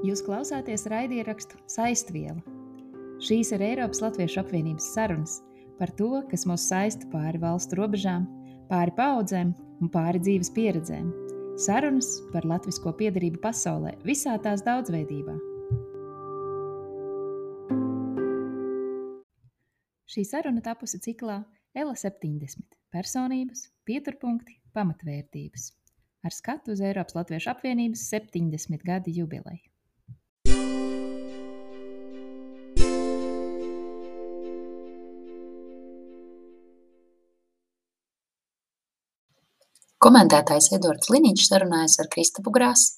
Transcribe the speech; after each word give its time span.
Jūs 0.00 0.22
klausāties 0.24 0.86
raidierakstu 0.88 1.58
Saistviela. 1.68 2.40
Šīs 3.20 3.50
ir 3.52 3.60
Eiropas 3.60 4.00
Latviešu 4.00 4.38
apvienības 4.40 4.86
sarunas 4.94 5.34
par 5.76 5.92
to, 5.98 6.22
kas 6.30 6.46
mūs 6.48 6.64
saista 6.70 7.04
pāri 7.12 7.36
valstu 7.42 7.76
robežām, 7.76 8.24
pāri 8.70 8.94
paudzēm 8.96 9.52
un 9.84 9.92
pāri 9.92 10.22
dzīves 10.24 10.48
pieredzēm. 10.56 11.10
Sarunas 11.60 12.08
par 12.32 12.48
latvisko 12.48 12.94
piedarību 12.96 13.42
pasaulē 13.44 13.92
visā 14.08 14.38
tās 14.40 14.64
daudzveidībā. 14.64 15.36
Šī 20.08 20.24
saruna 20.24 20.64
tapusi 20.64 21.02
ciklā 21.04 21.42
Ela 21.76 21.92
70- 21.92 22.64
personības, 22.94 23.68
pieturpunkti, 23.84 24.56
pamatvērtības 24.72 25.74
ar 26.24 26.32
skatu 26.32 26.72
uz 26.72 26.80
Eiropas 26.80 27.14
Latviešu 27.14 27.52
apvienības 27.52 28.08
70 28.08 28.82
gadu 28.84 29.12
jubileju. 29.12 29.69
Komentētājs 40.00 40.70
Edvards 40.72 41.10
Liniņš 41.12 41.42
sarunājas 41.44 41.98
ar 42.00 42.06
Kristapu 42.08 42.48
Grasi. 42.54 42.94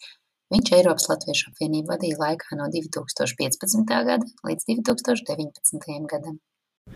Viņš 0.54 0.68
Eiropas 0.76 1.08
Latviešu 1.10 1.48
apvienību 1.50 1.90
vadīja 1.90 2.18
laikā 2.20 2.58
no 2.60 2.68
2015. 2.70 3.88
gada 3.90 4.18
līdz 4.46 4.68
2019. 4.68 5.88
gadam. 6.12 6.36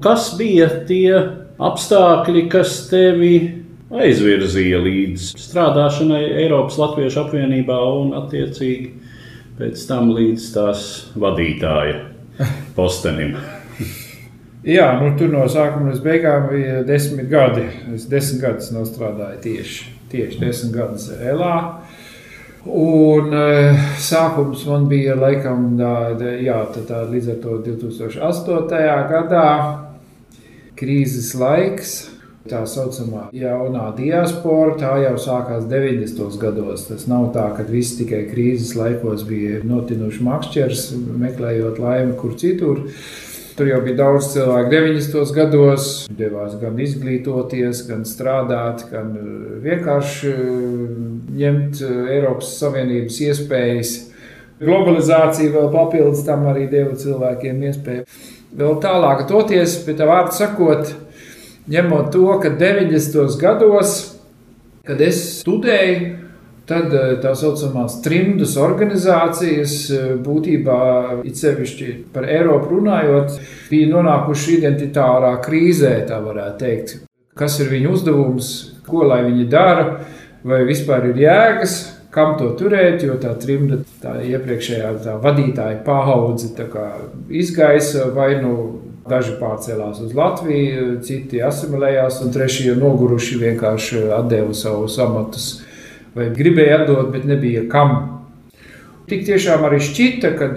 Kas 0.05 0.29
bija 0.39 0.69
tie 0.87 1.11
apstākļi, 1.59 2.45
kas 2.53 2.77
tevi 2.93 3.33
aizvirzīja 3.91 4.79
līdz 4.85 5.27
strādāšanai 5.43 6.23
Eiropas 6.45 6.79
Latviešu 6.85 7.25
apvienībā 7.25 7.81
un, 7.97 8.15
attiecīgi, 8.21 8.93
pēc 9.59 9.85
tam 9.91 10.15
līdz 10.15 10.49
tās 10.55 10.87
vadītāja 11.19 11.99
postenim? 12.79 13.35
Jā, 14.77 14.87
nu, 15.03 15.11
tur 15.19 15.35
no 15.35 15.43
sākuma 15.51 15.91
līdz 15.91 16.07
beigām 16.07 16.49
bija 16.55 16.81
desmit 16.87 17.27
gadi. 17.33 17.67
Es 17.99 18.07
desmit 18.07 18.47
gadus 18.47 18.71
strādāju 18.71 19.43
tieši 19.51 19.96
tieši 20.13 20.41
desmit 20.41 20.75
gadus 20.77 21.09
Elā. 21.17 21.57
Un 22.67 23.31
uh, 23.31 23.85
sākums 24.03 24.65
man 24.67 24.89
bija 24.91 25.15
laikam 25.19 25.77
tāda, 25.79 26.33
jā, 26.43 26.59
tā, 26.75 26.83
tā, 26.89 27.05
līdz 27.13 27.31
ar 27.37 27.41
to 27.45 27.61
2008. 27.69 28.83
gadā 29.13 29.49
krīzes 30.79 31.33
laiks. 31.39 31.97
Tā 32.47 32.61
saucamā 32.71 33.25
jaunā 33.35 33.89
diaspora, 33.97 34.77
tā 34.79 34.93
jau 35.03 35.17
sākās 35.19 35.65
90. 35.67 36.37
gados. 36.39 36.85
Tas 36.87 37.09
nav 37.11 37.33
tā, 37.35 37.49
ka 37.57 37.65
viss 37.67 37.97
tikai 37.99 38.21
krīzes 38.31 38.77
laikos 38.79 39.25
bija 39.27 39.65
notinuši 39.67 40.23
makšķers, 40.27 40.85
meklējot 41.25 41.81
laimi 41.83 42.15
kur 42.21 42.37
citur. 42.39 42.85
Uh, 42.87 43.27
Tur 43.57 43.71
jau 43.71 43.79
bija 43.81 43.97
daudz 43.97 44.27
cilvēku 44.35 44.69
90. 44.69 45.31
gados, 45.33 45.85
devās 46.13 46.59
gan 46.61 46.77
izglītoties, 46.77 47.79
gan 47.89 48.03
strādāt, 48.05 48.83
gan 48.91 49.15
eh, 49.17 49.31
vienkārši 49.65 50.33
eh, 50.33 50.91
ņemt 51.41 51.81
eh, 51.81 51.95
Eiropas 52.19 52.51
Savienības 52.61 53.17
iespējas. 53.25 53.95
Globalizācija 54.61 55.55
vēl 55.55 55.71
papildus 55.73 56.27
tam 56.29 56.45
arī 56.53 56.67
deva 56.69 56.99
cilvēkiem 57.01 57.65
iespēju 57.71 58.05
vēl 58.61 58.77
tālāk 58.85 59.25
doties, 59.31 59.79
bet 59.89 60.05
vārdu 60.05 60.37
sakot, 60.37 60.93
ņemot 61.73 62.13
to, 62.13 62.29
ka 62.45 62.53
90. 62.61 63.41
gados, 63.41 63.97
kad 64.85 65.01
es 65.01 65.23
studēju, 65.41 66.26
Tad 66.67 66.91
eh, 66.95 67.15
tā 67.23 67.31
saucamās 67.39 68.01
trimdas 68.03 68.57
organizācijas 68.59 69.75
eh, 69.95 70.07
būtībā, 70.23 70.79
it 71.29 71.39
sevišķi 71.39 71.93
par 72.15 72.27
Eiropu 72.27 72.73
runājot, 72.75 73.37
bija 73.71 73.91
nonākuši 73.93 74.57
identitārā 74.59 75.37
krīzē, 75.45 75.93
tā 76.09 76.19
varētu 76.25 76.59
teikt. 76.65 76.97
Kas 77.39 77.61
ir 77.63 77.71
viņu 77.71 77.93
uzdevums, 77.95 78.49
ko 78.89 79.05
lai 79.07 79.21
viņi 79.29 79.47
dara, 79.53 80.01
vai 80.47 80.65
vispār 80.67 81.13
ir 81.13 81.21
jēgas, 81.23 81.77
kam 82.11 82.35
to 82.41 82.51
turēt, 82.59 83.05
jo 83.05 83.15
tā 83.21 83.37
trimda, 83.39 83.83
tā 84.03 84.17
iepriekšējā 84.25 84.93
tā 85.05 85.17
vadītāja 85.23 85.83
paudze 85.87 86.51
izgaisa 87.29 88.11
vai 88.17 88.35
nu 88.43 88.57
Daži 89.07 89.37
pārcēlās 89.39 90.01
uz 90.03 90.17
Latviju, 90.19 90.97
citi 91.07 91.39
asimilējās, 91.47 92.17
un 92.25 92.33
trešie 92.35 92.73
noguruši 92.75 93.37
vienkārši 93.39 94.01
atdeva 94.17 94.51
savus 94.51 94.97
amatus 94.99 95.45
vai 96.17 96.31
gribēja 96.35 96.83
atdot, 96.83 97.11
bet 97.15 97.27
nebija 97.29 97.67
kam. 97.71 97.97
Tik 99.07 99.27
tiešām 99.29 99.67
arī 99.69 99.79
šķita, 99.85 100.33
ka 100.39 100.49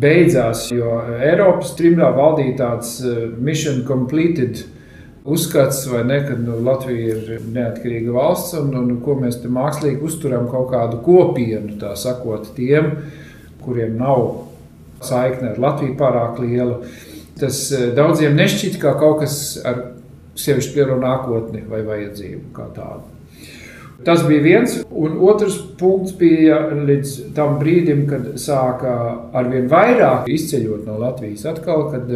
beidzās, 0.00 0.68
jo 0.72 0.98
Eiropas 1.20 1.74
trimdā 1.78 2.10
valdīja 2.16 2.58
tāds 2.60 2.98
eh, 3.04 3.24
mission 3.42 3.82
completed 3.88 4.62
uzskats, 5.24 5.82
vai 5.90 6.04
ne, 6.08 6.20
ka 6.24 6.36
nu, 6.38 6.60
Latvija 6.64 7.16
ir 7.16 7.42
neatkarīga 7.52 8.14
valsts 8.14 8.56
un, 8.60 8.72
un 8.78 9.00
ko 9.04 9.18
mēs 9.20 9.40
te 9.42 9.50
mākslīgi 9.52 10.00
uzturam 10.06 10.48
kaut 10.52 10.70
kādu 10.72 11.02
kopienu, 11.04 11.76
tā 11.80 11.92
sakot, 11.98 12.52
tiem, 12.56 12.94
kuriem 13.64 13.98
nav 14.00 14.46
saikne 15.04 15.52
ar 15.52 15.60
Latviju 15.60 15.96
pārāk 16.00 16.40
liela. 16.44 16.80
Tas 17.40 17.66
eh, 17.76 17.90
daudziem 17.96 18.36
nešķita 18.38 18.80
kā 18.82 18.96
kaut 19.00 19.24
kas 19.24 19.34
ar 19.66 19.88
sevišķi 20.40 20.78
lielu 20.78 21.00
nākotni 21.02 21.64
vai 21.68 21.82
vajadzību 21.86 22.52
kā 22.56 22.70
tādu. 22.76 23.19
Tas 24.04 24.22
bija 24.24 24.40
viens, 24.40 24.78
un 24.90 25.18
otrs 25.28 25.58
punkts 25.78 26.14
bija 26.16 26.62
līdz 26.72 27.16
tam 27.36 27.58
brīdim, 27.60 28.06
kad 28.08 28.30
sāka 28.40 28.94
arvien 29.36 29.68
vairāk 29.68 30.30
izceļot 30.32 30.86
no 30.88 30.96
Latvijas. 31.02 31.44
Atkal, 31.50 31.90
kad 31.92 32.08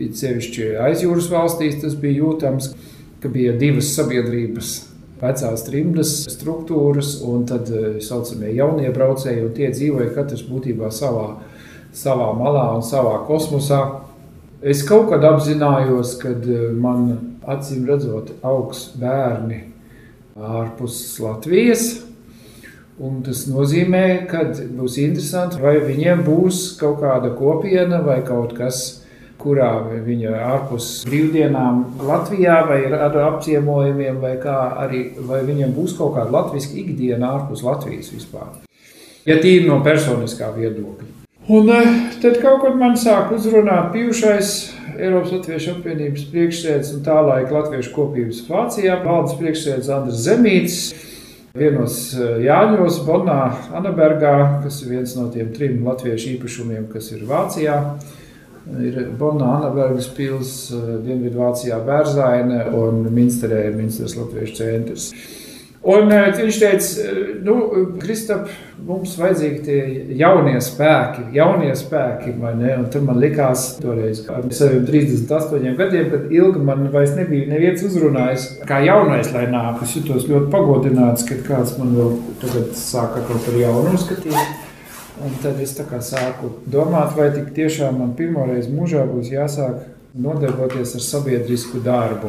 it 0.00 0.18
sevišķi 0.18 0.72
aizjūras 0.88 1.30
valstīs 1.30 1.78
tas 1.84 1.94
bija 2.00 2.24
jūtams, 2.24 2.72
ka 3.22 3.30
bija 3.30 3.54
divas 3.60 3.92
sabiedrības 3.94 4.72
vecās 5.20 5.62
trimdas 5.68 6.14
struktūras, 6.32 7.18
un 7.22 7.46
tad 7.46 7.70
tā 7.70 7.94
saucamie 8.02 8.50
jaunie 8.56 8.90
braucēji, 8.90 9.46
un 9.46 9.54
tie 9.54 9.70
dzīvoja 9.70 10.10
katrs 10.16 10.42
būtībā 10.48 10.90
savā, 10.90 11.36
savā 11.94 12.32
malā 12.34 12.66
un 12.80 12.86
savā 12.86 13.20
kosmosā. 13.28 13.84
Es 14.60 14.82
kaut 14.88 15.12
kad 15.12 15.22
apzinājos, 15.24 16.16
kad 16.20 16.48
man 16.82 17.12
acīm 17.46 17.86
redzot, 17.88 18.34
augs 18.42 18.88
bērni 18.98 19.69
ārpus 20.40 21.02
Latvijas. 21.22 21.90
Un 23.00 23.22
tas 23.24 23.46
nozīmē, 23.48 24.26
ka 24.28 24.42
būs 24.76 24.98
interesanti, 25.00 25.60
vai 25.62 25.78
viņiem 25.80 26.20
būs 26.26 26.74
kaut 26.80 26.98
kāda 27.00 27.30
kopiena 27.36 28.02
vai 28.04 28.18
kaut 28.26 28.52
kas, 28.58 29.00
kurā 29.40 29.70
viņi 29.88 30.28
ir 30.28 30.36
ārpus 30.36 30.90
brīvdienām 31.08 31.78
Latvijā 32.04 32.58
vai 32.68 32.82
ar 32.92 33.16
apciemojumiem, 33.30 34.20
vai, 34.20 34.34
arī, 34.84 35.00
vai 35.24 35.40
viņiem 35.48 35.72
būs 35.76 35.96
kaut 35.96 36.18
kāda 36.18 36.34
latviešu 36.34 36.76
ikdiena 36.82 37.32
ārpus 37.38 37.64
Latvijas 37.64 38.12
vispār. 38.12 38.52
Ja 39.24 39.40
tīri 39.40 39.64
no 39.68 39.80
personiskā 39.84 40.52
viedokļa. 40.56 41.19
Un 41.48 41.70
eh, 41.70 41.86
tad 42.22 42.36
kaut 42.42 42.60
kad 42.64 42.76
man 42.76 42.98
sāk 43.00 43.32
uzrunāt 43.32 43.94
bijušais 43.94 44.50
Eiropas 45.00 45.32
Latviešu 45.32 45.78
apvienības 45.78 46.26
priekšsēdis 46.28 46.90
un 46.98 47.04
tā 47.06 47.16
laika 47.24 47.54
Latviešu 47.56 47.94
kopības 47.94 48.42
Vācijā, 48.48 48.98
valdes 49.06 49.38
priekšsēdis 49.40 49.88
Andris 49.94 50.20
Zemīts. 50.26 50.80
Vienos 51.56 51.96
eh, 52.14 52.44
Jāņos, 52.44 53.00
Bonā, 53.08 53.40
Anabergā, 53.74 54.36
kas 54.66 54.82
ir 54.84 54.92
viens 54.92 55.16
no 55.16 55.30
tiem 55.32 55.48
trim 55.56 55.80
latviešu 55.88 56.36
īpašumiem, 56.36 56.90
kas 56.92 57.08
ir 57.16 57.24
Vācijā. 57.26 57.78
Ir 58.76 59.00
Bonā, 59.18 59.48
Anabergas 59.62 60.10
pils, 60.14 60.52
eh, 60.76 60.96
Dienvidvācijā 61.06 61.80
Bērzaine 61.88 62.66
un 62.76 63.06
Minsterē 63.16 63.64
ir 63.70 63.80
Minsteras 63.80 64.18
Latviešu 64.20 64.60
centrs. 64.60 65.08
Un 65.80 66.10
uh, 66.12 66.26
viņš 66.36 66.56
teica, 66.60 67.04
eh, 67.08 67.28
nu, 67.40 67.54
Kristap, 68.02 68.50
mums 68.84 69.14
vajadzīgi 69.16 69.60
tie 69.64 69.78
jaunie 70.20 70.58
spēki, 70.60 71.22
jaunie 71.32 71.70
spēki, 71.78 72.34
vai 72.36 72.52
ne? 72.58 72.74
Un 72.82 72.90
tur 72.92 73.06
man 73.06 73.16
likās, 73.22 73.78
toreiz, 73.80 74.20
ar 74.28 74.44
saviem 74.52 74.84
38 74.84 75.72
gadiem, 75.78 76.10
kad 76.12 76.34
ilgi 76.36 76.64
man 76.68 76.84
vairs 76.92 77.14
nebija 77.16 77.48
neviens 77.48 77.86
uzrunājis, 77.88 78.44
kā 78.68 78.82
jaunais, 78.84 79.32
lai 79.32 79.46
nāk. 79.48 79.80
Es 79.86 79.96
jutos 79.96 80.28
ļoti 80.28 80.52
pagodināts, 80.52 81.24
kad 81.30 81.40
kāds 81.48 81.72
man 81.80 81.96
vēl 81.96 82.12
tagad 82.44 82.76
sāka 82.76 83.24
kaut 83.24 83.48
par 83.48 83.56
jaunu 83.62 83.96
uzskatīt. 83.96 84.36
Un 85.24 85.32
tad 85.40 85.64
es 85.64 85.72
tā 85.76 85.88
kā 85.88 86.02
sāku 86.04 86.58
domāt, 86.68 87.16
vai 87.16 87.32
tik 87.32 87.54
tiešām 87.56 87.96
man 88.04 88.12
pirmoreiz 88.20 88.68
mūžā 88.68 89.08
būs 89.08 89.32
jāsāk 89.32 89.80
nodarboties 90.12 90.96
ar 90.96 91.08
sabiedrisku 91.08 91.80
darbu. 91.84 92.28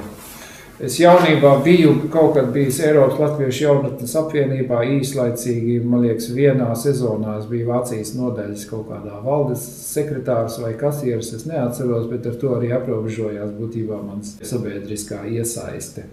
Es 0.81 0.95
jaunībā 0.98 1.51
biju 1.62 1.92
kaut 2.10 2.31
kad 2.33 2.48
bijis 2.56 2.80
Eiropas 2.81 3.19
Latviešu 3.22 3.66
jaunatnes 3.68 4.16
apvienībā 4.18 4.80
īslaicīgi, 4.95 5.75
man 5.86 6.01
liekas, 6.07 6.31
vienā 6.33 6.72
sezonā 6.74 7.36
es 7.38 7.45
biju 7.51 7.68
Vācijas 7.68 8.16
nodaļas 8.18 8.63
kaut 8.69 8.88
kādā 8.89 9.19
valdes 9.22 9.62
sekretārs 9.92 10.57
vai 10.63 10.72
kasieris, 10.80 11.30
es 11.38 11.45
neatceros, 11.45 12.07
bet 12.10 12.25
ar 12.25 12.39
to 12.42 12.56
arī 12.57 12.72
aprobežojās 12.74 13.54
būtībā 13.60 14.01
mans 14.01 14.33
sabiedriskā 14.42 15.22
iesaiste. 15.30 16.07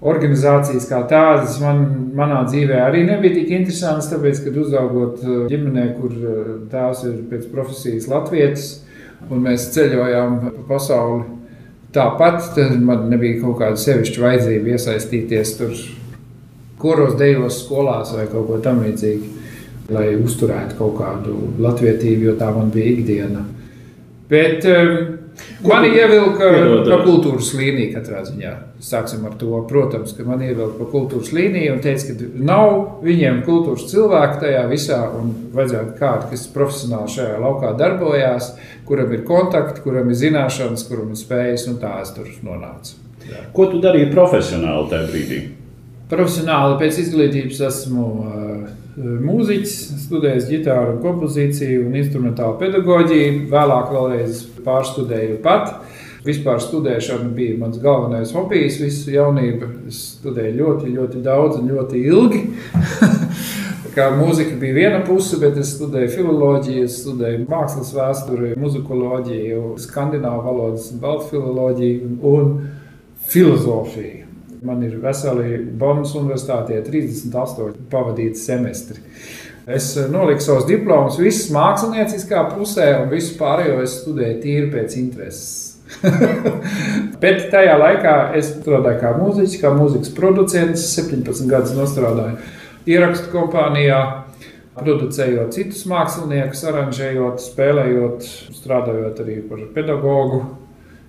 organizācijas 0.00 0.90
kā 0.90 1.04
tādas 1.10 1.60
man, 1.62 1.86
manā 2.14 2.42
dzīvē 2.50 2.82
arī 2.88 3.06
nebija 3.06 3.38
tik 3.38 3.54
interesantas. 3.54 4.10
Tāpēc, 4.10 4.44
kad 4.44 4.58
uzaugot 4.66 5.22
uh, 5.22 5.40
ģimenē, 5.50 5.88
kur 5.98 6.12
uh, 6.18 6.52
tēvs 6.70 7.06
ir 7.06 7.24
pēc 7.30 7.48
profesijas 7.54 8.10
latvietis, 8.10 8.68
un 9.30 9.42
mēs 9.46 9.70
ceļojām 9.74 10.40
pa 10.44 10.70
pasauli 10.74 11.37
tāpat, 11.94 12.58
man 12.84 13.08
nebija 13.12 13.40
kaut 13.42 13.58
kāda 13.62 13.80
sevišķa 13.80 14.24
vajadzība 14.24 14.74
iesaistīties 14.74 15.54
tur 15.58 15.74
koros, 16.78 17.16
dejos, 17.18 17.62
skolās 17.64 18.12
vai 18.14 18.26
kaut 18.30 18.46
ko 18.50 18.58
tamlīdzīgu, 18.62 19.30
lai 19.94 20.10
uzturētu 20.20 20.76
kaut 20.78 20.98
kādu 21.00 21.38
latvietību, 21.64 22.28
jo 22.28 22.36
tā 22.38 22.50
man 22.54 22.70
bija 22.74 22.92
ikdiena. 22.92 23.44
Bet 24.28 24.66
um, 24.68 24.98
Mani 25.66 25.88
ievilka 25.90 26.48
pa 26.86 26.98
kultūras 27.02 27.48
līniju 27.58 27.90
katrā 27.96 28.20
ziņā. 28.28 28.52
Sāksim 28.84 29.24
ar 29.26 29.34
to. 29.40 29.50
Protams, 29.66 30.12
ka 30.14 30.26
man 30.26 30.42
ievilka 30.46 30.78
pa 30.78 30.86
kultūras 30.92 31.32
līniju 31.34 31.72
un 31.74 31.82
teica, 31.82 32.14
ka 32.14 32.28
nav 32.46 33.02
viņiem 33.02 33.40
kultūras 33.46 33.88
cilvēku 33.90 34.38
tajā 34.44 34.62
visā 34.70 35.00
un 35.18 35.32
vajadzētu 35.56 35.96
kādu, 35.98 36.30
kas 36.30 36.46
profesionāli 36.54 37.14
šajā 37.16 37.42
laukā 37.42 37.74
darbojās, 37.80 38.52
kuram 38.86 39.12
ir 39.16 39.26
kontakti, 39.26 39.82
kuram 39.82 40.12
ir 40.12 40.20
zināšanas, 40.22 40.86
kuram 40.86 41.10
ir 41.14 41.18
spējas 41.18 41.66
un 41.72 41.80
tā 41.82 41.96
es 42.04 42.14
tur 42.14 42.30
nonācu. 42.46 42.94
Jā. 43.28 43.48
Ko 43.52 43.66
tu 43.72 43.82
darīji 43.82 44.12
profesionāli 44.14 44.92
tajā 44.92 45.08
brīdī? 45.10 45.40
Profesionāli 46.08 46.78
pēc 46.80 47.02
izglītības 47.02 47.58
esmu 47.66 48.04
uh, 48.06 48.68
mūziķis, 48.98 49.74
studējis 50.06 50.46
ģitāru, 50.48 50.94
kompozīciju 51.02 51.82
un 51.86 51.98
instrumentālu 52.00 52.56
pedagoģiju. 52.62 53.42
Vēlāk 53.52 53.92
vēlreiz 53.94 54.40
pārstudēju 54.68 55.40
pat. 55.44 55.80
Vispār 56.26 56.58
studēšana 56.60 57.30
bija 57.32 57.56
mans 57.60 57.78
galvenais 57.80 58.34
hobijs 58.36 58.80
visu 58.82 59.14
jaunību. 59.14 59.68
Es 59.88 60.00
studēju 60.18 60.56
ļoti, 60.58 60.92
ļoti 60.96 61.22
daudz 61.24 61.60
un 61.60 61.70
ļoti 61.72 62.02
ilgi. 62.10 62.42
Kā 63.94 64.10
mūzika 64.14 64.54
bija 64.60 64.76
viena 64.76 64.98
puse, 65.06 65.38
bet 65.40 65.56
es 65.58 65.72
studēju 65.74 66.10
filoloģiju, 66.12 66.84
es 66.86 67.00
studēju 67.00 67.46
mākslas 67.48 67.94
vēsturi, 67.96 68.52
muzikoloģiju, 68.60 69.62
skandināvu 69.82 70.44
valodas, 70.44 70.90
baltu 71.00 71.32
filoloģiju 71.32 72.12
un 72.28 72.52
filozofiju. 73.32 74.26
Man 74.68 74.82
ir 74.82 74.98
veseli 75.02 75.62
Bonas 75.80 76.12
universitātē 76.18 76.80
38 76.86 77.88
pavadīti 77.90 78.38
semestri. 78.42 79.02
Es 79.68 79.90
eh, 79.96 80.06
noliku 80.10 80.40
savus 80.44 80.66
diplomus, 80.68 81.18
visas 81.20 81.50
mākslinieckā 81.52 82.44
pusē, 82.54 82.86
un 83.02 83.10
visu 83.12 83.34
pārējo 83.40 83.82
es 83.84 83.98
studēju 84.02 84.38
tīri 84.44 84.70
pēc 84.72 84.96
intereses. 85.00 85.56
Bet 87.22 87.48
tajā 87.52 87.74
laikā 87.80 88.14
es 88.38 88.52
strādāju 88.58 89.02
kā 89.02 89.12
mūziķis, 89.16 89.58
kā 89.62 89.72
mūzikas 89.76 90.14
producents. 90.16 90.86
17 90.96 91.48
gadus 91.50 91.92
strādāju 91.92 92.38
ierakstu 92.88 93.32
kompānijā, 93.32 94.00
producējot 94.78 95.56
citus 95.56 95.84
māksliniekus, 95.90 96.64
aranžējot, 96.70 97.42
spēlējot, 97.50 98.32
strādājot 98.56 99.20
arī 99.24 99.42
par 99.48 99.68
pedagogu 99.74 100.42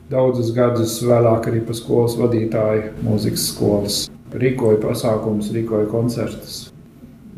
Daudzus 0.10 0.48
gadus 0.58 0.96
vēlāk 1.06 1.52
arī 1.52 1.60
par 1.68 1.78
skolas 1.78 2.16
vadītāju, 2.18 2.96
mūzikas 3.06 3.44
skolas. 3.52 4.00
Rīkoju 4.34 4.82
pasākumus, 4.82 5.52
rīkoju 5.54 5.86
koncertus. 5.92 6.69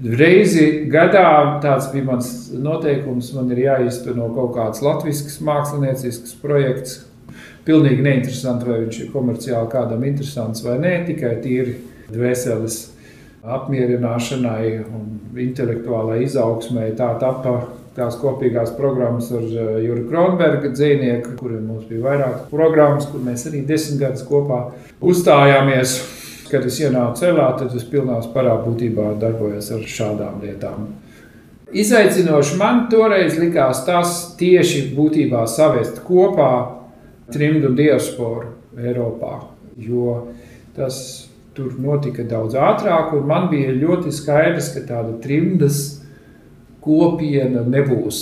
Reizi 0.02 0.88
gadā 0.90 1.60
tāds 1.62 1.92
bija 1.94 2.08
mans 2.08 2.30
noteikums. 2.58 3.34
Man 3.36 3.52
ir 3.54 3.66
jāizteno 3.68 4.32
kaut 4.34 4.56
kāds 4.56 4.82
latviešu 4.82 5.44
māksliniecisks 5.46 6.34
projekts. 6.42 7.04
Pilnīgi 7.68 8.02
neinteresanti, 8.02 8.66
vai 8.66 8.80
viņš 8.82 8.98
ir 9.04 9.12
komerciāli 9.14 9.70
kādam 9.70 10.02
interesants 10.08 10.64
vai 10.66 10.80
nē, 10.82 10.96
tikai 11.06 11.36
tīri 11.44 11.76
dvēseles 12.10 12.80
apmierināšanai 13.46 14.66
un 14.88 15.38
intelektuālai 15.46 16.24
izaugsmai. 16.26 16.90
Tā 16.98 17.12
tapa 17.22 17.54
tās 17.94 18.18
kopīgās 18.18 18.74
programmas 18.78 19.30
ar 19.36 19.46
eh, 19.46 19.72
Juriju 19.86 20.08
Kronberga 20.10 20.72
dzīsnieku, 20.74 21.36
kuriem 21.38 21.70
mums 21.70 21.86
bija 21.90 22.08
vairākas 22.08 22.50
programmas, 22.50 23.06
kur 23.12 23.22
mēs 23.26 23.46
arī 23.52 23.62
desmit 23.68 24.02
gadus 24.02 24.26
kopā 24.26 24.64
uzstājāmies. 24.98 26.00
Kad 26.52 26.68
es 26.68 26.82
ienācu 26.84 27.24
celā, 27.24 27.48
tad 27.60 27.72
es 27.78 27.86
pilnā 27.88 28.18
spārā 28.26 28.58
būtībā 28.66 29.14
darbojos 29.22 29.72
ar 29.72 29.88
šādām 29.88 30.42
lietām. 30.44 30.90
Izaicinoši 31.72 32.58
man 32.60 32.86
toreiz 32.92 33.38
likās 33.40 33.86
tas 33.88 34.36
tieši 34.40 34.90
būtībā 34.92 35.46
savest 35.48 36.02
kopā 36.04 36.52
trimdu 37.32 37.72
diasporu 37.78 38.50
Eiropā, 38.76 39.38
jo 39.80 40.18
tas 40.76 40.98
tur 41.56 41.72
notika 41.80 42.24
daudz 42.28 42.56
ātrāk, 42.60 43.16
un 43.16 43.28
man 43.28 43.48
bija 43.52 43.72
ļoti 43.76 44.12
skaidrs, 44.16 44.72
ka 44.76 44.84
tāda 44.88 45.16
trimdas 45.24 46.02
kopiena 46.84 47.64
nebūs. 47.68 48.22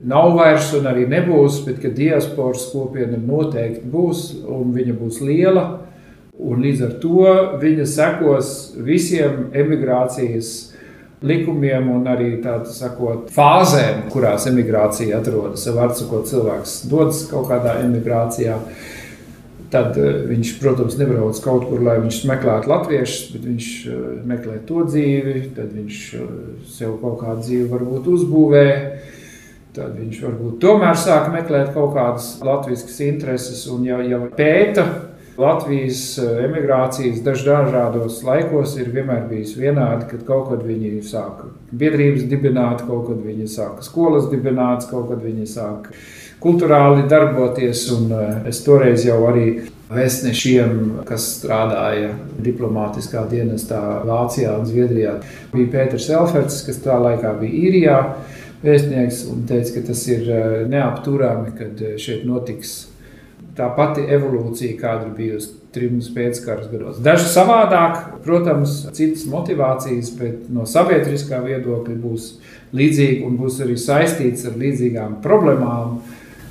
Nav 0.00 0.32
vairs 0.38 0.70
un 0.78 0.86
arī 0.88 1.04
nebūs, 1.10 1.60
bet 1.66 1.84
diasporas 1.96 2.70
kopiena 2.72 3.18
noteikti 3.20 3.84
būs 3.90 4.28
un 4.48 4.70
viņa 4.74 4.96
būs 4.96 5.20
liela. 5.26 5.64
Un 6.40 6.62
līdz 6.64 6.84
ar 6.86 6.92
to 7.02 7.32
viņa 7.60 7.84
sekos 7.88 8.50
visiem 8.80 9.50
emigrācijas 9.52 10.70
likumiem 11.20 11.90
un 11.92 12.06
arī 12.08 12.30
tādu 12.40 12.70
sakot, 12.72 13.28
fāzēm, 13.34 14.06
kurās 14.12 14.46
emigrācija 14.48 15.20
atrodas. 15.20 15.66
Var 15.68 15.92
sakot, 15.98 16.28
cilvēks 16.30 16.78
dodas 16.88 17.26
kaut 17.28 17.50
kādā 17.50 17.76
emigrācijā. 17.84 18.56
Tad 19.70 19.94
eh, 20.00 20.24
viņš, 20.26 20.54
protams, 20.58 20.96
nebrauc 20.98 21.38
kaut 21.44 21.68
kur, 21.68 21.82
lai 21.86 22.00
viņš 22.00 22.24
meklētu 22.26 22.72
latviešus, 22.72 23.28
bet 23.34 23.44
viņš 23.46 23.68
eh, 23.86 24.00
meklē 24.32 24.56
to 24.66 24.82
dzīvi, 24.88 25.36
tad 25.54 25.76
viņš 25.76 26.00
eh, 26.16 26.32
sev 26.72 26.96
kaut 27.04 27.20
kādu 27.20 27.44
dzīvi 27.44 27.68
varbūt 27.70 28.08
uzbūvē. 28.16 28.66
Tad 29.76 29.92
viņš 30.00 30.24
varbūt 30.24 30.56
tomēr 30.64 30.96
sāk 30.98 31.28
meklēt 31.30 31.70
kaut 31.76 31.92
kādas 31.94 32.32
latviešu 32.42 32.96
intereses 33.06 33.62
un 33.70 33.84
jau, 33.86 34.00
jau 34.02 34.24
pēta 34.34 34.88
Latvijas 35.40 36.18
emigrācijas 36.20 37.22
dažādos 37.24 38.20
laikos 38.26 38.74
ir 38.80 38.90
vienmēr 38.92 39.24
bijis 39.30 39.54
vienādi, 39.56 40.08
kad 40.10 40.24
kaut 40.28 40.50
kad 40.50 40.64
viņi 40.66 41.00
sāka 41.06 41.48
biedrības 41.72 42.26
dibināt, 42.28 42.84
kaut 42.84 43.08
kad 43.08 43.22
viņi 43.24 43.48
sāka 43.48 43.84
skolas 43.86 44.28
dibināt, 44.32 44.84
kaut 44.90 45.08
kad 45.12 45.22
viņi 45.24 45.46
sāka 45.48 45.94
kultūrāli 46.44 47.06
darboties. 47.08 47.86
Es 48.48 48.60
toreiz 48.66 49.06
jau 49.06 49.20
arī 49.30 49.46
vēstnešiem, 49.90 50.76
kas 51.08 51.26
strādāja 51.38 52.12
diplomātiskā 52.44 53.24
dienestā 53.30 53.80
Vācijā 54.06 54.58
un 54.60 54.68
Zviedrijā, 54.68 55.16
bija 55.54 55.72
Pēters 55.72 56.10
Elferts, 56.12 56.60
kas 56.66 56.84
tā 56.84 57.00
laikā 57.00 57.32
bija 57.40 57.64
īrijā 57.70 57.98
vēstnieks 58.60 59.24
un 59.32 59.44
teica, 59.48 59.78
ka 59.78 59.88
tas 59.88 60.06
ir 60.12 60.30
neapturami, 60.70 61.56
kad 61.56 61.84
šeit 62.00 62.28
notiks 62.28 62.89
tā 63.60 63.68
pati 63.76 64.06
evolūcija, 64.16 64.78
kāda 64.80 65.10
ir 65.10 65.16
bijusi 65.18 65.56
trim 65.74 66.00
pēckaras 66.14 66.70
gados. 66.70 67.02
Daži 67.04 67.28
savādāk, 67.30 68.22
protams, 68.24 68.80
citas 68.96 69.26
motivācijas, 69.30 70.10
bet 70.18 70.48
no 70.50 70.66
sabiedriskā 70.66 71.42
viedokļa 71.44 71.98
būs 72.00 72.32
līdzīgi 72.74 73.22
un 73.26 73.36
būs 73.38 73.60
arī 73.62 73.76
saistīts 73.78 74.48
ar 74.48 74.58
līdzīgām 74.58 75.20
problēmām 75.24 76.00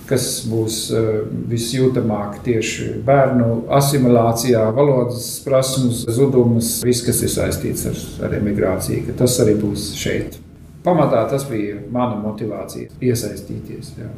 kas 0.09 0.23
būs 0.49 0.77
eh, 0.95 1.09
visjūtamāk 1.51 2.39
tieši 2.45 2.95
bērnu 3.05 3.49
asimilācijā, 3.77 4.63
valodas 4.73 5.27
prasmes, 5.45 6.01
zudumus, 6.09 6.79
viss, 6.85 7.05
kas 7.05 7.21
ir 7.25 7.33
saistīts 7.33 7.85
ar, 7.89 7.99
ar 8.25 8.33
emigrāciju, 8.39 9.13
tas 9.19 9.37
arī 9.43 9.53
būs 9.61 9.91
šeit. 9.99 10.39
Pamatā 10.85 11.25
tas 11.29 11.45
bija 11.49 11.77
mana 11.93 12.17
motivācija 12.23 12.89
iesaistīties. 13.03 13.93
Jā. 13.99 14.09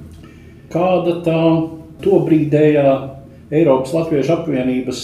Kāda 0.71 1.17
tā 1.25 1.39
tobrīdējā 2.03 2.91
Eiropas 3.51 3.91
Latviešu 3.95 4.31
apvienības 4.37 5.01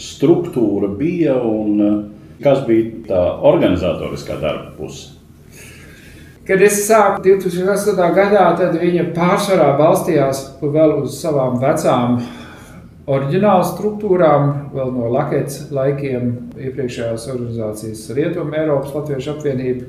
struktūra 0.00 0.88
bija 0.96 1.36
un 1.44 1.82
eh, 1.84 1.98
kas 2.44 2.62
bija 2.68 3.04
tā 3.08 3.24
organizatoriskā 3.50 4.38
darba 4.40 4.72
puse? 4.78 5.12
Kad 6.44 6.60
es 6.60 6.82
sāku 6.84 7.22
2008. 7.24 8.00
gadā, 8.16 8.48
tad 8.58 8.74
viņa 8.76 9.06
pārsvarā 9.16 9.70
balstījās 9.78 10.42
vēl 10.60 10.98
uz 11.00 11.14
savām 11.16 11.56
vecām 11.62 12.18
oriģinālu 13.08 13.64
struktūrām, 13.68 14.50
vēl 14.74 14.92
no 14.92 15.08
Latvijas 15.12 15.70
laikiem, 15.72 16.30
iepriekšējās 16.56 17.26
organizācijas 17.32 18.04
Rietumu 18.16 18.56
Eiropas 18.60 18.92
Latviešu 18.96 19.34
apvienība, 19.34 19.88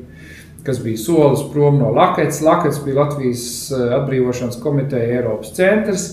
kas 0.67 0.79
bija 0.83 0.99
solis 0.99 1.43
prom 1.51 1.79
no 1.79 1.91
Latvijas. 1.95 2.41
Latvijas 2.43 2.79
bija 2.83 3.01
Latvijas 3.01 3.47
eh, 3.71 3.87
atbrīvošanas 3.99 4.59
komiteja 4.63 5.19
Eiropas 5.19 5.51
centrs, 5.55 6.07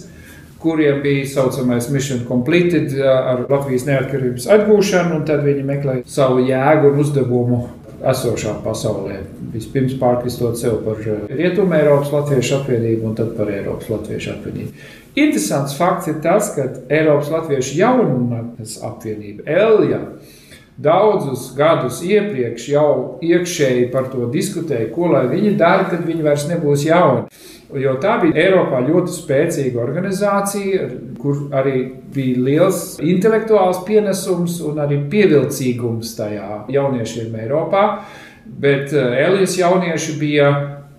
kuriem 0.63 1.03
bija 1.05 1.27
saucamais 1.35 1.91
Mission 1.91 2.25
Completed 2.29 2.97
eh, 2.97 3.07
ar 3.07 3.45
Latvijas 3.51 3.87
neatkarības 3.89 4.49
atgūšanu, 4.57 5.21
un 5.21 5.29
tad 5.29 5.45
viņi 5.47 5.69
meklēja 5.69 6.09
savu 6.09 6.45
jēgu 6.49 6.93
un 6.93 7.05
uzdevumu 7.05 7.63
esošā 8.03 8.57
pasaulē 8.65 9.21
Vispirms 9.53 9.95
pārkristot 10.01 10.57
sev 10.59 10.81
par 10.87 11.01
Rietumu 11.29 11.77
Eiropas 11.77 12.13
Latviešu 12.15 12.57
apvienību 12.63 13.11
un 13.11 13.17
tad 13.19 13.35
par 13.37 13.51
Eiropas 13.53 13.91
Latviešu 13.93 14.33
apvienību. 14.33 14.87
Interesants 15.13 15.77
fakts 15.77 16.09
ir 16.09 16.23
tas, 16.25 16.55
ka 16.57 16.71
Eiropas 16.89 17.29
Latviešu 17.35 17.77
jaunatnes 17.77 18.79
apvienība 18.87 19.45
Elija 19.45 20.01
daudzus 20.77 21.51
gadus 21.57 22.01
iepriekš 22.07 22.69
jau 22.73 22.93
iekšēji 23.23 23.89
par 23.93 24.09
to 24.13 24.29
diskutēja, 24.33 24.91
ko 24.95 25.11
lai 25.13 25.27
viņi 25.31 25.55
dara, 25.61 25.89
kad 25.91 26.05
viņi 26.07 26.25
vairs 26.25 26.47
nebūs 26.51 26.87
jauni. 26.89 27.27
Jo 27.83 27.95
tā 28.01 28.19
bija 28.21 28.37
Eiropā 28.47 28.83
ļoti 28.85 29.15
spēcīga 29.15 29.81
organizācija, 29.81 30.89
kur 31.21 31.47
arī 31.57 31.87
bija 32.13 32.43
liels 32.45 32.83
intelektuāls 33.01 33.81
pienesums 33.87 34.59
un 34.69 34.83
arī 34.85 35.01
pievilcīgums 35.13 36.13
tajā 36.19 36.67
jauniešiem 36.73 37.33
Eiropā. 37.47 37.87
Bet 38.45 38.93
eh, 38.93 39.19
Elijas 39.23 39.57
jaunieši 39.61 40.19
bija 40.21 40.53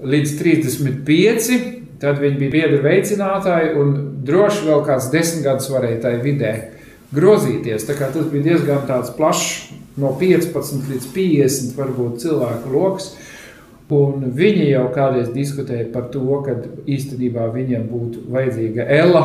līdz 0.04 0.38
35, 0.40 1.62
Tad 2.04 2.18
viņi 2.20 2.36
bija 2.36 2.52
biedri 2.52 2.82
veicinātāji 2.84 3.76
un 3.80 3.92
droši 4.28 4.66
vēl 4.68 4.82
kāds 4.84 5.06
desmit 5.14 5.46
gadus 5.46 5.70
varēja 5.72 6.02
tajā 6.04 6.20
vidē 6.24 6.50
grozīties. 7.14 7.86
Tas 7.88 8.28
bija 8.32 8.50
diezgan 8.52 8.88
plašs, 9.18 9.72
no 10.02 10.14
15 10.20 10.90
līdz 10.90 11.08
50 11.16 11.78
varbūt 11.78 12.24
cilvēku 12.26 12.74
lokus. 12.74 13.14
Un 13.94 14.24
viņi 14.34 14.72
jau 14.72 14.88
kādreiz 14.96 15.30
diskutēja 15.36 15.90
par 15.94 16.08
to, 16.14 16.24
ka 16.46 16.56
īstenībā 16.90 17.50
viņiem 17.54 17.84
būtu 17.92 18.24
vajadzīga 18.34 18.88
ELA, 18.90 19.24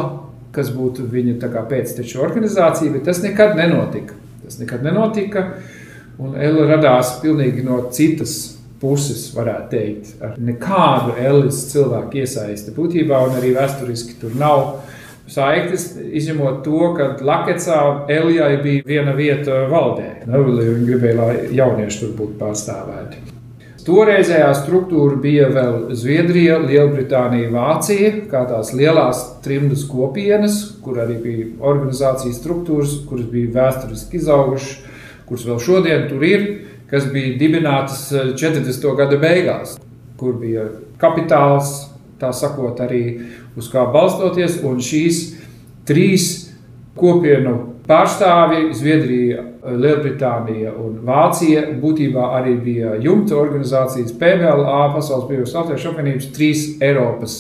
kas 0.53 0.73
būtu 0.75 1.07
viņa 1.09 1.39
pēcteču 1.71 2.21
organizācija, 2.21 2.93
bet 2.93 3.07
tas 3.09 3.23
nekad 3.25 3.57
nenotika. 3.57 4.17
Tas 4.43 4.59
nekad 4.61 4.85
nenotika, 4.85 5.45
un 6.21 6.37
ELA 6.37 6.67
radās 6.75 7.17
pilnīgi 7.23 7.65
no 7.65 7.81
citas 7.95 8.59
puses, 8.81 9.29
varētu 9.35 9.71
teikt, 9.73 10.13
ar 10.23 10.37
nekādu 10.39 11.17
Ellis 11.19 11.65
cilvēku 11.73 12.21
iesaisti 12.21 12.75
būtībā, 12.77 13.19
un 13.27 13.39
arī 13.39 13.55
vēsturiski 13.57 14.19
tur 14.21 14.37
nav 14.39 14.83
saiknes, 15.31 15.91
izņemot 16.19 16.63
to, 16.67 16.93
ka 16.97 17.09
Lakecā 17.25 17.81
Elijai 18.13 18.55
bija 18.65 18.85
viena 18.87 19.17
vieta 19.17 19.65
valdē. 19.71 20.11
Viņi 20.27 20.87
gribēja, 20.89 21.19
lai 21.19 21.35
jaunieši 21.57 22.01
tur 22.05 22.15
būtu 22.19 22.39
pārstāvēti. 22.41 23.25
Toreizējā 23.89 24.49
struktūra 24.53 25.17
bija 25.23 25.47
vēl 25.49 25.95
Zviedrija, 25.97 26.59
Lielbritānija, 26.61 27.49
Vācija, 27.55 28.11
kā 28.29 28.43
tās 28.51 28.75
lielās 28.77 29.23
trimdas 29.45 29.87
kopienas, 29.89 30.59
kur 30.85 31.01
arī 31.01 31.17
bija 31.23 31.47
organizācijas 31.71 32.37
struktūras, 32.43 32.99
kuras 33.09 33.31
bija 33.33 33.55
vēsturiski 33.55 34.21
izaugušas, 34.21 34.75
kuras 35.29 35.47
vēl 35.49 35.63
šodien 35.65 36.05
tur 36.11 36.27
ir 36.29 36.45
kas 36.91 37.09
bija 37.13 37.37
dibinātas 37.39 38.09
40. 38.13 38.89
Eh, 38.89 38.97
gada 38.97 39.21
beigās, 39.21 39.77
kur 40.21 40.39
bija 40.41 40.69
kapitāls, 41.01 41.89
tā 42.19 42.33
sakot, 42.35 42.81
arī 42.83 43.03
uz 43.59 43.71
kā 43.73 43.85
balstoties. 43.93 44.61
Un 44.67 44.81
šīs 44.85 45.23
trīs 45.89 46.29
kopienu 46.99 47.57
pārstāvji, 47.89 48.73
Zviedrija, 48.77 49.45
Lielbritānija 49.69 50.73
un 50.81 50.99
Vācija, 51.07 51.65
būtībā 51.83 52.31
arī 52.39 52.57
bija 52.63 52.97
jumta 53.03 53.37
organizācijas 53.39 54.15
PVLA, 54.21 54.81
Pasaules 54.95 55.29
Brīvības 55.29 55.55
Latvijas 55.57 55.87
apvienības, 55.91 56.29
trīs 56.37 56.67
Eiropas 56.85 57.39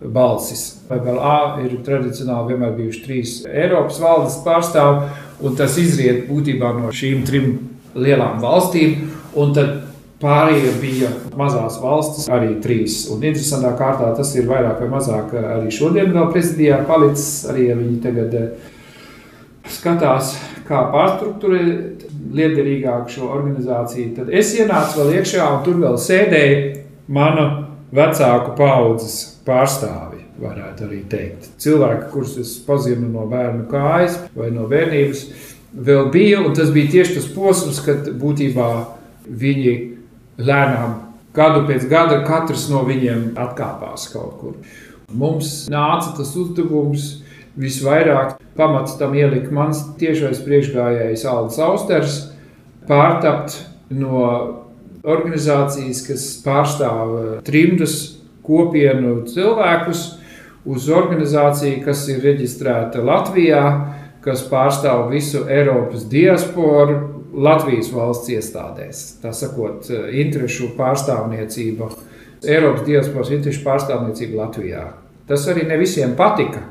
balsis. 0.00 0.64
PVLA 0.88 1.62
ir 1.64 1.78
tradicionāli 1.86 2.52
vienmēr 2.52 2.74
bijuši 2.76 3.04
trīs 3.06 3.36
Eiropas 3.48 4.00
valdes 4.02 4.40
pārstāvji, 4.44 5.08
un 5.46 5.56
tas 5.58 5.78
izriet 5.80 6.26
būtībā 6.30 6.74
no 6.76 6.92
šīm 6.94 7.24
trim 7.28 7.52
lielām 7.96 8.40
valstīm, 8.42 9.08
un 9.36 9.54
tad 9.56 9.85
pārējie 10.22 10.72
bija 10.80 11.10
mazās 11.36 11.76
valstis, 11.82 12.28
arī 12.32 12.56
trīs. 12.64 13.04
Un 13.12 13.24
interesantā 13.24 13.74
kārtā 13.76 14.12
tas 14.16 14.32
ir 14.36 14.48
vairāk 14.48 14.80
vai 14.84 14.88
mazāk 14.94 15.34
arī 15.42 15.72
šodien 15.74 16.12
vēl 16.14 16.30
prezidijā 16.32 16.80
palicis, 16.88 17.44
arī 17.50 17.68
ja 17.70 17.76
viņi 17.78 18.00
tagad 18.04 18.36
eh, 18.40 18.72
skatās, 19.76 20.34
kā 20.68 20.86
pārstruktūrēt 20.94 22.06
liederīgāk 22.36 23.10
šo 23.12 23.30
organizāciju. 23.36 24.14
Tad 24.16 24.32
es 24.34 24.54
ienācu 24.56 25.02
vēl 25.02 25.18
iekšā, 25.20 25.46
un 25.52 25.64
tur 25.66 25.80
vēl 25.82 25.98
sēdēja 26.00 26.60
mana 27.12 27.48
vecāku 27.94 28.56
paudzes 28.58 29.18
pārstāvi. 29.46 30.24
Varētu 30.36 30.84
arī 30.84 30.98
teikt, 31.08 31.46
cilvēki, 31.64 32.10
kurus 32.12 32.34
es 32.42 32.50
pazinu 32.66 33.06
no 33.08 33.22
bērnu 33.30 33.70
kājas 33.70 34.18
vai 34.36 34.50
no 34.52 34.66
bērnības, 34.68 35.22
vēl 35.86 36.10
bija, 36.12 36.42
tas 36.56 36.72
bija 36.74 36.92
tieši 36.92 37.16
tas 37.16 37.28
posms, 37.32 37.78
kad 37.86 38.10
būtībā 38.20 38.66
viņi 39.26 39.72
lēnām 40.38 40.98
gadu 41.36 41.66
pēc 41.68 41.86
gada 41.90 42.22
katrs 42.26 42.68
no 42.72 42.82
viņiem 42.86 43.34
atkāpās 43.38 44.08
kaut 44.12 44.36
kur. 44.40 44.58
Mums 45.12 45.68
nāca 45.70 46.16
tas 46.16 46.32
uzdevums 46.36 47.08
visvairāk 47.56 48.36
pamats 48.56 48.96
tam 49.00 49.14
ielika 49.16 49.52
mans 49.54 49.82
tiešais 50.00 50.42
priekšgājējs 50.44 51.24
Aldis 51.30 51.58
Austers 51.62 52.16
pārtapt 52.88 53.60
no 53.94 54.22
organizācijas, 55.06 56.02
kas 56.08 56.26
pārstāv 56.42 57.42
trimdus 57.46 58.16
kopienu 58.46 59.20
cilvēkus, 59.30 60.06
uz 60.66 60.88
organizāciju, 60.90 61.82
kas 61.84 62.06
ir 62.10 62.24
reģistrēta 62.26 63.02
Latvijā, 63.06 63.62
kas 64.24 64.42
pārstāv 64.50 65.06
visu 65.12 65.44
Eiropas 65.46 66.06
diasporu 66.10 67.15
Latvijas 67.36 67.90
valsts 67.92 68.30
iestādēs. 68.32 69.00
Tā 69.20 69.32
sakot, 69.36 69.90
interešu 69.92 70.72
pārstāvniecība, 70.78 71.90
Eiropas 72.46 72.84
diasporas 72.86 73.32
interešu 73.34 73.64
pārstāvniecība 73.64 74.40
Latvijā. 74.42 74.84
Tas 75.28 75.44
arī 75.50 75.66
ne 75.68 75.76
visiem 75.80 76.14
patika. 76.16 76.62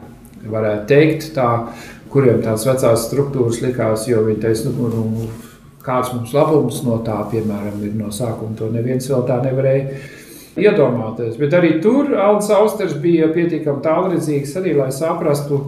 Varētu 0.45 0.85
teikt, 0.89 1.31
tā, 1.35 1.47
kuriem 2.13 2.41
tās 2.45 2.65
vecās 2.67 3.07
struktūras 3.09 3.61
likās, 3.65 4.05
jo 4.09 4.21
viņi 4.25 4.41
teica, 4.43 4.73
nu, 4.77 4.89
nu, 4.93 5.29
kāds 5.85 6.13
mums 6.15 6.33
labums 6.33 6.81
no 6.85 6.99
tā, 7.05 7.17
piemēram, 7.31 7.81
ir 7.85 7.95
no 7.97 8.11
sākuma. 8.13 8.55
To 8.59 8.69
neviens 8.73 9.09
vēl 9.09 9.25
tā 9.27 9.39
nevarēja 9.43 9.99
iedomāties. 10.61 11.37
Bet 11.41 11.53
arī 11.57 11.75
tur 11.83 12.13
Alans 12.13 12.49
Austers 12.53 12.95
bija 13.01 13.29
pietiekami 13.35 13.83
tālredzīgs, 13.85 14.55
arī 14.61 14.77
lai 14.77 14.91
saprastu, 14.95 15.61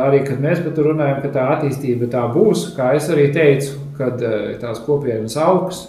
arī 0.00 0.22
kad 0.28 0.40
mēs 0.42 0.62
par 0.64 0.76
to 0.76 0.86
runājam, 0.86 1.20
ka 1.24 1.32
tā 1.34 1.46
attīstība 1.56 2.08
tā 2.12 2.26
būs, 2.32 2.70
kā 2.76 2.92
es 2.98 3.08
arī 3.12 3.30
teicu, 3.34 3.79
kad 4.00 4.24
eh, 4.24 4.56
tās 4.60 4.80
kopienas 4.86 5.36
augs, 5.40 5.84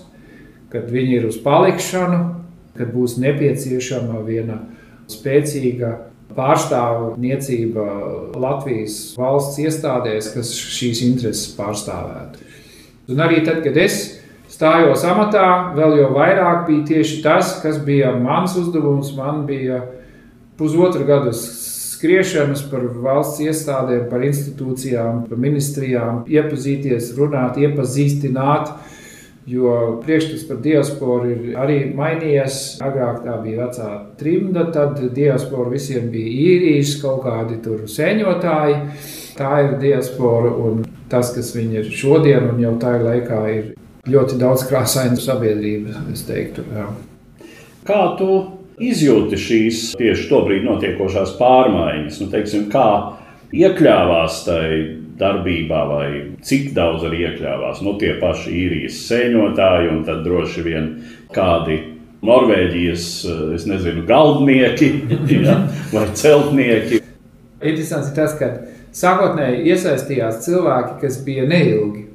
kad 0.72 0.92
viņi 0.92 1.18
ir 1.20 1.28
uz 1.32 1.40
palikšanu, 1.44 2.22
kad 2.78 2.94
būs 2.94 3.18
nepieciešama 3.20 4.22
viena 4.28 4.62
spēcīga 5.12 5.96
pārstāvniecība 6.36 7.86
Latvijas 8.40 8.98
valsts 9.20 9.60
iestādēs, 9.60 10.32
kas 10.36 10.54
šīs 10.56 11.04
intereses 11.10 11.52
pārstāvētu. 11.58 12.48
Un 13.12 13.20
arī 13.24 13.42
tad, 13.44 13.60
kad 13.66 13.76
es 13.82 13.98
stājos 14.52 15.04
amatā, 15.08 15.74
vēl 15.76 15.98
jau 16.00 16.12
vairāk 16.16 16.64
bija 16.70 16.86
tieši 16.94 17.20
tas, 17.26 17.58
kas 17.64 17.82
bija 17.84 18.14
mans 18.16 18.56
uzdevums. 18.60 19.12
Man 19.18 19.44
bija 19.50 19.82
pusotru 20.60 21.08
gadu 21.08 21.34
skriešanas 22.02 22.64
par 22.72 22.88
valsts 22.98 23.44
iestādēm, 23.46 24.08
par 24.10 24.24
institūcijām, 24.26 25.28
par 25.30 25.42
ministrijām, 25.42 26.24
iepazīties, 26.26 27.14
runāt, 27.20 27.62
iepazīstināt. 27.62 28.74
Jo 29.50 29.98
priekšstats 30.04 30.44
par 30.46 30.60
diasporu 30.62 31.30
ir 31.32 31.56
arī 31.58 31.78
mainījies. 31.98 32.58
Agrāk 32.86 33.24
tā 33.26 33.40
bija 33.42 33.66
vecā 33.66 33.88
trimda, 34.20 34.68
tad 34.74 35.00
diaspora 35.16 35.74
visiem 35.74 36.12
bija 36.14 36.30
īrijas, 36.46 36.94
kaut 37.02 37.24
kādi 37.26 37.58
tur 37.66 37.88
sēņotāji. 37.90 38.78
Tā 39.38 39.52
ir 39.66 39.76
diaspora 39.82 40.54
un 40.62 40.86
tas, 41.10 41.34
kas 41.34 41.54
viņi 41.58 41.82
ir 41.82 41.90
šodien, 41.90 42.52
un 42.54 42.62
jau 42.62 42.76
ir 42.78 43.06
laikā, 43.08 43.42
ir 43.50 43.72
ļoti 44.14 44.38
daudz 44.42 44.68
krāsainu 44.70 45.18
sabiedrību, 45.22 45.98
es 46.14 46.26
teiktu. 46.30 46.66
Jā. 46.78 46.88
Kā 47.90 48.02
tu 48.22 48.61
izjūti 48.90 49.40
šīs 49.40 49.84
tieši 50.00 50.28
tobrīd 50.32 50.66
notiekošās 50.68 51.36
pārmaiņas, 51.40 52.20
nu, 52.24 52.30
teiksim, 52.34 52.68
kā 52.74 52.88
iekļāvās 53.54 54.42
tajā 54.48 54.82
darbībā, 55.22 55.82
vai 55.86 56.06
cik 56.46 56.72
daudz 56.74 57.06
arī 57.06 57.26
iekļāvās? 57.28 57.82
Nu, 57.86 57.96
tie 58.02 58.16
paši 58.22 58.54
īrijas 58.64 59.02
sēņotāji, 59.06 59.90
un 59.94 60.04
tad 60.08 60.24
droši 60.26 60.66
vien 60.66 60.92
kādi 61.36 61.80
Norvēģijas, 62.26 63.06
es 63.58 63.66
nezinu, 63.70 64.04
galdnieki 64.10 64.92
ja, 65.46 65.58
vai 65.94 66.06
celtnieki. 66.18 67.02
Interesants 67.62 68.12
ir 68.12 68.18
tas, 68.18 68.36
ka 68.38 68.52
sākotnēji 68.98 69.66
iesaistījās 69.74 70.42
cilvēki, 70.46 71.00
kas 71.02 71.22
bija 71.26 71.48
neilgi 71.50 72.11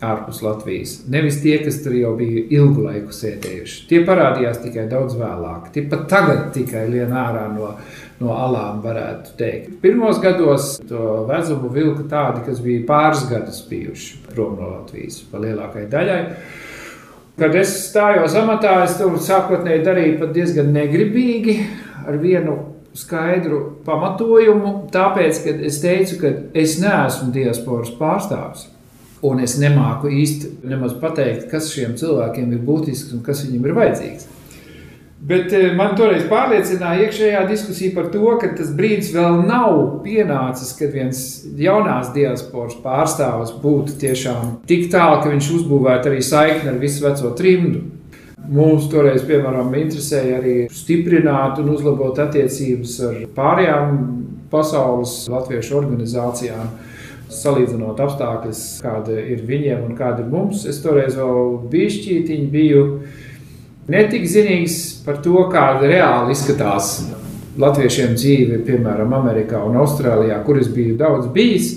ārpus 0.00 0.40
Latvijas. 0.44 0.94
Nevis 1.12 1.40
tie, 1.42 1.58
kas 1.64 1.80
tur 1.84 1.94
jau 1.96 2.14
bija 2.18 2.42
ilgu 2.56 2.86
laiku 2.86 3.12
sēdējuši. 3.14 3.82
Tie 3.90 4.00
parādījās 4.08 4.62
tikai 4.62 4.86
daudz 4.90 5.16
vēlāk. 5.20 5.68
Tie 5.74 5.84
pat 5.90 6.06
tagad 6.10 6.46
tikai 6.56 6.86
lien 6.88 7.12
ārā 7.12 7.46
no, 7.52 7.74
no 8.22 8.32
alām, 8.36 8.80
varētu 8.84 9.36
teikt. 9.40 9.76
Pirmos 9.84 10.22
gados 10.22 10.72
to 10.88 11.26
vecumu 11.28 11.72
vilka 11.74 12.08
tādi, 12.10 12.46
kas 12.48 12.64
bija 12.64 12.86
pāris 12.88 13.26
gadus 13.30 13.60
bijuši 13.68 14.24
prom 14.30 14.56
no 14.60 14.72
Latvijas, 14.78 15.20
pa 15.30 15.42
lielākai 15.44 15.86
daļai. 15.92 16.20
Kad 17.40 17.54
es 17.56 17.76
stājos 17.86 18.34
amatā, 18.36 18.80
es 18.84 18.98
to 18.98 19.08
sākotnēji 19.16 19.84
darīju 19.86 20.32
diezgan 20.34 20.74
negribīgi, 20.76 21.56
ar 22.08 22.18
vienu 22.20 22.58
skaidru 22.96 23.62
pamatojumu. 23.86 24.74
Tāpēc, 24.92 25.44
kad 25.44 25.64
es 25.64 25.80
teicu, 25.84 26.20
ka 26.20 26.34
es 26.58 26.76
neesmu 26.82 27.30
diasporas 27.36 27.92
pārstāvis. 28.00 28.68
Un 29.26 29.40
es 29.44 29.58
nemāku 29.60 30.08
īsti 30.08 30.54
nemaz 30.64 30.94
pateikt, 31.00 31.50
kas 31.50 31.68
šiem 31.74 31.96
cilvēkiem 32.00 32.54
ir 32.56 32.60
būtisks 32.64 33.12
un 33.12 33.24
kas 33.24 33.44
viņiem 33.44 33.66
ir 33.68 33.74
vajadzīgs. 33.76 34.28
Bet 35.20 35.52
eh, 35.52 35.66
man 35.76 35.92
toreiz 35.98 36.22
pārliecināja 36.30 37.04
iekšējā 37.04 37.40
diskusija 37.50 37.92
par 37.92 38.06
to, 38.08 38.24
ka 38.40 38.54
tas 38.56 38.70
brīdis 38.72 39.10
vēl 39.12 39.42
nav 39.44 39.74
pienācis, 40.04 40.72
kad 40.78 40.94
viens 40.94 41.20
jaunās 41.60 42.14
diasporas 42.14 42.78
pārstāvis 42.80 43.52
būtu 43.60 43.98
tiešām 44.00 44.54
tik 44.70 44.88
tālu, 44.92 45.18
ka 45.20 45.34
viņš 45.34 45.50
uzbūvētu 45.58 46.08
arī 46.08 46.22
saikni 46.24 46.72
ar 46.72 46.80
visu 46.80 47.04
veco 47.04 47.34
trimdu. 47.36 47.84
Mums 48.50 48.88
toreiz, 48.88 49.20
piemēram, 49.28 49.68
interesēja 49.76 50.40
arī 50.40 50.54
stiprināt 50.72 51.60
un 51.60 51.68
uzlabot 51.74 52.16
attiecības 52.24 52.96
ar 53.04 53.18
pārējām 53.36 54.00
pasaules 54.50 55.26
latviešu 55.30 55.76
organizācijām 55.82 56.72
salīdzinot 57.34 58.00
apstākļus, 58.02 58.62
kāda 58.84 59.16
ir 59.20 59.44
viņiem 59.46 59.84
un 59.86 59.96
kāda 59.98 60.24
ir 60.24 60.30
mums. 60.32 60.66
Es 60.68 60.80
toreiz 60.84 61.16
vēl 61.18 61.56
bišķītiņi 61.72 62.50
biju 62.52 62.84
netik 63.90 64.26
zinīgs 64.30 64.80
par 65.06 65.22
to, 65.24 65.46
kāda 65.52 65.88
reāli 65.90 66.36
izskatās 66.36 66.98
latviešiem 67.60 68.14
dzīve, 68.16 68.60
piemēram, 68.66 69.14
Amerikā 69.16 69.62
un 69.66 69.78
Austrālijā, 69.80 70.38
kur 70.46 70.60
es 70.60 70.70
biju 70.72 70.96
daudz 71.00 71.30
bijis, 71.34 71.72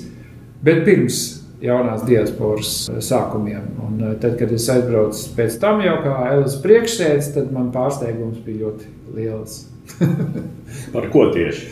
bet 0.63 0.83
pirms 0.87 1.23
jaunās 1.63 2.03
diasporas 2.07 2.73
sākumiem. 3.03 3.63
Un 3.83 4.01
eh, 4.01 4.15
tad, 4.21 4.35
kad 4.39 4.51
es 4.53 4.67
aizbraucu 4.71 5.31
pēc 5.37 5.57
tam 5.61 5.83
jau 5.83 5.95
kā 6.03 6.17
Elas 6.33 6.57
priekšsēdis, 6.63 7.31
tad 7.37 7.53
man 7.55 7.71
pārsteigums 7.75 8.41
bija 8.45 8.67
ļoti 8.67 8.91
liels. 9.15 9.63
Par 10.95 11.09
ko 11.13 11.29
tieši? 11.33 11.67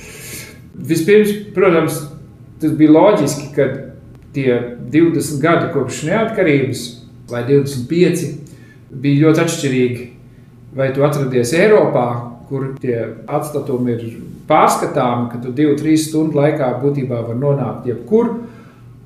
Vispirms, 0.92 1.34
protams, 1.56 2.00
tas 2.62 2.74
bija 2.78 2.94
loģiski, 2.96 3.50
ka 3.56 3.68
tie 4.36 4.78
20 4.94 5.42
gadi 5.44 5.72
kopš 5.74 6.04
neatkarības 6.08 6.84
vai 7.32 7.44
25 7.48 8.26
bija 9.02 9.28
ļoti 9.28 9.46
atšķirīgi. 9.46 10.08
Vai 10.76 10.92
tu 10.96 11.04
atradies 11.04 11.52
Eiropā, 11.58 12.08
kur 12.48 12.74
tie 12.80 12.98
atstatumi 13.28 13.96
ir 13.96 14.04
pārskatāmi, 14.48 15.30
ka 15.32 15.40
tu 15.44 15.52
divu, 15.56 15.76
trīs 15.80 16.08
stundu 16.10 16.40
laikā 16.40 16.70
būtībā 16.82 17.22
var 17.28 17.40
nonākt 17.40 17.88
jebkur, 17.92 18.34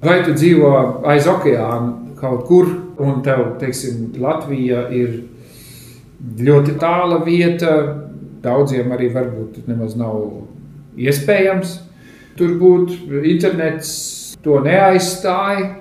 vai 0.06 0.20
tu 0.26 0.34
dzīvo 0.38 0.72
aiz 1.10 1.30
okeāna 1.30 2.18
kaut 2.20 2.46
kur, 2.50 2.70
un 3.02 3.22
tev, 3.26 3.58
teiksim, 3.62 4.14
Latvija 4.22 4.86
ir 4.94 5.26
ļoti 6.40 6.78
tāla 6.82 7.20
vieta, 7.26 7.74
daudziem 8.46 8.94
arī 8.94 9.10
varbūt 9.14 9.66
nemaz 9.68 9.98
nav 10.00 10.22
iespējams 11.02 11.80
tur 12.38 12.56
būt. 12.62 12.94
Internets 13.26 13.90
to 14.44 14.62
neaizstāja. 14.66 15.74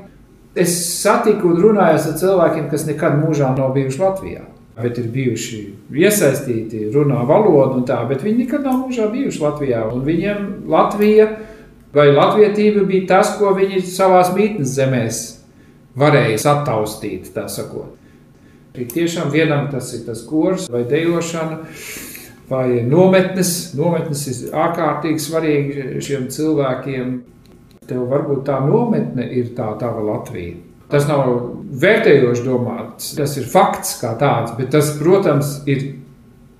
Es 0.55 0.75
satiku 1.03 1.51
un 1.51 1.63
runāju 1.63 1.99
ar 1.99 2.19
cilvēkiem, 2.21 2.69
kas 2.71 2.87
nekad 2.87 3.19
mūžā 3.19 3.55
nav 3.57 3.73
bijuši 3.75 4.03
Latvijā 4.03 4.45
bet 4.83 4.99
ir 4.99 5.11
bijuši 5.15 5.61
iesaistīti, 6.03 6.89
runā 6.95 7.21
valodu 7.29 7.79
un 7.79 7.85
tā, 7.87 8.01
bet 8.11 8.25
viņi 8.27 8.45
nekad 8.45 8.65
nav 8.67 8.81
mūžā 8.83 9.07
bijuši 9.13 9.43
Latvijā. 9.43 9.85
Un 9.95 10.03
viņiem 10.07 10.49
Latvija 10.71 11.29
vai 11.95 12.09
latvietība 12.11 12.83
bija 12.89 13.07
tas, 13.15 13.37
ko 13.39 13.55
viņi 13.55 13.85
savās 13.87 14.33
mītnes 14.35 14.75
zemēs 14.75 15.21
varēja 15.99 16.41
sataustīt, 16.43 17.31
tā 17.37 17.47
sakot. 17.51 17.95
Tiešām 18.75 19.31
vienam 19.31 19.69
tas 19.71 19.93
ir 19.95 20.03
tas 20.09 20.25
kurs 20.27 20.67
vai 20.71 20.83
dejošana. 20.91 21.61
Vai 22.49 22.83
nometnes, 22.85 23.73
nometnes 23.79 24.27
ir 24.29 24.57
ārkārtīgi 24.65 25.23
svarīgi 25.23 25.87
šiem 26.05 26.29
cilvēkiem. 26.33 27.15
Tev 27.89 28.07
varbūt 28.09 28.45
tā 28.49 28.59
nometne 28.65 29.27
ir 29.37 29.53
tā 29.57 29.71
tava 29.81 30.05
Latvija. 30.05 30.57
Tas 30.93 31.09
nav 31.09 31.27
vērtējoši 31.81 32.45
domāts, 32.45 33.13
tas 33.17 33.37
ir 33.41 33.49
fakts 33.51 33.97
kā 34.01 34.13
tāds, 34.21 34.53
bet 34.59 34.71
tas, 34.73 34.93
protams, 35.01 35.57
ir 35.69 35.87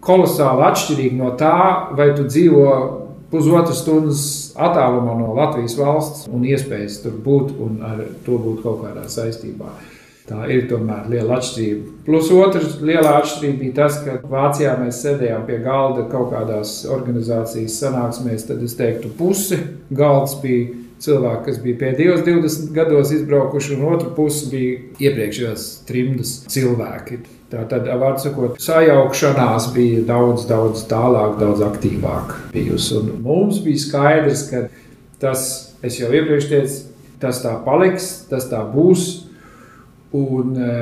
kolosāli 0.05 0.65
atšķirīgi 0.69 1.21
no 1.21 1.33
tā, 1.41 1.55
vai 1.97 2.11
tu 2.17 2.27
dzīvo 2.29 2.67
pusotras 3.33 3.81
stundas 3.83 4.25
attālumā 4.55 5.17
no 5.19 5.35
Latvijas 5.37 5.77
valsts 5.79 6.29
un 6.31 6.45
iespējas 6.49 7.01
tur 7.05 7.17
būt 7.25 7.57
un 7.65 7.81
ar 7.85 8.05
to 8.27 8.39
būt 8.41 8.63
kaut 8.65 8.85
kādā 8.85 9.05
saistībā. 9.11 9.73
Tā 10.25 10.47
ir 10.49 10.63
tomēr 10.71 11.11
liela 11.13 11.37
atšķirība. 11.37 11.91
Plus 12.07 12.31
otrs 12.33 12.79
liela 12.81 13.19
atšķirība 13.19 13.61
bija 13.61 13.75
tas, 13.83 13.99
ka 14.07 14.17
Vācijā 14.25 14.73
mēs 14.81 15.03
sēdējām 15.05 15.45
pie 15.45 15.59
galda 15.67 16.07
kaut 16.09 16.31
kādās 16.33 16.79
organizācijas 16.89 17.77
sanāksmēs, 17.83 18.47
tad 18.49 18.63
es 18.65 18.73
teiktu, 18.79 19.11
pusi 19.19 19.59
galds 19.93 20.39
bija 20.41 20.71
cilvēki, 21.05 21.45
kas 21.49 21.59
bija 21.61 21.81
pēdējos 21.83 22.23
20 22.25 22.73
gados 22.73 23.13
izbraukuši, 23.13 23.75
un 23.77 23.85
otru 23.93 24.15
pusi 24.17 24.49
bija 24.53 24.79
iepriekšējās 25.11 25.67
trimdas 25.89 26.39
cilvēki. 26.55 27.21
Tā 27.53 27.67
tad, 27.71 27.87
vārdu 27.87 28.25
sakot, 28.25 28.57
sajaukšanās 28.65 29.69
bija 29.77 30.07
daudz, 30.09 30.47
daudz 30.49 30.87
tālāk, 30.91 31.37
daudz 31.39 31.61
aktīvāk 31.69 32.33
bijusi. 32.55 32.97
Un 33.03 33.21
mums 33.23 33.61
bija 33.63 33.83
skaidrs, 33.85 34.47
ka 34.49 34.65
tas, 35.23 35.45
es 35.85 36.01
jau 36.01 36.09
iepriekš 36.09 36.49
teicu, 36.51 36.81
tas 37.23 37.45
tā 37.45 37.53
paliks, 37.67 38.09
tas 38.33 38.49
tā 38.51 38.65
būs. 38.73 39.24
Un, 40.15 40.55
e, 40.55 40.75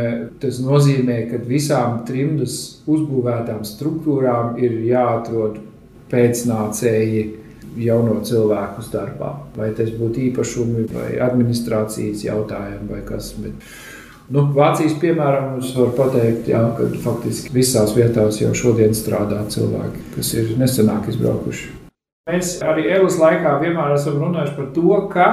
tas 0.42 0.58
nozīmē, 0.60 1.22
ka 1.30 1.38
visām 1.48 2.02
trimdas 2.04 2.82
uzbūvētām 2.84 3.62
struktūrām 3.64 4.58
ir 4.60 4.74
jāatrod 4.84 5.56
pēcnācēji, 6.12 7.22
jauno 7.80 8.18
cilvēku 8.20 8.84
darbā. 8.92 9.30
Vai 9.56 9.70
tas 9.76 9.88
būtu 9.96 10.26
īpašumi, 10.28 10.84
vai 10.92 11.08
administrācijas 11.24 12.26
jautājumi, 12.26 12.90
vai 12.90 13.00
kas. 13.08 13.32
Bet, 13.40 13.72
nu, 14.28 14.44
Vācijas 14.52 14.98
piemēram, 15.00 15.56
es 15.62 15.72
varu 15.78 15.94
pateikt, 15.96 16.52
jā, 16.52 16.60
ka 16.76 16.90
faktiski 17.06 17.54
visās 17.56 17.96
vietās 17.96 18.42
jau 18.42 18.52
šodien 18.52 18.92
strādā 18.96 19.40
cilvēki, 19.48 20.10
kas 20.18 20.34
ir 20.36 20.52
nesenāk 20.60 21.08
izbraukuši. 21.08 21.78
Mēs 22.30 22.58
arī 22.62 22.84
Elas 22.92 23.16
laikā 23.18 23.56
vienmēr 23.64 23.96
esam 23.96 24.20
runājuši 24.20 24.58
par 24.60 24.68
to, 24.76 25.00
ka 25.10 25.28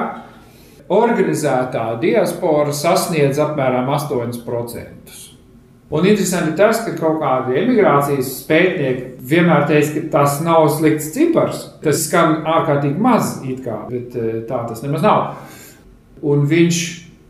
organizētā 0.89 1.85
diaspora 2.01 2.73
sasniedz 2.73 3.39
apmēram 3.41 3.89
8%. 3.93 5.17
Un 5.89 6.05
interesanti 6.05 6.53
tas, 6.57 6.83
ka 6.85 6.93
kaut 6.99 7.17
kādi 7.17 7.57
emigrācijas 7.63 8.29
pētnieki 8.45 9.07
vienmēr 9.31 9.65
teica, 9.69 9.95
ka 9.95 10.11
tas 10.19 10.37
nav 10.45 10.67
slikts 10.75 11.09
cipars. 11.15 11.63
Tas 11.81 12.03
skan 12.05 12.43
ārkārtīgi 12.45 13.01
maz, 13.01 13.39
kā, 13.63 13.81
bet 13.89 14.17
eh, 14.17 14.41
tā 14.49 14.63
tas 14.69 14.83
nemaz 14.85 15.05
nav. 15.05 15.31
Un 16.21 16.45
viņš 16.49 16.81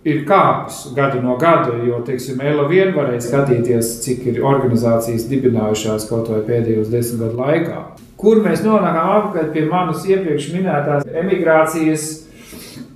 ir 0.10 0.26
kāpis 0.28 0.82
gadu 0.96 1.22
no 1.24 1.38
gada, 1.40 1.78
jo, 1.88 2.02
teiksim, 2.04 2.42
Ela 2.44 2.68
vien 2.68 2.92
varēja 2.96 3.24
skatīties, 3.30 3.94
cik 4.04 4.28
ir 4.32 4.44
organizācijas 4.44 5.28
dibinājušās 5.32 6.08
kaut 6.12 6.32
vai 6.32 6.44
pēdējos 6.48 6.92
desmit 6.92 7.24
gadu 7.24 7.40
laikā. 7.40 7.84
Kur 8.20 8.42
mēs 8.44 8.66
nonākam 8.66 9.14
apkārt 9.22 9.54
pie 9.56 9.64
manas 9.72 10.04
iepriekš 10.08 10.52
minētās 10.52 11.08
emigrācijas 11.22 12.10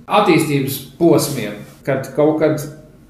attīstības 0.06 0.78
posmiem, 0.98 1.60
kad 1.86 2.08
kaut 2.16 2.40
kad 2.42 2.64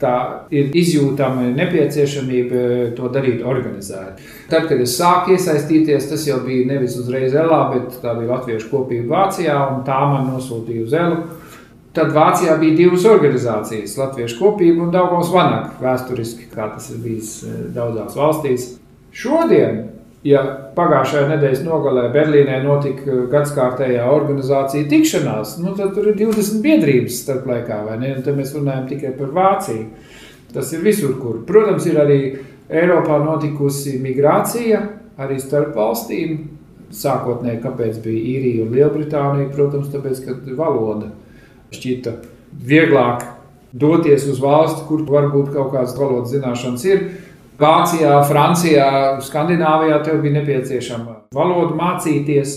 tā 0.05 0.17
ir 0.53 0.75
izjūtama 0.77 1.47
nepieciešamība 1.55 2.65
to 2.99 3.09
darīt 3.15 3.45
organizēti. 3.47 4.27
Tad, 4.51 4.67
kad 4.69 4.83
es 4.83 4.97
sāku 4.99 5.37
iesaistīties, 5.37 6.09
tas 6.11 6.27
jau 6.29 6.41
bija 6.45 6.67
nevis 6.75 6.99
uzreiz 7.01 7.35
Elā, 7.39 7.63
bet 7.73 8.01
tā 8.03 8.17
bija 8.19 8.35
Latviešu 8.35 8.71
kopība 8.73 9.15
Vācijā, 9.15 9.57
un 9.71 9.83
tā 9.87 10.01
man 10.11 10.29
nosūtīja 10.33 10.85
uz 10.85 10.97
Elu. 10.99 11.23
Tad 11.95 12.11
Vācijā 12.11 12.57
bija 12.59 12.75
divas 12.75 13.05
organizācijas- 13.07 13.95
Latviešu 14.03 14.41
kopība 14.41 14.83
un 14.83 14.91
Daugavs 14.91 15.31
Vanak, 15.31 15.77
vēsturiski, 15.83 16.51
kā 16.51 16.73
tas 16.75 16.91
ir 16.91 16.99
bijis 16.99 17.45
eh, 17.47 17.61
daudzās 17.75 18.17
valstīs. 18.19 18.73
Šodien 19.15 19.85
Ja 20.25 20.41
pagājušajā 20.73 21.27
nedēļas 21.35 21.63
nogalē 21.67 22.07
Berlīnē 22.15 22.63
notika 22.65 23.27
gadsimta 23.29 24.07
organizācija 24.09 24.89
tikšanās, 24.89 25.59
nu, 25.61 25.75
tad 25.77 25.93
tur 25.97 26.09
ir 26.09 26.17
20 26.17 26.63
biedrības 26.65 27.19
starp 27.27 27.45
laikā, 27.51 27.83
vai 27.85 27.99
ne? 28.01 28.15
Un 28.17 28.25
tad 28.25 28.39
mēs 28.39 28.55
runājam 28.57 28.87
tikai 28.89 29.13
par 29.19 29.35
Vāciju. 29.37 29.85
Tas 30.55 30.73
ir 30.73 30.81
visur, 30.87 31.19
kur. 31.21 31.43
Protams, 31.45 31.85
ir 31.91 32.01
arī 32.01 32.19
Eiropā 32.73 33.19
notikusi 33.21 33.99
migrācija, 34.01 34.81
arī 35.21 35.37
starp 35.43 35.77
valstīm. 35.77 36.39
Sākotnēji, 36.95 37.59
kāpēc 37.65 38.01
bija 38.05 38.25
īrija 38.37 38.65
un 38.65 38.73
Lielbritānija? 38.73 39.51
Protams, 39.53 39.91
tāpēc, 39.93 40.25
ka 40.25 40.57
valoda 40.57 41.11
šķita 41.75 42.17
vieglāk 42.65 43.25
doties 43.75 44.29
uz 44.31 44.41
valsti, 44.41 44.87
kur 44.89 45.03
varbūt 45.09 45.53
kaut 45.57 45.73
kādas 45.75 45.97
valodas 45.99 46.33
zināšanas 46.33 46.85
ir 46.87 47.09
Vācijā, 47.61 48.17
Francijā, 48.27 48.87
Skandināvijā 49.23 50.01
tev 50.03 50.23
bija 50.25 50.41
nepieciešama 50.41 51.21
valoda 51.35 51.77
mācīties. 51.79 52.57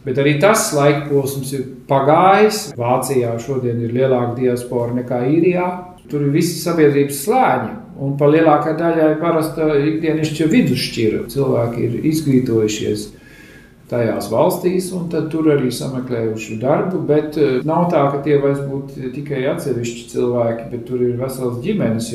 Bet 0.00 0.16
arī 0.16 0.38
tas 0.40 0.70
laika 0.72 1.10
posms 1.10 1.52
ir 1.52 1.66
pagājis. 1.88 2.70
Vācijā 2.78 3.34
šodien 3.44 3.82
ir 3.84 3.92
lielāka 3.92 4.32
diaspora 4.38 4.96
nekā 4.96 5.20
īrijā. 5.28 5.66
Tur 6.08 6.24
ir 6.24 6.32
visi 6.32 6.56
sabiedrības 6.62 7.20
slāņi. 7.26 7.74
Un 8.00 8.14
par 8.16 8.32
lielākā 8.32 8.72
daļai 8.78 9.10
parasta 9.20 9.74
ikdienišķa 9.76 10.46
vidusšķira. 10.54 11.26
Cilvēki 11.34 11.84
ir 11.84 11.98
izglītojušies 12.08 13.10
tajās 13.90 14.30
valstīs, 14.32 14.88
un 14.96 15.10
tur 15.10 15.50
arī 15.52 15.68
sameklējuši 15.74 16.56
darbu. 16.62 17.02
Bet 17.10 17.36
eh, 17.36 17.58
nav 17.66 17.90
tā, 17.92 18.06
ka 18.14 18.22
tie 18.24 18.38
vairs 18.40 18.62
būtu 18.64 19.12
tikai 19.18 19.44
atsevišķi 19.52 20.08
cilvēki, 20.14 20.70
bet 20.72 20.88
tur 20.88 21.04
ir 21.04 21.20
vesels 21.20 21.60
ģimenes. 21.64 22.08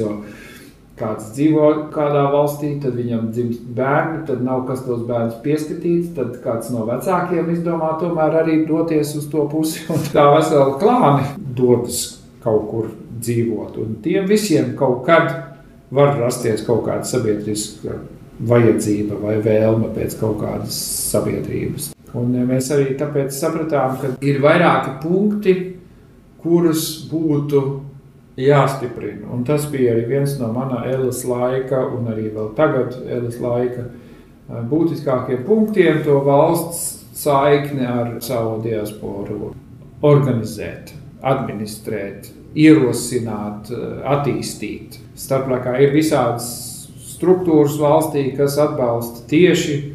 Kāds 0.95 1.33
dzīvo 1.35 1.69
kādā 1.91 2.21
valstī, 2.31 2.69
tad 2.79 2.93
viņam 2.95 3.25
dzimst 3.35 3.63
bērni, 3.75 4.21
tad 4.29 4.43
nav 4.45 4.61
kas 4.69 4.85
tos 4.85 5.01
bērnus 5.03 5.41
pieskatīts. 5.43 6.13
Tad 6.15 6.37
kāds 6.43 6.69
no 6.71 6.85
vecākiem 6.87 7.49
izdomā 7.51 7.97
tomēr 7.99 8.37
arī 8.43 8.61
doties 8.69 9.11
uz 9.19 9.25
to 9.31 9.43
pusi, 9.51 9.83
un 9.91 10.05
tā 10.13 10.29
vesela 10.31 10.77
klāni 10.79 11.27
dodas 11.57 11.99
kaut 12.45 12.69
kur 12.71 12.87
dzīvot. 13.19 13.75
Un 13.83 13.97
tiem 14.05 14.29
visiem 14.29 14.71
kaut 14.79 15.03
kad 15.09 15.33
var 15.91 16.15
rasties 16.19 16.63
kaut 16.63 16.85
kāda 16.87 17.03
sabiedriska 17.07 17.99
vajadzība 18.47 19.19
vai 19.19 19.35
vēlme 19.43 19.91
pēc 19.95 20.15
kaut 20.19 20.39
kādas 20.43 20.77
sabiedrības. 21.11 21.91
Un 22.15 22.31
mēs 22.47 22.69
arī 22.71 22.93
tāpēc 22.95 23.35
sapratām, 23.35 23.97
ka 23.99 24.13
ir 24.23 24.39
vairāki 24.43 24.95
punkti, 25.03 25.55
kurus 26.39 26.87
būtu 27.11 27.65
jāstiprina. 28.37 29.29
Un 29.33 29.45
tas 29.47 29.65
bija 29.71 29.93
arī 29.95 30.05
viens 30.09 30.35
no 30.39 30.51
mana 30.53 30.83
Elas 30.91 31.23
laika, 31.27 31.85
un 31.95 32.09
arī 32.11 32.29
vēl 32.35 32.51
tagad 32.57 32.97
Elas 33.07 33.39
laika 33.39 33.87
būtiskākiem 34.69 35.45
punktiem- 35.45 36.03
to 36.05 36.19
valsts 36.25 37.05
saikni 37.15 37.85
ar 37.87 38.17
savu 38.21 38.61
diasporu 38.61 39.53
organizēt, 40.03 40.91
administrēt, 41.23 42.29
ierosināt, 42.55 43.71
attīstīt. 44.03 44.99
Starplaikā 45.15 45.79
ir 45.81 45.95
visādas 45.95 46.47
struktūras 47.15 47.79
valstī, 47.79 48.35
kas 48.37 48.57
atbalsta 48.57 49.25
tieši 49.27 49.93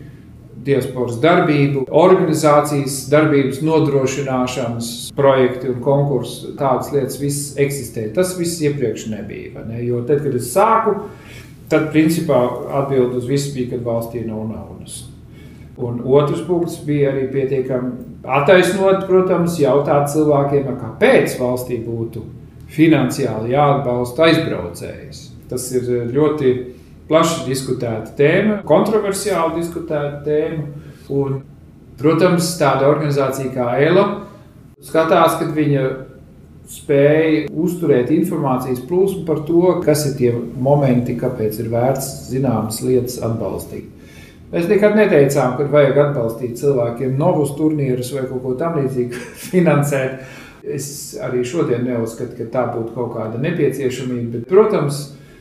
diasporas 0.65 1.21
darbību, 1.21 1.87
organizācijas 1.89 3.09
darbības 3.13 3.63
nodrošināšanas 3.65 4.91
projekti 5.17 5.71
un 5.71 5.81
konkursi. 5.85 6.55
Tādas 6.59 6.91
lietas 6.95 7.19
viss 7.21 7.55
eksistē. 7.61 8.09
Tas 8.15 8.37
viss 8.39 8.61
iepriekš 8.63 9.09
nebija. 9.13 9.65
Ne? 9.69 9.83
Jo 9.87 10.05
tad, 10.09 10.23
kad 10.25 10.35
es 10.37 10.51
sāku, 10.55 10.97
tad 11.71 11.91
principā 11.95 12.41
atbild 12.83 13.17
uz 13.19 13.29
visu 13.31 13.55
bija, 13.57 13.75
kad 13.75 13.87
valstī 13.87 14.25
nav 14.27 14.45
naudas. 14.51 15.05
Un 15.81 16.03
otrs 16.05 16.43
punkts 16.45 16.81
bija 16.85 17.13
arī 17.15 17.27
pietiekami 17.33 18.11
attaisnot, 18.27 19.07
protams, 19.09 19.57
jautāt 19.61 20.11
cilvēkiem, 20.13 20.69
kāpēc 20.81 21.39
valstī 21.41 21.81
būtu 21.85 22.25
finansiāli 22.71 23.55
jāatbalsta 23.55 24.29
aizbraucējs. 24.29 25.23
Tas 25.51 25.65
ir 25.75 25.89
ļoti 26.13 26.53
plaši 27.09 27.47
diskutēta 27.49 28.13
tēma, 28.19 28.61
kontroversiāli 28.69 29.57
diskutēta 29.59 30.21
tēma. 30.27 30.67
Un, 31.11 31.41
protams, 31.99 32.53
tāda 32.61 32.87
organizācija 32.93 33.51
kā 33.55 33.73
ELA 33.83 34.05
skatās, 34.87 35.39
ka 35.41 35.49
viņa 35.55 35.85
spēja 36.71 37.47
uzturēt 37.51 38.13
informācijas 38.15 38.83
plūsmu 38.87 39.25
par 39.27 39.43
to, 39.47 39.63
kas 39.85 40.05
ir 40.11 40.19
tie 40.19 40.35
momenti, 40.35 41.19
kāpēc 41.19 41.59
ir 41.63 41.71
vērts 41.73 42.11
zināmas 42.31 42.79
lietas 42.87 43.19
atbalstīt. 43.27 43.89
Mēs 44.51 44.67
nekad 44.71 44.97
neteicām, 44.99 45.55
ka 45.59 45.67
vajag 45.71 45.99
atbalstīt 46.05 46.59
cilvēkiem 46.59 47.15
novus 47.19 47.53
turnīrus 47.59 48.11
vai 48.17 48.25
kaut 48.27 48.43
ko 48.43 48.55
tamlīdzīgu 48.59 49.25
finansēt. 49.51 50.23
Es 50.61 51.17
arī 51.23 51.41
šodien 51.47 51.87
neuzskatu, 51.87 52.37
ka 52.37 52.47
tā 52.53 52.65
būtu 52.75 52.93
kaut 52.95 53.15
kāda 53.15 53.39
nepieciešamība. 53.41 54.35
Bet, 54.35 54.49
protams, 54.51 54.99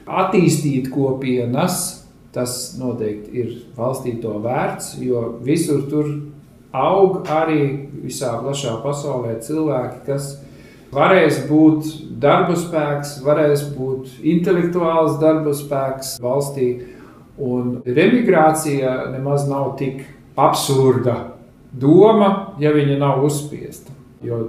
attīstīt 0.08 0.88
kopienas, 0.93 2.06
tas 2.34 2.54
noteikti 2.80 3.41
ir 3.41 3.49
valstī 3.78 4.15
to 4.21 4.38
vērts, 4.43 4.93
jo 5.02 5.25
visur 5.43 5.84
tur 5.89 6.13
aug 6.75 7.23
arī 7.29 7.63
visā 8.03 8.36
plašā 8.43 8.77
pasaulē 8.84 9.39
cilvēki, 9.45 10.03
kas 10.05 10.29
varēs 10.93 11.43
būt 11.49 11.89
darba 12.21 12.58
spēks, 12.58 13.19
varēs 13.25 13.65
būt 13.75 14.21
intelektuāls 14.21 15.19
darba 15.21 15.53
spēks 15.58 16.17
valstī. 16.21 16.69
Un 17.39 17.77
remigrācija 17.86 19.12
nemaz 19.13 19.45
nav 19.47 19.77
tik 19.79 20.01
absurda 20.36 21.15
doma, 21.71 22.55
ja 22.60 22.73
viņa 22.75 22.97
nav 22.99 23.23
uzspiesta. 23.23 23.93
Jo 24.25 24.41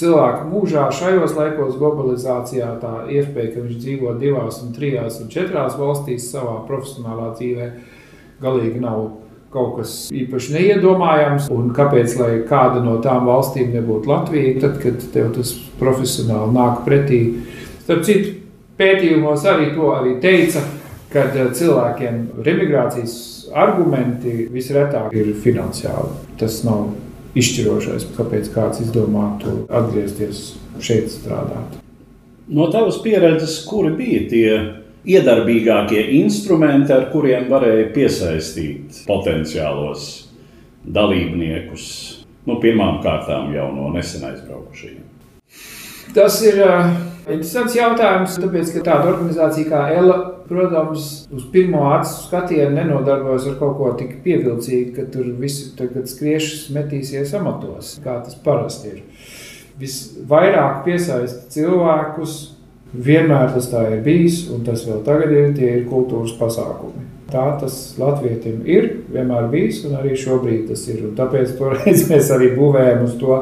cilvēka 0.00 0.46
mūžā, 0.48 0.86
šajos 0.96 1.34
laikos, 1.36 1.76
globalizācijā, 1.80 2.70
tā 2.80 2.94
iespēja, 3.12 3.54
ka 3.54 3.64
viņš 3.66 3.80
dzīvo 3.82 4.14
divās, 4.20 4.62
un 4.64 4.72
trijās 4.76 5.20
un 5.20 5.28
četrās 5.32 5.76
valstīs 5.76 6.30
savā 6.32 6.62
profesionālā 6.68 7.34
dzīvē, 7.36 7.68
galīgi 8.40 8.80
nav 8.80 9.02
kaut 9.50 9.80
kas 9.80 9.94
īpaši 10.14 10.54
neiedomājams. 10.56 11.48
Un 11.54 11.72
kāpēc 11.76 12.14
kāda 12.48 12.82
no 12.84 12.98
tām 13.04 13.26
valstīm 13.28 13.72
nebūtu 13.74 14.10
Latvija, 14.10 14.58
tad, 14.62 14.78
kad 14.82 15.02
tev 15.14 15.32
tas 15.36 15.54
profesionāli 15.80 16.54
nāk 16.54 16.84
pretī? 16.86 17.20
Starp 17.82 18.06
citu, 18.06 18.36
pētījumos 18.78 19.44
arī 19.50 19.72
to 19.74 19.90
arī 19.96 20.16
teica, 20.22 20.62
ka 21.10 21.26
eh, 21.32 21.50
cilvēkiem 21.58 22.22
remigrācijas 22.46 23.14
argumenti 23.50 24.46
visretāk 24.52 25.14
ir 25.16 25.32
finansiāli. 25.42 26.14
Tas 26.38 26.62
nav 26.66 26.92
izšķirošais, 27.38 28.08
kāpēc 28.16 28.50
kāds 28.54 28.82
izdomātu 28.84 29.64
atgriezties 29.66 30.52
šeit 30.82 31.10
strādāt. 31.12 31.78
No 32.50 32.66
tavas 32.70 32.98
pieredzes, 33.02 33.60
kuri 33.66 33.92
bija 33.98 34.22
tie 34.30 34.54
iedarbīgākie 35.08 36.02
instrumenti, 36.20 36.92
ar 36.92 37.08
kuriem 37.12 37.48
varēja 37.52 37.90
piesaistīt 37.94 39.04
potenciālos 39.08 40.08
dalībniekus, 40.84 41.86
nu, 42.48 42.58
pirmām 42.60 43.00
kārtām 43.04 43.52
jau 43.54 43.70
no 43.74 43.92
nesen 43.94 44.26
aizbraukušajiem? 44.30 45.06
Tas 46.16 46.40
ir 46.42 46.58
uh, 46.64 46.90
interesants 47.28 47.76
jautājums, 47.78 48.36
tāpēc, 48.42 48.74
ka 48.74 48.84
tāda 48.90 49.12
organizācija 49.14 49.70
kā 49.70 49.86
ELA 49.94 50.18
protams, 50.50 51.28
uz 51.30 51.44
pirmo 51.52 51.84
acu 51.94 52.10
skatienu 52.26 52.74
nenodarbojas 52.74 53.46
ar 53.46 53.58
kaut 53.60 53.76
ko 53.78 53.92
tik 53.98 54.16
pievilcīgu, 54.24 54.94
ka 54.96 55.04
tur 55.14 55.28
viss 55.38 55.68
tagad 55.78 56.10
skriešus 56.10 56.72
metīsies 56.74 57.36
amatos, 57.38 57.92
kā 58.02 58.16
tas 58.24 58.34
parasti 58.42 58.90
ir. 58.90 59.04
Visvairāk 59.78 60.82
piesaista 60.84 61.46
cilvēkus, 61.54 62.34
vienmēr 62.92 63.54
tas 63.54 63.70
tā 63.70 63.84
ir 63.94 64.02
bijis, 64.06 64.44
un 64.52 64.64
tas 64.66 64.84
vēl 64.88 65.02
tagad 65.06 65.32
ir, 65.34 65.50
tie 65.56 65.72
ir 65.78 65.88
kultūras 65.90 66.36
pasākumi. 66.40 67.06
Tā 67.30 67.46
tas 67.60 67.74
Latvijam 67.98 68.64
ir 68.66 68.88
vienmēr 69.12 69.50
bijis, 69.52 69.84
un 69.86 69.98
arī 70.00 70.16
šobrīd 70.18 70.66
tas 70.72 70.82
ir. 70.90 71.04
Un 71.06 71.14
tāpēc 71.18 71.54
toreiz 71.58 72.08
mēs 72.10 72.30
arī 72.34 72.50
būvējam 72.56 73.04
uz 73.06 73.14
to, 73.20 73.36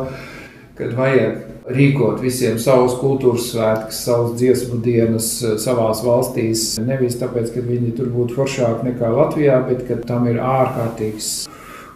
kad 0.78 0.92
vajag 0.98 1.48
rīkot 1.72 2.20
visiem 2.22 2.58
savus 2.60 2.96
kultūras 3.00 3.50
svētkus, 3.52 4.02
savus 4.06 4.36
dziesmu 4.40 4.80
dienas 4.84 5.30
eh, 5.44 5.56
savās 5.60 6.02
valstīs. 6.04 6.70
Nevis 6.84 7.18
tāpēc, 7.20 7.52
ka 7.54 7.64
viņi 7.64 7.94
tur 7.98 8.12
būtu 8.12 8.36
foršāki 8.38 8.90
nekā 8.90 9.12
Latvijā, 9.12 9.60
bet 9.68 9.84
ka 9.88 9.98
tam 10.08 10.28
ir 10.30 10.40
ārkārtīgs 10.42 11.48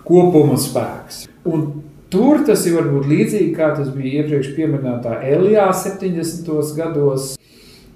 kopuma 0.06 0.58
spēks. 0.60 1.26
Un 1.48 1.81
tur 2.12 2.42
tas 2.46 2.66
ir 2.68 2.76
varbūt 2.76 3.08
līdzīgi 3.10 3.54
kā 3.56 3.72
tas 3.76 3.88
bija 3.94 4.22
iepriekš 4.22 4.52
minētā 4.58 5.18
Elijā 5.24 5.70
70. 5.72 6.50
gados. 6.76 7.32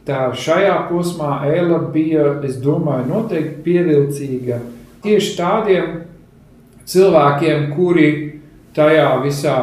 Tā 0.07 0.31
šajā 0.39 0.87
posmā 0.87 1.41
Ēla 1.51 1.81
bija, 1.91 2.37
es 2.47 2.61
domāju, 2.63 3.09
noteikti 3.11 3.63
pievilcīga 3.65 4.61
tieši 5.03 5.33
tādiem 5.39 5.89
cilvēkiem, 6.87 7.73
kuri 7.75 8.09
tajā 8.77 9.09
visā 9.25 9.57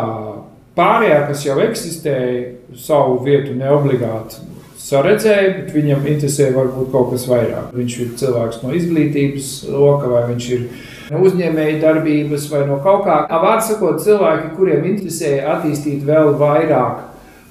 Pārējā, 0.74 1.20
kas 1.30 1.44
jau 1.46 1.60
eksistēja, 1.62 2.46
savu 2.82 3.20
vietu 3.22 3.54
neobligāti 3.54 4.53
saredzēja, 4.84 5.54
bet 5.60 5.72
viņam 5.76 6.08
interesē 6.12 6.50
varbūt 6.56 6.92
kaut 6.94 7.14
kas 7.14 7.28
vairāk. 7.30 7.72
Viņš 7.76 7.96
ir 8.04 8.12
cilvēks 8.20 8.60
no 8.64 8.74
izglītības 8.76 9.54
loka, 9.72 10.12
vai 10.12 10.26
viņš 10.32 10.50
ir 10.58 10.68
no 11.12 11.24
uzņēmēja 11.28 11.80
darbības, 11.84 12.50
vai 12.52 12.66
no 12.68 12.80
kaut 12.84 13.06
kā. 13.08 13.22
Vārds 13.32 13.72
sakot, 13.72 14.02
cilvēki, 14.04 14.54
kuriem 14.58 14.86
interesēja 14.92 15.58
attīstīt 15.58 16.04
vēl 16.08 16.36
vairāk 16.40 17.04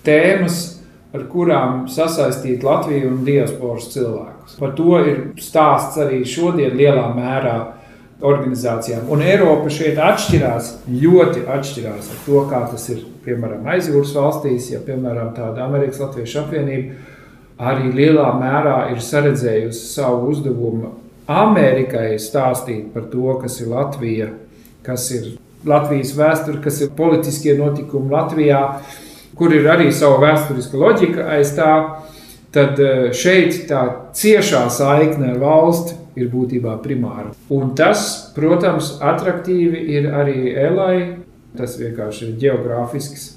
tēmas, 0.06 0.62
ar 1.12 1.26
kurām 1.28 1.86
sasaistīt 1.92 2.64
Latviju 2.64 3.10
un 3.12 3.22
diasporas 3.26 3.90
cilvēkus. 3.92 4.56
Par 4.60 4.72
to 4.76 4.98
ir 5.04 5.22
stāsts 5.40 6.00
arī 6.00 6.22
šodien 6.28 6.76
lielā 6.76 7.10
mērā 7.16 7.56
organizācijām. 8.22 9.08
Un 9.12 9.22
Eiropa 9.24 9.70
šeit 9.72 9.98
atšķirās, 10.00 10.68
ļoti 10.88 11.44
atšķirās 11.52 12.12
ar 12.12 12.20
to, 12.26 12.42
kā 12.50 12.60
tas 12.70 12.84
ir 12.94 13.02
piemēram 13.26 13.66
aizjūras 13.74 14.14
valstīs, 14.16 14.70
ja 14.72 14.80
piemēram 14.86 15.32
tāda 15.36 15.66
Amerikas 15.66 16.00
Latviešu 16.02 16.44
apvienība 16.44 17.11
arī 17.60 17.92
lielā 17.92 18.28
mērā 18.38 18.76
ir 18.92 19.00
saredzējusi 19.04 19.86
savu 19.94 20.30
uzdevumu 20.32 20.92
Amerikai 21.30 22.16
stāstīt 22.20 22.90
par 22.94 23.06
to, 23.12 23.36
kas 23.42 23.60
ir 23.62 23.70
Latvija, 23.70 24.28
kas 24.86 25.08
ir 25.14 25.32
Latvijas 25.68 26.12
vēsture, 26.18 26.60
kas 26.62 26.80
ir 26.82 26.90
politiskie 26.96 27.54
notikumi 27.58 28.10
Latvijā, 28.10 28.62
kur 29.38 29.54
ir 29.54 29.68
arī 29.70 29.92
sava 29.94 30.18
vēsturiska 30.24 30.78
loģika 30.78 31.28
aiz 31.36 31.54
tā. 31.56 31.74
tad 32.52 32.76
eh, 32.80 33.12
šeit 33.16 33.62
tā 33.68 34.10
ciešā 34.12 34.66
saikne 34.68 35.30
ar 35.32 35.38
valsti 35.40 35.94
ir 36.20 36.28
būtībā 36.28 36.74
primāra. 36.84 37.30
Un 37.48 37.72
tas, 37.74 38.32
protams, 38.36 38.98
attraktīvi 39.00 39.86
ir 39.96 40.10
arī 40.12 40.52
Elai. 40.52 41.16
Tas 41.56 41.78
vienkārši 41.80 42.26
ir 42.26 42.36
geogrāfisks 42.40 43.31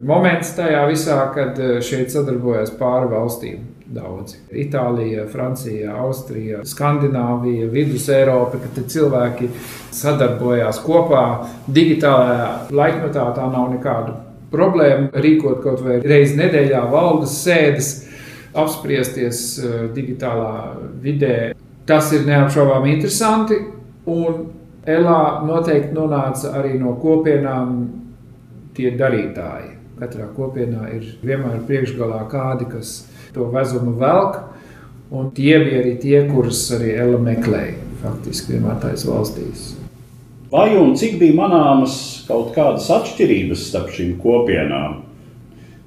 moments 0.00 0.54
tajā 0.56 0.84
visā, 0.90 1.18
kad 1.34 1.58
eh, 1.58 1.78
šeit 1.84 2.12
sadarbojas 2.14 2.72
pāri 2.78 3.10
valstīm. 3.12 3.66
Daudzi. 3.88 4.36
Itālija, 4.52 5.22
Francija, 5.32 5.94
Austrija, 5.96 6.58
Skandināvija, 6.68 7.70
Vidus 7.72 8.10
Eiropa, 8.12 8.58
kad 8.60 8.82
cilvēki 8.84 9.48
sadarbojās 9.96 10.82
kopā 10.84 11.22
digitālajā 11.72 12.50
laikmetā. 12.68 13.24
Tā 13.38 13.46
nav 13.48 13.70
nekāda 13.72 14.18
problēma 14.52 15.08
rīkot 15.24 15.62
kaut 15.64 15.80
vai 15.86 16.02
reizi 16.04 16.36
nedēļā 16.36 16.82
valdes 16.92 17.38
sēdes, 17.46 17.90
apspriesties 18.52 19.40
eh, 19.62 19.80
digitālā 19.96 20.52
vidē. 21.00 21.38
Tas 21.88 22.12
ir 22.12 22.28
neapšaubāmi 22.28 22.92
interesanti. 22.98 23.62
Un 24.08 24.44
Elā 24.88 25.44
noteikti 25.44 25.92
nonāca 25.92 26.54
arī 26.56 26.78
no 26.80 26.94
kopienām 27.00 27.74
tie 28.76 28.94
darītāji. 28.96 29.77
Katrā 29.98 30.28
kopienā 30.36 30.92
ir 30.94 31.06
vienmēr 31.26 31.64
priekšgalā 31.66 32.20
kādi, 32.30 32.68
kas 32.70 33.08
to 33.34 33.48
vezumu 33.50 33.96
velk. 33.98 34.44
Un 35.10 35.32
tie 35.34 35.56
bija 35.64 35.80
arī 35.80 35.96
tie, 35.98 36.20
kurus 36.28 36.60
arī 36.76 36.92
Ela 37.00 37.18
meklēja 37.18 37.80
faktiski 38.02 38.54
vienmēr 38.54 38.78
tais 38.82 39.02
valstīs. 39.08 39.72
Vai 40.52 40.70
un 40.78 40.94
cik 40.96 41.18
bija 41.20 41.34
manāmas 41.36 41.98
kaut 42.28 42.54
kādas 42.54 42.86
atšķirības 42.94 43.66
starp 43.72 43.90
šīm 43.96 44.14
kopienām? 44.22 45.02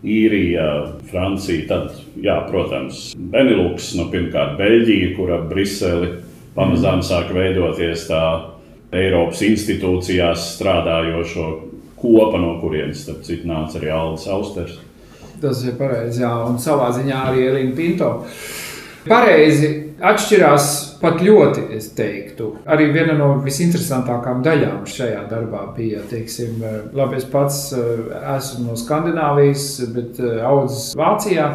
Īrija, 0.02 0.68
Francija, 1.08 1.64
tad, 1.70 1.98
jā, 2.20 2.36
protams, 2.50 3.12
Benelux, 3.16 3.92
nu, 3.96 4.08
pirmkārt, 4.12 4.58
Beļģija, 4.58 5.12
kura 5.16 5.38
Briseli 5.46 6.16
pamazām 6.58 7.04
sāk 7.06 7.30
veidoties 7.38 8.08
tā 8.10 8.24
Eiropas 8.92 9.44
institūcijās 9.46 10.56
strādājošo 10.58 11.46
kopa, 12.02 12.40
no 12.42 12.58
kurienes, 12.62 13.06
starp 13.06 13.22
citu, 13.28 13.48
nāca 13.50 13.80
arī 13.80 13.94
Aldis 13.94 14.28
Austers. 14.32 14.80
Tas 15.42 15.64
ir 15.66 15.78
pareizi, 15.80 16.22
jā, 16.22 16.34
un 16.46 16.60
savā 16.62 16.92
ziņā 16.94 17.22
arī 17.32 17.48
Elīna 17.50 17.78
Pinto. 17.78 18.12
Pareizi 19.08 19.70
atšķirās 20.02 20.68
pat 21.02 21.22
ļoti, 21.26 21.64
es 21.74 21.88
teiktu. 21.98 22.52
Arī 22.70 22.92
viena 22.94 23.16
no 23.18 23.32
visinteresantākajām 23.42 24.44
daļām 24.46 24.84
šajā 24.90 25.24
darbā 25.32 25.64
bija, 25.78 26.04
teiksim, 26.10 26.62
labi, 26.94 27.18
es 27.18 27.26
pats 27.30 27.64
eh, 27.74 28.04
esmu 28.36 28.68
no 28.70 28.78
Skandināvijas, 28.78 29.66
bet 29.96 30.22
eh, 30.22 30.38
audzis 30.46 30.92
Vācijā. 31.00 31.50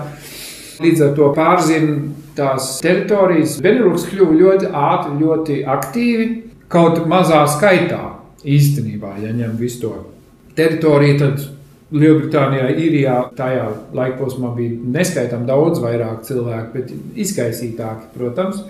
Līdz 0.82 1.06
ar 1.06 1.14
to 1.16 1.30
pārzinu 1.36 2.10
tās 2.36 2.74
teritorijas. 2.84 3.56
Benelux 3.64 4.04
kļuva 4.10 4.34
ļoti 4.42 4.72
ātri, 4.76 5.14
ļoti 5.22 5.62
aktīvi, 5.76 6.26
kaut 6.72 7.00
mazā 7.08 7.46
skaitā 7.48 8.02
īstenībā, 8.44 9.16
ja 9.22 9.32
ņem 9.34 9.54
visu 9.62 9.86
to 9.86 9.94
teritoriju, 10.56 11.18
tad 11.20 11.44
Lielbritānijā, 11.94 12.70
Īrijā 12.82 13.16
tajā 13.38 13.66
laikposmā 13.94 14.50
bija 14.56 14.78
neskaitām 14.96 15.44
daudz 15.46 15.78
vairāk 15.84 16.24
cilvēku, 16.26 16.72
bet 16.74 17.20
izkaisītāki, 17.22 18.10
protams. 18.16 18.64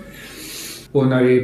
Un 0.97 1.15
arī, 1.17 1.39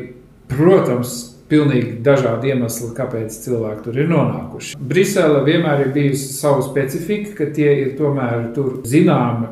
protams, 0.51 1.15
pilnīgi 1.49 1.97
dažādi 2.05 2.53
iemesli, 2.53 2.91
kāpēc 2.97 3.35
cilvēki 3.43 3.83
tur 3.87 3.97
ir 3.99 4.11
nonākuši. 4.11 4.77
Brisele 4.77 5.41
vienmēr 5.47 5.87
ir 5.87 5.91
bijusi 5.95 6.29
savu 6.37 6.63
specifiku, 6.65 7.33
ka 7.39 7.49
tie 7.55 7.73
ir 7.81 7.97
tomēr 7.99 8.51
zināmi 8.89 9.51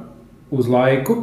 uz 0.53 0.71
laiku. 0.71 1.19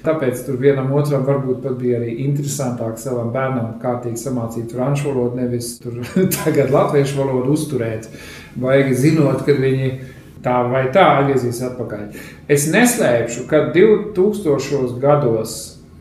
Tāpēc 0.00 0.46
tur 0.46 0.56
vienam 0.56 0.88
otram 0.96 1.26
varbūt 1.26 1.58
pat 1.60 1.74
bija 1.76 1.98
arī 1.98 2.14
interesantāk 2.24 2.96
savam 2.98 3.28
bērnam 3.34 3.74
kārtīgi 3.82 4.16
samācīt 4.22 4.72
franču 4.72 5.10
valodu, 5.10 5.36
nevis 5.42 5.74
tur 5.82 5.98
tagad 6.38 6.72
latviešu 6.72 7.20
valodu 7.20 7.52
uzturēt. 7.52 8.08
Vajag 8.58 8.94
zinot, 8.98 9.44
kad 9.46 9.60
viņi 9.62 9.90
tā 10.44 10.56
vai 10.70 10.86
tā 10.94 11.04
atgriezīs 11.20 11.60
atpakaļ. 11.68 12.06
Es 12.50 12.66
neslēpšu, 12.72 13.44
ka 13.50 13.68
2000. 13.74 14.96
gados, 15.02 15.58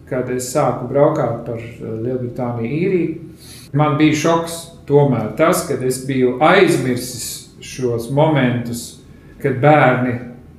kad 0.09 0.29
es 0.33 0.49
sāku 0.53 0.88
braukāt 0.89 1.43
par 1.45 1.59
eh, 1.59 1.83
Lielbritāniju, 2.05 2.71
īriju, 2.79 3.77
man 3.77 3.99
bija 3.99 4.17
šoks. 4.25 4.65
Tomēr 4.89 5.35
tas, 5.38 5.67
kad 5.69 5.83
es 5.85 5.99
biju 6.01 6.39
aizmirsis 6.41 7.51
šos 7.62 8.07
momentus, 8.09 9.03
kad 9.38 9.59
bērni 9.62 10.15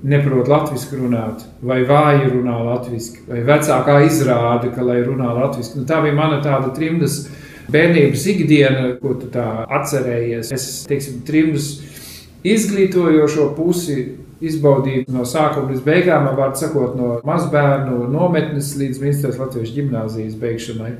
neprot 0.06 0.46
latviešu 0.48 1.00
runāt, 1.00 1.42
vai 1.66 1.80
vāji 1.88 2.30
runā 2.30 2.54
latviešu, 2.68 3.24
vai 3.26 3.42
vecākā 3.48 3.96
izrāda, 4.06 4.70
ka 4.70 4.86
lai 4.86 5.00
runā 5.02 5.32
latviešu. 5.34 5.80
Nu, 5.80 5.86
tā 5.88 5.98
bija 6.04 6.14
mana 6.14 6.38
tāda 6.44 6.70
trimdas 6.76 7.24
bērnības 7.72 8.26
ikdiena, 8.34 8.86
ko 9.02 9.14
tu 9.20 9.30
tā 9.32 9.46
atcerējies. 9.80 10.52
Es 10.54 10.66
teiksim, 10.90 11.20
trimdas 11.26 11.72
izglītojošo 12.46 13.50
pusi 13.56 13.98
izbaudīt 14.40 15.10
no 15.12 15.26
sākuma 15.28 15.70
līdz 15.72 15.82
beigām, 15.84 16.28
var 16.36 16.54
sakot, 16.56 16.94
no 16.96 17.18
mazbērnu 17.26 18.06
nometnes 18.12 18.72
līdz 18.80 19.02
Minstras 19.02 19.40
Latvijas 19.40 19.74
gimnāzijas 19.76 20.38
beigšanai. 20.40 20.94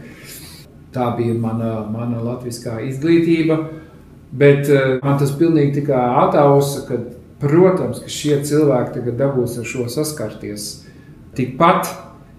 Tā 0.95 1.13
bija 1.17 1.37
mana, 1.39 1.87
mana 1.89 2.21
latviskā 2.25 2.81
izglītība, 2.89 3.61
bet 4.37 4.69
uh, 4.69 4.99
man 5.05 5.21
tas 5.21 5.33
pilnīgi 5.39 5.81
tikai 5.81 6.03
atausa, 6.25 6.83
ka, 6.89 6.99
protams, 7.41 8.03
ka 8.03 8.11
šie 8.11 8.41
cilvēki 8.45 8.99
tagad 8.99 9.21
dabūs 9.23 9.57
ar 9.63 9.69
šo 9.71 9.87
saskarties 9.89 10.71
tikpat 11.39 11.89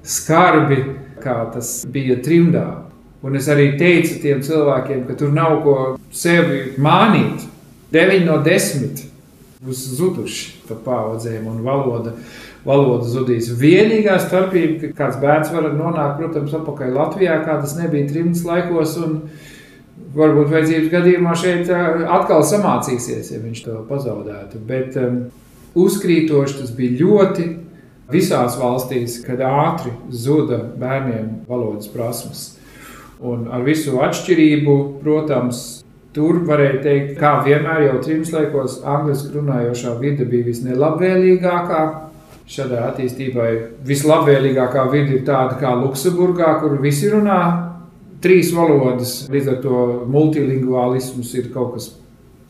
skarbi, 0.03 0.83
kā 1.23 1.37
tas 1.53 1.79
bija 1.89 2.19
trimdā. 2.21 2.90
Un 3.21 3.37
es 3.37 3.47
arī 3.53 3.75
teicu 3.77 4.17
tiem 4.23 4.41
cilvēkiem, 4.41 5.05
ka 5.05 5.15
tur 5.17 5.33
nav 5.33 5.59
ko 5.65 5.77
sevi 6.15 6.71
mānīt. 6.81 7.45
9 7.93 8.23
no 8.25 8.39
10 8.41 9.03
būs 9.61 9.81
zuduši 9.97 10.63
pa 10.65 10.77
paudzēm, 10.85 11.45
un 11.51 11.59
valoda, 11.65 12.15
valoda 12.65 13.05
zudīs. 13.11 13.51
Vienīgā 13.59 14.15
starpība, 14.23 14.79
ka 14.81 15.03
kāds 15.03 15.19
bērns 15.21 15.51
var 15.53 15.69
nonākt, 15.75 16.17
protams, 16.17 16.55
atpakaļ 16.57 16.95
Latvijā, 16.97 17.37
kā 17.45 17.59
tas 17.61 17.75
nebija 17.77 18.09
trimdas 18.09 18.45
laikos. 18.47 18.97
Varbūt 20.11 20.49
vajadzības 20.51 20.89
gadījumā 20.91 21.35
šeit 21.39 21.69
atkal 21.71 22.41
samācīsies, 22.43 23.29
ja 23.31 23.37
viņš 23.39 23.61
to 23.63 23.75
pazaudētu. 23.87 24.59
Bet 24.67 24.97
um, 24.99 25.21
uzkrītoši 25.79 26.57
tas 26.57 26.73
bija 26.75 26.97
ļoti 27.05 27.45
visās 28.11 28.57
valstīs, 28.59 29.21
kad 29.23 29.39
ātri 29.45 29.93
zuda 30.09 30.59
bērniem 30.81 31.45
valodas 31.47 31.87
prasmes. 31.93 32.41
Un 33.21 33.45
ar 33.53 33.61
visu 33.65 33.99
atšķirību, 34.01 34.75
protams, 35.03 35.81
Tur 36.11 36.41
varēja 36.43 36.79
teikt, 36.83 37.11
kā 37.21 37.37
vienmēr 37.45 37.85
jau 37.85 37.99
trims 38.03 38.33
laikos, 38.35 38.81
angļuiski 38.83 39.29
runājošā 39.37 39.93
vide 40.01 40.25
bija 40.27 40.49
visnelabvēlīgākā. 40.49 41.83
Šādai 42.51 42.81
attīstībai 42.89 43.51
vislabvēlīgākā 43.87 44.83
vide 44.91 45.15
ir 45.15 45.23
tāda 45.29 45.55
kā 45.61 45.71
Luksemburgā, 45.79 46.57
kur 46.59 46.75
visi 46.83 47.07
runā 47.13 47.39
trīs 48.19 48.51
valodas. 48.51 49.13
Līdz 49.31 49.53
ar 49.53 49.61
to 49.63 49.85
multilingvālisms 50.11 51.31
ir 51.39 51.47
kaut 51.55 51.77
kas 51.77 51.87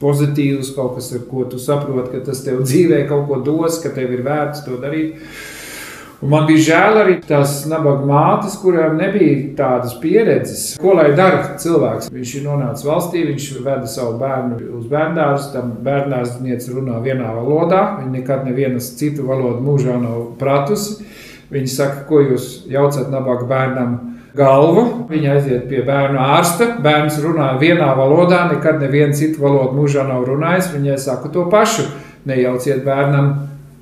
pozitīvs, 0.02 0.74
kaut 0.74 0.98
kas, 0.98 1.12
ar 1.14 1.28
ko 1.30 1.46
tu 1.52 1.62
saproti, 1.62 2.16
ka 2.16 2.26
tas 2.32 2.42
tev 2.42 2.64
dzīvē 2.66 3.04
kaut 3.12 3.28
ko 3.30 3.44
dos, 3.46 3.78
ka 3.84 3.94
tev 3.94 4.16
ir 4.18 4.26
vērts 4.26 4.66
to 4.66 4.82
darīt. 4.82 5.22
Un 6.22 6.30
man 6.30 6.44
bija 6.46 6.62
žēl 6.68 6.98
arī 7.02 7.16
tās 7.26 7.64
nabaga 7.66 8.06
mātes, 8.06 8.54
kurām 8.62 9.00
nebija 9.00 9.56
tādas 9.58 9.96
pieredzes. 10.04 10.76
Ko 10.78 10.94
lai 10.94 11.08
dara 11.18 11.56
cilvēks? 11.62 12.12
Viņš 12.14 12.34
ir 12.38 12.44
nonācis 12.46 12.86
valstī, 12.86 13.24
viņš 13.26 13.48
veda 13.66 13.90
savu 13.90 14.20
bērnu 14.22 14.60
uz 14.78 14.86
bērnās, 14.92 15.50
tam 15.56 15.72
bērnās 15.82 16.38
runā 16.70 17.00
vienā 17.02 17.32
valodā. 17.40 17.82
Viņa 18.04 18.14
nekad 18.20 18.46
nevienas 18.46 18.92
citu 19.00 19.26
valodu 19.26 19.66
mūžā 19.66 19.98
nav 19.98 20.36
pratusi. 20.38 21.00
Viņa 21.52 21.74
saka, 21.74 22.06
ko 22.06 22.22
jūs 22.22 22.68
jaucat 22.70 23.10
nabaga 23.10 23.50
bērnam? 23.50 23.98
Galvu. 24.38 24.86
Viņa 25.10 25.34
aiziet 25.34 25.66
pie 25.74 25.82
bērnu 25.84 26.22
ārsta. 26.22 26.70
Bērns 26.86 27.18
runā 27.26 27.50
vienā 27.60 27.90
valodā, 27.98 28.46
nekad 28.54 28.78
nevienu 28.80 29.18
citu 29.18 29.42
valodu 29.42 29.74
mūžā 29.76 30.06
nav 30.08 30.30
runājis. 30.30 30.70
Viņai 30.78 31.02
saka 31.02 31.34
to 31.34 31.50
pašu. 31.52 31.90
Nejauciet 32.30 32.86
bērnam 32.86 33.34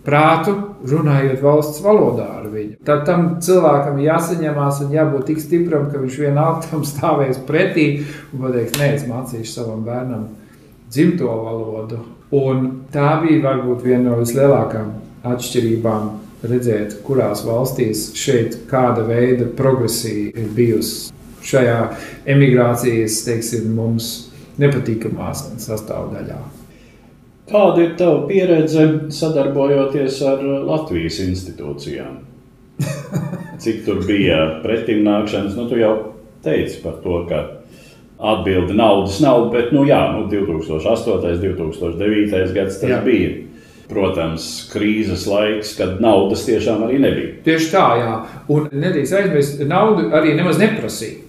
prātu, 0.07 0.55
runājot 0.87 1.41
valsts 1.43 1.81
valodā 1.83 2.27
ar 2.39 2.47
viņu. 2.51 2.77
Tad 2.87 3.03
tam 3.07 3.27
cilvēkam 3.43 3.99
jāsaņemās 4.03 4.83
un 4.85 4.93
jābūt 4.95 5.27
tik 5.29 5.41
stipram, 5.43 5.89
ka 5.91 6.01
viņš 6.01 6.19
vienalga 6.23 6.69
tam 6.69 6.85
stāvēs 6.87 7.41
pretī 7.47 7.89
un 8.33 8.45
pateiks, 8.45 8.77
nē, 8.79 8.93
es 8.95 9.05
mācīšu 9.09 9.51
savam 9.51 9.83
bērnam 9.87 10.29
dzimto 10.89 11.27
valodu. 11.27 12.01
Un 12.35 12.65
tā 12.93 13.11
bija 13.23 13.41
varbūt 13.47 13.85
viena 13.85 14.11
no 14.11 14.19
vislielākajām 14.21 14.91
atšķirībām 15.29 16.09
redzēt, 16.49 16.99
kurās 17.05 17.41
valstīs 17.47 18.11
šeit 18.17 18.61
kāda 18.69 19.03
veida 19.07 19.49
progresija 19.57 20.31
ir 20.37 20.53
bijusi 20.55 21.09
šajā 21.49 21.81
emigrācijas, 22.29 23.23
teiksim, 23.25 23.73
mums 23.75 24.29
nepatīkamās 24.59 25.47
sastāvdaļā. 25.63 26.58
Kāda 27.49 27.81
ir 27.81 27.93
tava 27.97 28.27
pieredze 28.29 28.85
sadarbojoties 29.13 30.19
ar 30.29 30.43
Latvijas 30.67 31.19
institūcijām? 31.23 32.19
cik 33.63 33.85
tur 33.85 34.03
bija 34.07 34.59
pretim 34.63 35.03
nākšanas. 35.07 35.55
Nu, 35.57 35.67
tu 35.69 35.79
jau 35.79 35.93
teici 36.45 36.79
par 36.83 36.99
to, 37.03 37.23
ka 37.29 37.43
atbildi 38.19 38.75
naudas 38.75 39.19
nav, 39.23 39.47
bet 39.53 39.71
nu, 39.75 39.85
jā, 39.87 39.99
nu, 40.15 40.27
2008. 40.31 41.13
un 41.15 41.21
2009. 41.23 42.53
gads 42.55 42.81
tas 42.81 42.97
jā. 42.97 43.03
bija. 43.05 43.37
Protams, 43.89 44.43
krīzes 44.69 45.23
laiks, 45.25 45.71
kad 45.79 45.97
naudas 46.03 46.43
tiešām 46.45 46.83
arī 46.85 46.99
nebija. 47.01 47.31
Tieši 47.47 47.71
tā, 47.73 47.85
jā. 47.97 48.11
Un 48.53 48.67
nedrīkst 48.69 49.15
aizmirst, 49.17 49.63
naudu 49.65 50.11
arī 50.13 50.35
nemaz 50.37 50.61
neprasīja. 50.61 51.23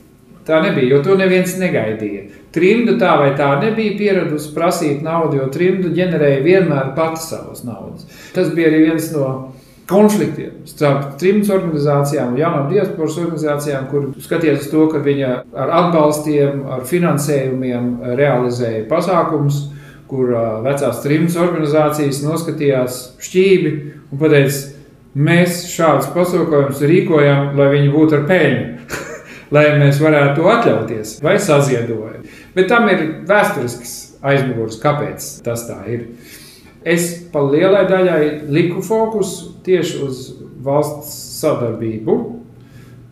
Tā 0.51 0.59
nebija, 0.65 0.97
jo 0.97 0.99
to 1.07 1.15
neviens 1.15 1.53
negaidīja. 1.61 2.25
Trimda 2.51 2.97
tā 2.99 3.13
vai 3.21 3.31
tā 3.39 3.53
nebija 3.61 3.95
pieradusi 4.01 4.51
prasīt 4.57 5.05
naudu, 5.07 5.39
jo 5.39 5.47
trimda 5.55 5.93
ģenerēja 5.95 6.41
vienmēr 6.43 6.91
pati 6.97 7.23
savas 7.23 7.63
naudas. 7.63 8.09
Tas 8.35 8.51
bija 8.57 8.73
arī 8.73 8.81
viens 8.89 9.07
no 9.15 9.29
konfliktiem 9.91 10.65
starp 10.71 11.17
trim 11.21 11.41
organizācijām, 11.43 12.35
jaunām 12.39 12.69
diasporas 12.71 13.19
organizācijām, 13.23 13.87
kur 13.91 14.09
skatījās 14.23 14.65
uz 14.65 14.73
to, 14.73 14.87
ka 14.91 15.03
viņa 15.07 15.31
ar 15.55 15.73
atbalstiem, 15.85 16.65
ar 16.71 16.85
finansējumiem 16.91 17.93
realizēja 18.19 18.85
pasākumus, 18.91 19.65
kur 20.11 20.35
vecās 20.67 21.03
trims 21.05 21.39
organizācijas 21.39 22.23
noskatījās 22.27 23.01
šķīvi 23.23 23.73
un 24.11 24.23
pateica, 24.23 24.77
mēs 25.15 25.65
šādus 25.71 26.11
pasākumus 26.15 26.83
rīkojam, 26.87 27.55
lai 27.59 27.71
viņi 27.75 27.95
būtu 27.95 28.19
ar 28.19 28.27
peļņu, 28.31 28.70
lai 29.55 29.67
mēs 29.81 30.01
varētu 30.03 30.41
to 30.41 30.51
atļauties 30.53 31.17
vai 31.25 31.37
saziedojam. 31.43 32.27
Bet 32.55 32.71
tam 32.71 32.89
ir 32.93 33.07
vēsturisks 33.29 33.97
aizmugurs, 34.23 34.81
kāpēc 34.83 35.31
tas 35.47 35.67
tā 35.69 35.81
ir. 35.91 36.11
Es 36.81 37.13
pa 37.33 37.43
lielai 37.45 37.85
daļai 37.89 38.23
liku 38.49 38.83
fokusu 38.85 39.57
tieši 39.67 40.03
uz 40.07 40.21
valsts 40.65 41.13
sadarbību, 41.41 42.17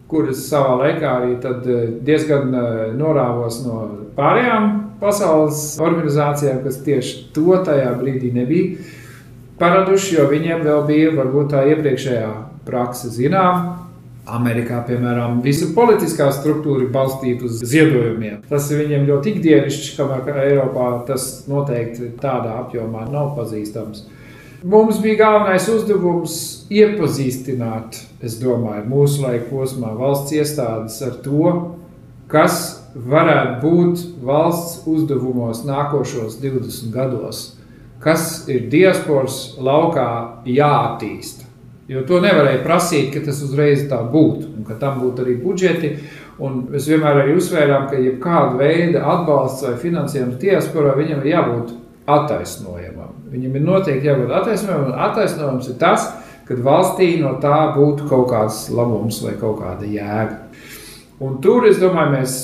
kuras 0.08 0.46
savā 0.48 0.76
laikā 0.82 1.14
arī 1.20 1.34
eh, 1.36 1.80
diezgan 2.04 2.54
eh, 2.54 2.68
norāvos 2.96 3.60
no 3.66 3.80
pārējām 4.16 4.70
pasaules 5.02 5.76
organizācijām, 5.80 6.62
kas 6.64 6.80
tieši 6.84 7.28
to 7.36 7.60
tajā 7.64 7.92
brīdī 8.00 8.32
nebija 8.34 8.96
paraduši, 9.58 10.16
jo 10.16 10.28
viņiem 10.30 10.64
vēl 10.64 10.84
bija 10.88 11.12
varbūt 11.16 11.52
tā 11.52 11.64
iepriekšējā 11.72 12.30
praksa 12.66 13.10
zinām, 13.12 13.77
Amerikā, 14.28 14.82
piemēram, 14.88 15.40
visa 15.44 15.70
politiskā 15.74 16.28
struktūra 16.36 16.84
ir 16.84 16.92
balstīta 16.92 17.46
uz 17.48 17.62
ziedojumiem. 17.64 18.42
Tas 18.50 18.68
ir 18.70 18.82
viņiem 18.82 19.06
ļoti 19.08 19.34
ikdienišķi, 19.34 19.94
kamēr 19.96 20.42
Eiropā 20.44 20.90
tas 21.08 21.26
noteikti 21.48 22.12
tādā 22.20 22.58
apjomā 22.62 23.06
nav 23.08 23.34
pazīstams. 23.38 24.04
Mums 24.68 24.98
bija 24.98 25.20
galvenais 25.20 25.68
uzdevums 25.70 26.32
iepazīstināt, 26.74 28.00
es 28.26 28.40
domāju, 28.42 28.88
mūsu 28.90 29.22
laika 29.22 29.46
posmā 29.52 29.92
valsts 29.96 30.34
iestādes 30.34 30.98
ar 31.06 31.14
to, 31.22 31.52
kas 32.28 32.56
varētu 32.94 33.60
būt 33.62 34.02
valsts 34.26 34.82
uzdevumos 34.90 35.62
nākošos 35.68 36.40
20 36.42 36.90
gados, 36.92 37.44
kas 38.02 38.48
ir 38.50 38.66
diasporas 38.72 39.54
laukā 39.62 40.10
jāattīsta. 40.46 41.47
Jo 41.88 42.02
to 42.04 42.18
nevarēja 42.20 42.60
prasīt, 42.66 43.10
ka 43.14 43.22
tas 43.24 43.38
uzreiz 43.44 43.86
tā 43.88 44.02
būtu, 44.12 44.50
un 44.58 44.64
ka 44.68 44.76
tam 44.80 44.98
būtu 45.00 45.24
arī 45.24 45.38
budžeti. 45.40 45.94
Un 46.38 46.66
mēs 46.70 46.86
vienmēr 46.90 47.22
arī 47.22 47.36
uzsvērām, 47.38 47.88
ka 47.90 47.98
jebkāda 47.98 48.58
veida 48.60 49.02
atbalsts 49.14 49.64
vai 49.64 49.72
finansējums 49.80 50.36
diasporā 50.42 50.92
viņam 50.98 51.24
ir 51.24 51.30
jābūt 51.32 51.72
attaisnojamam. 52.08 53.16
Viņam 53.32 53.56
ir 53.56 53.64
noteikti 53.64 54.10
jābūt 54.10 54.34
attaisnojamam, 54.36 54.92
un 54.92 55.00
attaisnojums 55.08 55.72
ir 55.72 55.80
tas, 55.80 56.06
ka 56.48 56.60
valstī 56.64 57.08
no 57.22 57.34
tā 57.42 57.56
būtu 57.74 58.06
kaut 58.08 58.30
kāds 58.30 58.60
labums 58.72 59.18
vai 59.24 59.34
kaut 59.40 59.58
kāda 59.64 59.88
jēga. 59.88 60.38
Un 61.24 61.40
tur, 61.42 61.66
es 61.66 61.80
domāju, 61.80 62.14
mēs 62.14 62.36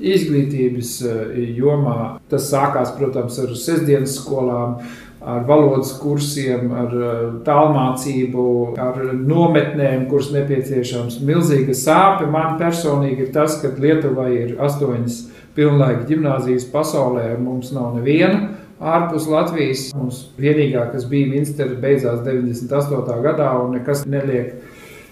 izglītības 0.00 0.92
eh, 1.04 1.38
jomā 1.58 1.96
tas 2.30 2.48
sākās, 2.52 2.92
protams, 2.96 3.36
ar 3.42 3.56
sestdienas 3.58 4.16
skolām, 4.20 4.78
ar 5.20 5.44
valodas 5.44 5.92
kursiem, 6.00 6.70
ar 6.72 6.94
eh, 6.96 7.18
tālmācību, 7.44 8.44
ar 8.80 9.02
nometnēm, 9.16 10.06
kuras 10.10 10.30
nepieciešams. 10.34 11.20
Milzīga 11.26 11.76
sāpe 11.76 12.28
man 12.30 12.56
personīgi 12.60 13.26
ir 13.26 13.34
tas, 13.34 13.58
ka 13.60 13.74
Lietuvai 13.76 14.30
ir 14.38 14.56
astoņas 14.62 15.20
pilnlaika 15.56 16.06
gimnāzijas 16.08 16.66
pasaulē, 16.72 17.34
mums 17.40 17.74
nav 17.76 17.98
neviena. 17.98 18.56
Ārpus 18.80 19.26
Latvijas 19.28 19.90
mums 19.92 20.22
vienīgā, 20.40 20.86
kas 20.94 21.04
bija 21.08 21.28
Minstera, 21.28 21.76
beidzās 21.76 22.22
98. 22.24 23.18
gadā, 23.26 23.50
un 23.60 23.74
nekas 23.76 24.06
neliek 24.08 24.54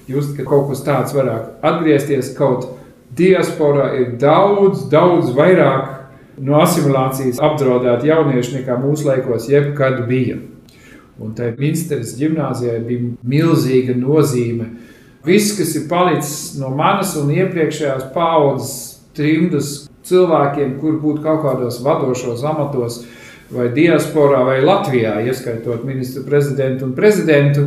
just, 0.08 0.32
ka 0.38 0.46
kaut 0.48 0.70
kas 0.70 0.80
tāds 0.86 1.12
varētu 1.12 1.58
atgriezties. 1.68 2.32
Kaut 2.38 2.70
diaspora 3.18 3.90
ir 4.00 4.14
daudz, 4.20 4.86
daudz 4.88 5.34
vairāk 5.36 5.97
no 6.40 6.60
asimilācijas 6.62 7.40
apdraudēti 7.42 8.10
jaunieši 8.10 8.60
nekā 8.60 8.78
mūsu 8.82 9.08
laikos 9.08 9.48
jebkad 9.50 10.04
bija. 10.08 10.38
Un 11.18 11.34
tai 11.34 11.50
Minsteras 11.58 12.14
gimnājai 12.18 12.78
bija 12.86 13.10
milzīga 13.26 13.96
nozīme. 13.98 14.68
Viss, 15.26 15.56
kas 15.58 15.74
ir 15.76 15.88
palicis 15.90 16.54
no 16.60 16.70
manas 16.78 17.16
un 17.18 17.32
iepriekšējās 17.34 18.10
paudzes 18.14 18.74
trimdas 19.18 19.72
cilvēkiem, 20.06 20.76
kur 20.78 21.00
būtu 21.02 21.24
kaut 21.24 21.42
kādos 21.42 21.80
vadošos 21.84 22.44
amatos, 22.46 23.02
vai 23.50 23.66
diasporā, 23.74 24.44
vai 24.46 24.60
Latvijā, 24.62 25.16
ieskaitot 25.26 25.84
ministru 25.88 26.22
prezidentu 26.28 26.86
un 26.86 26.94
prezidentu, 26.96 27.66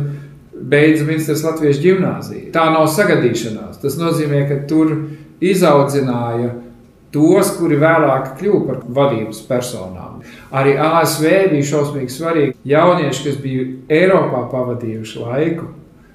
beidza 0.52 1.04
Minsteras 1.04 1.44
Latviešu 1.44 1.82
gimnāziju. 1.82 2.48
Tā 2.54 2.68
nav 2.72 2.88
sagadīšanās. 2.90 3.80
Tas 3.82 3.98
nozīmē, 4.00 4.44
ka 4.48 4.62
tur 4.70 4.94
izaudzināja 5.42 6.54
tos, 7.12 7.52
kuri 7.58 7.78
vēlāk 7.80 8.32
kļuva 8.38 8.62
par 8.68 8.80
vadības 8.98 9.42
personām. 9.48 10.22
Arī 10.54 10.74
ASV 10.80 11.28
bija 11.52 11.68
šausmīgi 11.68 12.14
svarīgi 12.14 12.56
jaunieši, 12.72 13.24
kas 13.28 13.38
bija 13.42 13.68
Eiropā 14.00 14.46
pavadījuši 14.52 15.22
laiku, 15.22 15.68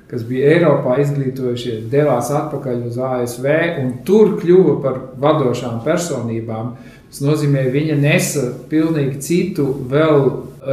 kas 0.07 0.23
bija 0.27 0.53
Eiropā 0.55 0.97
izglītojušies, 1.03 1.87
devās 1.91 2.31
atpakaļ 2.33 2.85
uz 2.87 2.99
ASV 3.09 3.47
un 3.83 3.95
tur 4.07 4.37
kļuva 4.41 4.77
par 4.83 5.01
vadošām 5.21 5.81
personībām. 5.85 6.75
Tas 7.07 7.23
nozīmē, 7.23 7.65
ka 7.67 7.75
viņa 7.75 7.97
nesa 8.01 8.45
pilnīgi 8.71 9.21
citu 9.23 9.67
vēl 9.91 10.25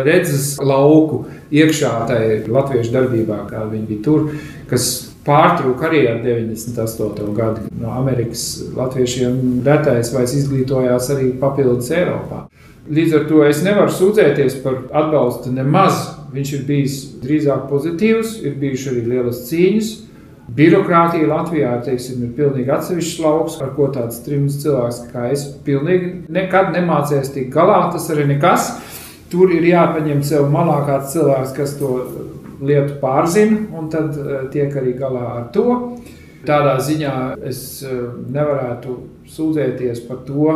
redzes 0.04 0.56
lauku 0.58 1.24
iekšā 1.54 1.92
tajā 2.08 2.38
latviešu 2.50 2.94
darbībā, 2.94 3.44
kā 3.50 3.66
viņi 3.70 3.90
bija 3.90 4.06
tur, 4.06 4.30
kas 4.70 5.13
pārtrūka 5.24 5.88
ar 5.88 5.96
98. 6.24 7.30
gadu. 7.36 7.68
No 7.80 7.94
Amerikas 7.98 8.44
latviešiem 8.76 9.62
retais 9.66 10.12
vairs 10.14 10.36
izglītojās 10.36 11.10
arī 11.14 11.32
papildus 11.40 11.90
Eiropā. 11.94 12.44
Līdz 12.84 13.14
ar 13.16 13.28
to 13.30 13.44
es 13.48 13.62
nevaru 13.64 13.92
sūdzēties 13.92 14.58
par 14.64 14.82
atbalstu 14.92 15.52
nemaz. 15.54 16.02
Viņš 16.34 16.50
ir 16.56 16.64
bijis 16.68 16.96
drīzāk 17.22 17.68
pozitīvs, 17.70 18.40
ir 18.44 18.58
bijušas 18.60 18.90
arī 18.92 19.04
lielas 19.12 19.44
cīņas. 19.48 19.92
Birokrātija 20.54 21.28
Latvijā 21.30 21.70
teiksim, 21.86 22.26
ir 22.26 22.34
pilnīgi 22.36 22.72
atsevišķs 22.74 23.22
lauks, 23.24 23.54
ar 23.64 23.70
ko 23.78 23.86
tāds 23.94 24.18
trims 24.26 24.58
cilvēks 24.60 24.98
kā 25.14 25.30
es 25.32 25.46
pilnīgi 25.64 26.10
nekad 26.34 26.74
nemācījos 26.74 27.32
tikt 27.32 27.54
galā. 27.54 27.86
Tas 27.94 28.10
arī 28.12 28.26
nekas. 28.34 28.74
Tur 29.32 29.54
ir 29.54 29.64
jāpaņem 29.64 30.20
sev 30.26 30.50
malā 30.52 30.82
kāds 30.84 31.14
cilvēks, 31.14 31.54
kas 31.56 31.78
to 31.80 31.94
lietu 32.66 32.98
pārzina, 33.02 33.64
un 33.76 33.90
tad 33.92 34.16
eh, 34.18 34.46
tiek 34.52 34.74
arī 34.80 34.94
galā 34.98 35.24
ar 35.40 35.48
to. 35.54 35.68
Tādā 36.44 36.76
ziņā 36.84 37.14
es 37.48 37.60
eh, 37.86 37.92
nevarētu 38.34 38.96
sūdzēties 39.34 40.04
par 40.08 40.24
to, 40.28 40.48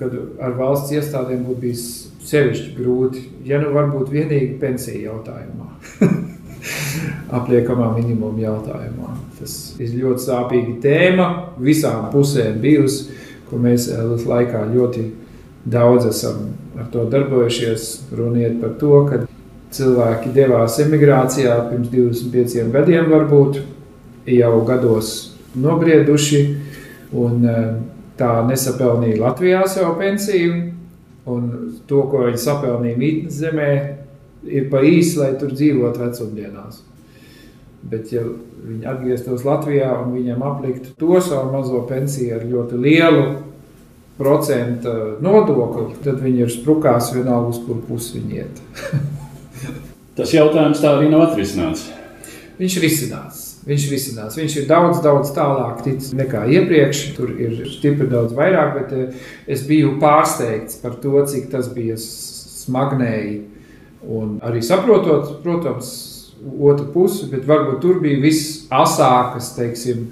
ka 0.00 0.08
ar 0.40 0.56
valsts 0.56 0.92
iestādēm 0.96 1.44
būtu 1.48 1.64
bijis 1.64 1.86
sevišķi 2.24 2.74
grūti, 2.76 3.24
ja 3.48 3.60
nu 3.60 3.72
varbūt 3.74 4.12
vienīgi 4.12 4.58
pensiju 4.60 5.06
jautājumā. 5.06 5.70
Apliekamā 7.38 7.88
minimuma 7.96 8.42
jautājumā. 8.42 9.14
Tas 9.38 9.54
ir 9.80 9.94
ļoti 9.96 10.24
sāpīga 10.26 10.74
tēma. 10.84 11.28
Visām 11.62 12.10
pusēm 12.12 12.60
bijusi, 12.60 13.14
ko 13.48 13.60
mēs 13.60 13.88
Elas 13.94 14.26
laikā 14.28 14.66
ļoti 14.74 15.06
daudz 15.64 16.10
esam 16.10 16.50
ar 16.76 16.90
to 16.92 17.06
darbojušies. 17.12 17.88
Runiet 18.16 18.60
par 18.60 18.76
to, 18.80 18.92
ka 19.08 19.22
cilvēki 19.74 20.32
devās 20.34 20.78
emigrācijā 20.82 21.54
pirms 21.70 21.90
25 21.92 22.72
gadiem, 22.74 23.10
varbūt 23.10 23.60
jau 24.30 24.52
gados 24.66 25.12
nobrieduši, 25.58 26.42
un 27.18 27.46
e, 27.46 27.56
tā 28.18 28.40
nesapelnīja 28.46 29.20
Latvijā 29.22 29.64
savu 29.70 29.96
pensiju, 30.00 30.58
un 31.30 31.48
to, 31.90 32.04
ko 32.10 32.26
viņi 32.26 32.42
sapelnīja 32.42 33.00
mītnes 33.00 33.40
zemē, 33.42 33.72
ir 34.50 34.70
pa 34.72 34.82
īsi, 34.86 35.18
lai 35.20 35.34
tur 35.40 35.52
dzīvotu 35.54 36.02
vecumdienās. 36.02 36.82
Bet, 37.90 38.10
ja 38.12 38.24
viņi 38.24 38.88
atgrieztos 38.90 39.46
Latvijā 39.46 39.92
un 40.02 40.12
viņiem 40.16 40.42
apliktu 40.44 40.92
to 41.00 41.20
savu 41.24 41.54
mazo 41.54 41.80
pensiju 41.88 42.36
ar 42.36 42.44
ļoti 42.44 42.80
lielu 42.80 43.24
procentu 44.20 44.92
nodokli, 45.24 45.94
tad 46.04 46.20
viņi 46.20 46.44
ir 46.44 46.52
sprukās 46.52 47.14
vienalga, 47.14 47.54
uz 47.54 47.62
kur 47.64 47.80
pusi 47.86 48.18
viņi 48.18 48.42
iet. 48.42 48.62
Tas 50.20 50.34
jautājums 50.36 50.82
tā 50.82 50.98
arī 50.98 51.08
nav 51.08 51.30
atrisināts. 51.30 51.86
Viņš 52.60 52.76
ir 52.76 52.86
izsināts. 52.90 53.46
Viņš 53.64 53.86
risinās. 53.90 54.36
Viņš 54.40 54.54
ir 54.56 54.66
daudz, 54.68 55.00
daudz 55.04 55.32
tālāk 55.36 55.82
ticis 55.84 56.14
nekā 56.16 56.46
iepriekš. 56.52 57.02
Tur 57.16 57.32
ir 57.36 57.58
stipri 57.68 58.08
daudz 58.08 58.32
vairāk, 58.36 58.72
bet 58.78 58.94
eh, 58.96 59.26
es 59.48 59.64
biju 59.68 59.98
pārsteigts 60.00 60.80
par 60.80 60.96
to, 61.02 61.14
cik 61.28 61.50
tas 61.52 61.68
bija 61.72 61.98
smagnēji. 62.00 63.36
Un 64.00 64.38
arī 64.44 64.62
saprotot, 64.64 65.42
protams, 65.44 65.90
otru 66.40 66.88
pusi, 66.92 67.28
bet 67.32 67.44
varbūt 67.48 67.82
tur 67.84 68.00
bija 68.00 68.20
viss 68.22 68.62
asākas, 68.72 69.52
teiksim, 69.58 70.06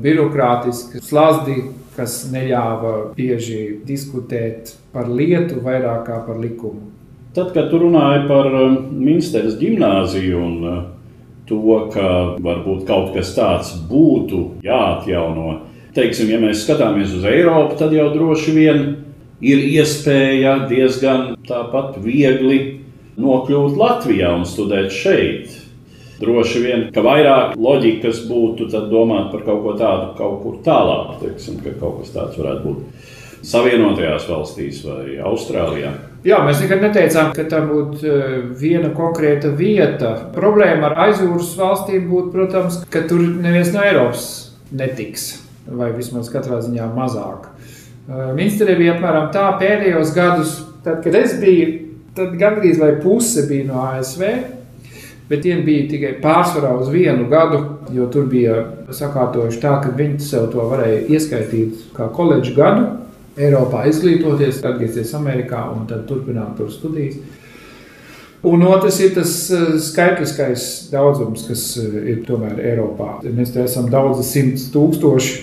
birokrātiskas 0.00 1.04
slazdi, 1.04 1.58
kas 1.98 2.22
neļāva 2.32 2.94
bieži 3.16 3.80
diskutēt 3.84 4.72
par 4.94 5.10
lietu 5.12 5.60
vairāk 5.64 6.06
kā 6.08 6.22
par 6.24 6.40
likumu. 6.40 6.93
Tad, 7.34 7.48
kad 7.50 7.66
tu 7.70 7.80
runāji 7.82 8.28
par 8.28 8.46
um, 8.54 8.76
Minsteras 8.94 9.56
gimnāziju 9.58 10.38
un 10.38 10.66
uh, 10.70 10.82
to, 11.48 11.58
ka 11.90 12.10
varbūt 12.38 12.84
kaut 12.86 13.10
kas 13.16 13.32
tāds 13.34 13.72
būtu 13.90 14.60
jāatjauno, 14.62 15.56
teiksim, 15.96 16.30
ja 16.30 16.38
mēs 16.38 16.62
skatāmies 16.62 17.10
uz 17.16 17.26
Eiropu, 17.26 17.74
tad 17.80 17.92
jau 17.96 18.06
droši 18.14 18.54
vien 18.54 18.84
ir 19.42 19.66
iespēja 19.66 20.60
diezgan 20.70 21.34
tāpat 21.48 21.98
viegli 22.04 22.60
nokļūt 23.18 23.76
Latvijā 23.82 24.30
un 24.38 24.46
studēt 24.46 24.94
šeit. 24.94 25.60
Droši 26.22 26.62
vien, 26.62 26.88
ka 26.94 27.02
vairāk 27.02 27.58
loģikas 27.58 28.22
būtu 28.30 28.70
domāt 28.86 29.32
par 29.34 29.42
kaut 29.42 29.62
ko 29.66 29.74
tādu, 29.74 30.12
kaut 30.14 30.40
kur 30.46 30.62
tālāk, 30.62 31.18
teiksim, 31.18 31.58
ka 31.66 31.74
kaut 31.82 32.04
kas 32.04 32.14
tāds 32.14 32.38
varētu 32.38 32.68
būt 32.70 33.10
Savienotajās 33.44 34.30
valstīs 34.30 34.84
vai 34.86 35.18
Austrālijā. 35.20 35.90
Jā, 36.24 36.38
mēs 36.40 36.62
nekad 36.62 36.80
neteicām, 36.80 37.34
ka 37.36 37.44
tā 37.52 37.58
būtu 37.68 38.08
eh, 38.08 38.36
viena 38.56 38.88
konkrēta 38.96 39.50
vieta. 39.52 40.14
Problēma 40.32 40.88
ar 40.88 41.10
aizjūras 41.10 41.50
valstīm 41.58 42.06
būtu, 42.08 42.30
protams, 42.32 42.78
ka 42.88 43.02
tur 43.10 43.20
neviens 43.20 43.74
no 43.74 43.82
Eiropas 43.84 44.24
netiks, 44.72 45.26
vai 45.68 45.90
vismaz 45.92 46.32
katrā 46.32 46.62
ziņā 46.64 46.88
mazāk. 46.96 47.50
Eh, 48.08 48.32
Minsterē 48.40 48.78
bija 48.80 48.96
apmēram 48.96 49.28
tā 49.36 49.50
pēdējos 49.60 50.14
gadus, 50.16 50.56
tad, 50.86 51.02
kad 51.04 51.20
es 51.20 51.36
biju, 51.44 51.68
tad 52.16 52.38
gandrīz 52.40 52.80
vai 52.80 52.94
puse 53.04 53.44
bija 53.50 53.68
no 53.68 53.84
ASV. 53.90 54.24
Bet 55.28 55.44
tie 55.44 55.58
bija 55.64 55.84
tikai 55.92 56.16
pārsvarā 56.24 56.72
uz 56.80 56.88
vienu 56.92 57.28
gadu, 57.28 57.60
jo 57.92 58.08
tur 58.12 58.26
bija 58.32 58.62
sakārtojuši 58.92 59.60
tā, 59.60 59.76
ka 59.84 59.92
viņi 59.96 60.24
sev 60.24 60.50
to 60.52 60.64
varēja 60.72 61.04
ieskaitīt 61.12 61.92
kā 61.96 62.08
koledžu 62.16 62.56
gadu. 62.56 62.90
Eiropā 63.34 63.86
izglītoties, 63.90 64.60
atgriezties 64.62 65.14
Amerikā 65.18 65.64
un 65.74 65.88
tad 65.90 66.04
turpināt 66.06 66.54
tur 66.58 66.70
studijas. 66.70 67.16
Un 68.44 68.60
otrs 68.68 69.00
ir 69.00 69.14
tas 69.16 69.32
eh, 69.50 69.78
skaitliskais 69.80 70.90
daudzums, 70.92 71.46
kas 71.48 71.64
eh, 71.80 71.96
ir 72.12 72.22
tomēr 72.28 72.60
Eiropā. 72.60 73.16
Mēs 73.24 73.54
te 73.54 73.64
esam 73.64 73.88
daudzi 73.90 74.26
simti 74.28 74.68
tūkstoši, 74.74 75.34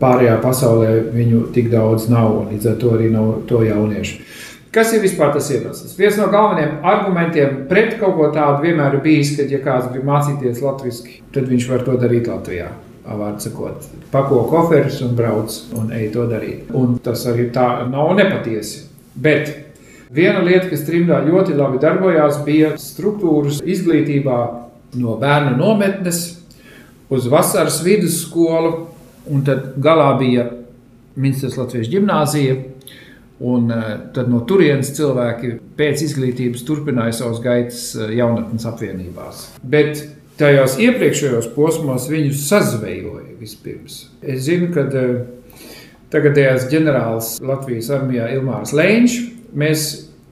pārējā 0.00 0.38
pasaulē 0.44 0.92
viņu 1.12 1.48
tik 1.56 1.68
daudz 1.72 2.06
nav, 2.12 2.38
un 2.42 2.54
līdz 2.54 2.70
ar 2.72 2.80
to 2.80 2.94
arī 2.94 3.10
nav 3.12 3.32
to 3.50 3.64
jauniešu. 3.66 4.22
Kas 4.72 4.92
ir 4.92 5.02
vispār 5.02 5.32
tas 5.32 5.48
iemesls? 5.50 5.96
Viens 5.98 6.18
no 6.20 6.28
galvenajiem 6.32 6.82
argumentiem 6.84 7.62
pret 7.68 7.96
kaut 8.00 8.18
ko 8.18 8.32
tādu 8.32 8.66
vienmēr 8.68 8.98
ir 8.98 9.04
bijis, 9.04 9.34
ka, 9.36 9.48
ja 9.50 9.60
kāds 9.64 9.88
grib 9.92 10.04
mācīties 10.06 10.60
latviešu, 10.64 11.22
tad 11.34 11.48
viņš 11.50 11.70
var 11.72 11.86
to 11.86 11.96
darīt 12.00 12.28
Latvijā 12.30 12.68
vārdu 13.14 13.46
sakot, 13.46 13.86
pako 14.10 14.42
koferus 14.50 14.98
un 15.06 15.14
brauc 15.18 15.54
un 15.78 15.92
ej 15.94 16.10
to 16.14 16.26
darīt. 16.30 16.72
Un 16.74 16.98
tas 17.02 17.22
arī 17.30 17.50
tā 17.54 17.86
nav 17.90 18.10
nepatiesi. 18.18 18.82
Bet 19.14 19.52
viena 20.12 20.42
lieta, 20.44 20.66
kas 20.72 20.84
trimdā 20.88 21.20
ļoti 21.26 21.54
labi 21.56 21.80
darbojās, 21.82 22.42
bija 22.46 22.74
struktūras 22.80 23.62
izglītībā 23.62 24.40
no 24.98 25.16
bērnu 25.20 25.56
nometnes 25.60 26.22
uz 27.12 27.26
vasaras 27.30 27.82
vidusskolu, 27.86 28.88
un 29.30 29.44
tad 29.46 29.74
galā 29.82 30.12
bija 30.18 30.50
Minstras 31.16 31.56
Latvijas 31.56 31.90
gimnāzija. 31.92 32.56
Un 33.46 33.68
eh, 33.68 33.88
tad 34.16 34.30
no 34.32 34.38
turienes 34.48 34.94
cilvēki 34.96 35.58
pēc 35.76 36.06
izglītības 36.06 36.62
turpināja 36.64 37.18
savus 37.18 37.42
gaitas 37.44 37.90
eh, 37.92 38.14
jaunatnes 38.16 38.64
apvienībās. 38.64 39.42
Bet 39.60 40.00
tajos 40.40 40.76
iepriekšējos 40.82 41.50
posmos 41.56 42.08
viņus 42.10 42.46
sazvejoja 42.48 43.36
vispirms. 43.40 44.06
Es 44.22 44.46
zinu, 44.46 44.70
ka 44.74 44.86
eh, 44.90 45.60
tagadējais 46.12 46.68
ģenerālis 46.72 47.36
Latvijas 47.44 47.90
armijā 47.94 48.30
Ilmārs 48.36 48.74
Lēņš, 48.76 49.18
mēs 49.56 49.86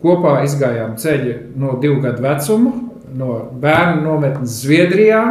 kopā 0.04 0.40
izgājām 0.44 0.98
ceļu 1.00 1.36
no 1.60 1.78
divu 1.82 2.00
gadu 2.04 2.24
vecuma, 2.24 2.74
no 3.14 3.38
bērnu 3.60 4.02
nometnes 4.04 4.58
Zviedrijā, 4.64 5.22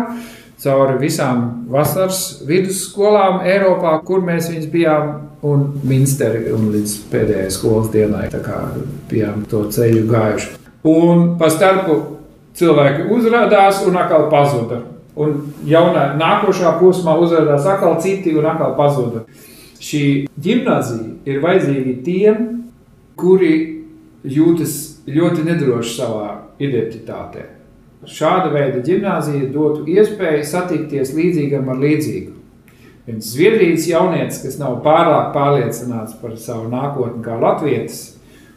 cauri 0.64 0.98
visām 1.02 1.68
vasaras 1.72 2.44
vidusskolām 2.48 3.44
Eiropā, 3.46 3.98
kur 4.08 4.24
mēs 4.26 4.50
viņus 4.54 4.72
bijām, 4.72 5.14
un 5.44 5.66
Minsteri 5.84 6.54
un 6.56 6.70
līdz 6.72 6.98
pēdējai 7.12 7.52
skolas 7.52 7.90
dienai 7.92 8.30
bijām 9.12 9.44
to 9.52 9.66
ceļu 9.76 10.06
gājuši. 10.08 10.54
Un 10.88 11.34
pa 11.40 11.50
starpu 11.52 11.98
cilvēki 12.58 13.08
uzrādās 13.14 13.84
un 13.88 13.98
atkal 14.00 14.28
pazuda. 14.32 14.82
Un 15.14 15.36
jaunā, 15.70 16.14
nākošā 16.18 16.78
posmā 16.80 17.14
uzrādās 17.22 17.68
atkal 17.70 18.00
citi 18.02 18.34
un 18.34 18.48
atkal 18.50 18.74
pazuda. 18.78 19.26
Šī 19.84 20.30
gimnazija 20.42 21.12
ir 21.30 21.42
vajadzīga 21.44 21.98
tiem, 22.06 22.46
kuri 23.20 23.54
jūtas 24.24 25.04
ļoti 25.06 25.44
nedroši 25.46 25.98
savā 25.98 26.30
identitātē. 26.64 27.50
Šāda 28.10 28.50
veida 28.52 28.82
gimnāzija 28.84 29.50
dotu 29.52 29.86
iespēju 29.92 30.44
satikties 30.48 31.14
līdzīgam 31.16 31.70
ar 31.72 31.80
līdzīgu. 31.80 32.34
Viens 33.08 33.30
zviedrijas 33.34 33.86
jaunietis, 33.88 34.42
kas 34.44 34.58
nav 34.60 34.78
pārāk 34.84 35.34
pārliecināts 35.36 36.16
par 36.22 36.38
savu 36.40 36.70
nākotni 36.72 37.24
kā 37.24 37.36
latvietis, 37.40 38.14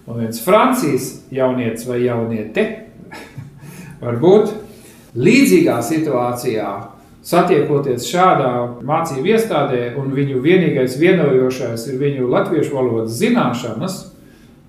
un 0.06 0.22
viens 0.22 0.38
francijas 0.42 1.08
jaunietis 1.34 1.86
vai 1.88 2.04
jauniete, 2.04 2.66
Varbūt 4.02 4.52
līdzīgā 5.16 5.78
situācijā, 5.84 6.70
satiekoties 7.26 8.06
šādā 8.06 8.50
mācību 8.86 9.32
iestādē, 9.34 9.86
un 9.98 10.12
viņu 10.14 10.42
vienīgais 10.44 10.98
vienojošais 11.00 11.88
ir 11.90 12.02
viņu 12.02 12.28
latviešu 12.30 12.76
valodas 12.76 13.16
zināšanas, 13.18 13.96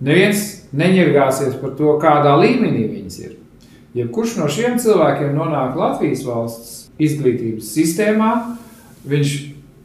neviens 0.01 0.45
neņirgāsies 0.78 1.59
par 1.61 1.75
to, 1.78 1.97
kādā 2.01 2.34
līmenī 2.39 2.88
viņas 2.88 3.19
ir. 3.25 3.36
Jebkurš 3.97 4.38
no 4.38 4.47
šiem 4.51 4.78
cilvēkiem 4.82 5.36
nonāk 5.36 5.78
Latvijas 5.78 6.23
valsts 6.28 6.73
izglītības 7.01 7.69
sistēmā, 7.73 8.32
viņš 9.07 9.36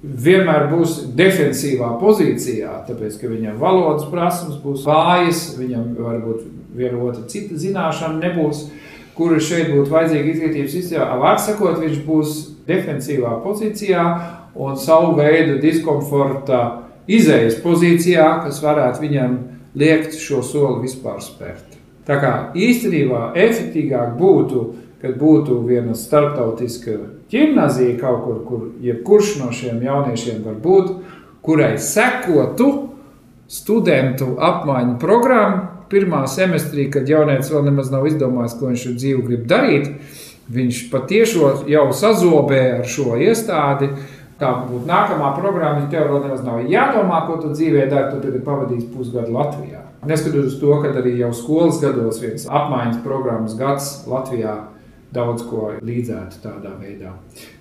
vienmēr 0.02 0.66
būs 0.72 0.96
defensīvā 1.16 1.92
pozīcijā, 2.00 2.82
tāpēc 2.88 3.20
ka 3.20 3.30
viņam 3.30 3.60
valodas 3.60 4.08
prasmes 4.10 4.58
būs 4.62 4.84
vājas, 4.88 5.44
viņam 5.58 5.92
varbūt 5.98 6.48
viena 6.74 6.98
otra 7.04 7.22
cita 7.30 7.58
zināšana 7.60 8.18
nebūs 8.24 8.64
kuru 9.16 9.40
šeit 9.40 9.72
būtu 9.72 9.92
vajadzīga 9.92 10.30
izglītības 10.32 10.76
sistēmā, 10.76 11.18
vārds 11.20 11.48
sakot, 11.50 11.80
viņš 11.82 11.98
būs 12.06 12.38
defensīvā 12.68 13.36
pozīcijā 13.44 14.04
un 14.54 14.76
savu 14.80 15.16
veidu 15.18 15.58
diskomforta 15.62 16.62
izējas 17.10 17.58
pozīcijā, 17.64 18.28
kas 18.44 18.62
varētu 18.62 19.02
viņam 19.02 19.36
liekt 19.78 20.16
šo 20.20 20.42
soli 20.44 20.86
vispār 20.86 21.20
spērt. 21.24 21.78
Tā 22.06 22.18
kā 22.18 22.32
īstenībā 22.58 23.32
efektīvāk 23.38 24.16
būtu, 24.18 24.62
kad 25.02 25.18
būtu 25.18 25.58
viena 25.66 25.94
starptautiska 25.98 26.96
gimnazija 27.30 27.98
kaut 28.00 28.24
kur, 28.24 28.40
kur 28.46 28.64
jebkurš 28.82 29.36
no 29.40 29.50
šiem 29.54 29.82
jauniešiem 29.82 30.42
var 30.46 30.58
būt, 30.62 30.92
kurai 31.42 31.74
sekotu 31.78 32.70
studentu 33.50 34.36
apmaiņu 34.40 34.98
programmu, 35.02 35.71
pirmā 35.92 36.24
semestrī, 36.30 36.88
kad 36.92 37.08
jaunietis 37.08 37.52
vēl 37.52 37.68
nemaz 37.68 37.92
nav 37.92 38.08
izdomājis, 38.08 38.56
ko 38.58 38.72
viņš 38.72 38.88
ar 38.88 38.98
dzīvi 38.98 39.28
grib 39.28 39.46
darīt, 39.50 39.92
viņš 40.52 40.82
patiešām 40.92 41.70
jau 41.70 41.86
sazobē 41.94 42.64
ar 42.80 42.88
šo 42.88 43.14
iestādi. 43.20 43.92
Tā 44.42 44.50
būtu 44.66 44.88
nākamā 44.88 45.36
programma, 45.36 45.84
ja 45.84 45.90
tev 45.92 46.08
vēl 46.10 46.24
nemaz 46.24 46.42
nav 46.42 46.64
jādomā, 46.66 47.20
ko 47.28 47.36
tu 47.38 47.52
dzīvē 47.52 47.86
dari, 47.86 48.10
tu 48.10 48.18
tagad 48.24 48.42
pavadīsi 48.48 48.88
pusgadu 48.90 49.36
Latvijā. 49.36 49.84
Neskatoties 50.08 50.56
uz 50.56 50.58
to, 50.58 50.72
ka 50.82 50.90
arī 50.98 51.12
jau 51.20 51.30
skolas 51.36 51.78
gados 51.78 52.18
viens 52.18 52.48
apmaiņas 52.50 53.04
programmas 53.04 53.54
gads 53.54 53.92
Latvijā 54.10 54.56
daudz 55.12 55.44
ko 55.44 55.74
līdzētu 55.84 56.40
tādā 56.42 56.72
veidā. 56.80 57.12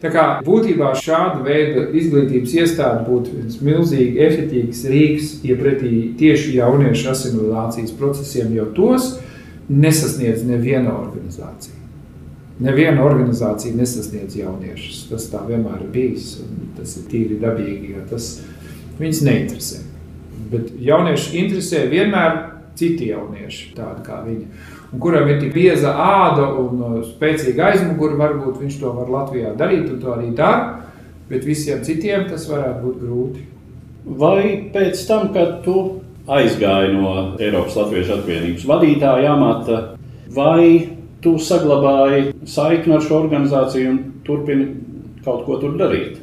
Tā 0.02 0.12
kā 0.14 0.26
būtībā 0.46 0.94
šāda 1.00 1.42
veida 1.46 1.88
izglītības 2.00 2.56
iestāde 2.62 3.04
būtu 3.10 3.36
viens 3.36 3.60
milzīgi 3.64 4.22
efektīvs 4.24 4.86
rīks 4.92 5.34
iepratī 5.48 5.92
tieši 6.20 6.56
jauniešu 6.58 7.12
asimilācijas 7.12 7.92
procesiem, 8.00 8.56
jo 8.56 8.70
tos 8.78 9.18
nesasniedz 9.70 10.46
neviena 10.48 10.96
organizācija. 10.96 11.78
Neviena 12.62 13.04
organizācija 13.04 13.74
nesasniedz 13.74 14.36
jauniešus. 14.38 15.06
Tas 15.10 15.28
tā 15.32 15.42
vienmēr 15.48 15.82
ir 15.82 15.94
bijis. 15.94 16.36
Tas 16.78 16.94
ir 17.00 17.08
tīri 17.10 17.40
dabīgi, 17.42 17.96
jo 17.96 18.04
tas 18.12 18.36
viņus 19.00 19.22
neinteresē. 19.26 19.82
Bet 20.52 20.70
jaunieši 20.84 21.40
interesē 21.42 21.88
vienmēr 21.90 22.38
citi 22.78 23.10
jaunieši, 23.12 23.72
tādi 23.78 24.06
kā 24.06 24.22
viņi. 24.28 24.46
Un 24.92 25.00
kuram 25.00 25.30
ir 25.30 25.40
tik 25.40 25.54
bieza 25.56 25.94
āda 25.96 26.50
un 26.60 26.84
uh, 26.84 27.00
spēcīga 27.06 27.72
aizmugure, 27.72 28.18
varbūt 28.20 28.60
viņš 28.62 28.80
to 28.82 28.94
var 28.98 29.12
Latvijā 29.12 29.56
darīt 29.60 29.90
un 29.92 30.00
to 30.04 30.14
arī 30.16 30.32
dara, 30.36 30.82
bet 31.30 31.48
visiem 31.48 31.84
citiem 31.88 32.28
tas 32.30 32.48
varētu 32.50 32.84
būt 32.86 33.02
grūti. 33.06 33.46
Vai 34.22 34.72
pēc 34.74 35.04
tam, 35.08 35.30
kad 35.36 35.62
tu 35.66 35.76
aizgāji 36.32 36.96
no 36.96 37.14
Eiropas 37.40 37.78
Latviešu 37.78 38.18
apvienības 38.18 38.66
vadītāja 38.70 39.36
amata, 39.36 39.82
vai 40.34 40.90
tu 41.22 41.38
saglabāji 41.38 42.32
saikni 42.50 42.98
ar 42.98 43.06
šo 43.06 43.20
organizāciju 43.22 43.92
un 43.94 44.02
turpini 44.26 44.68
kaut 45.26 45.46
ko 45.46 45.60
tur 45.62 45.78
darīt? 45.80 46.18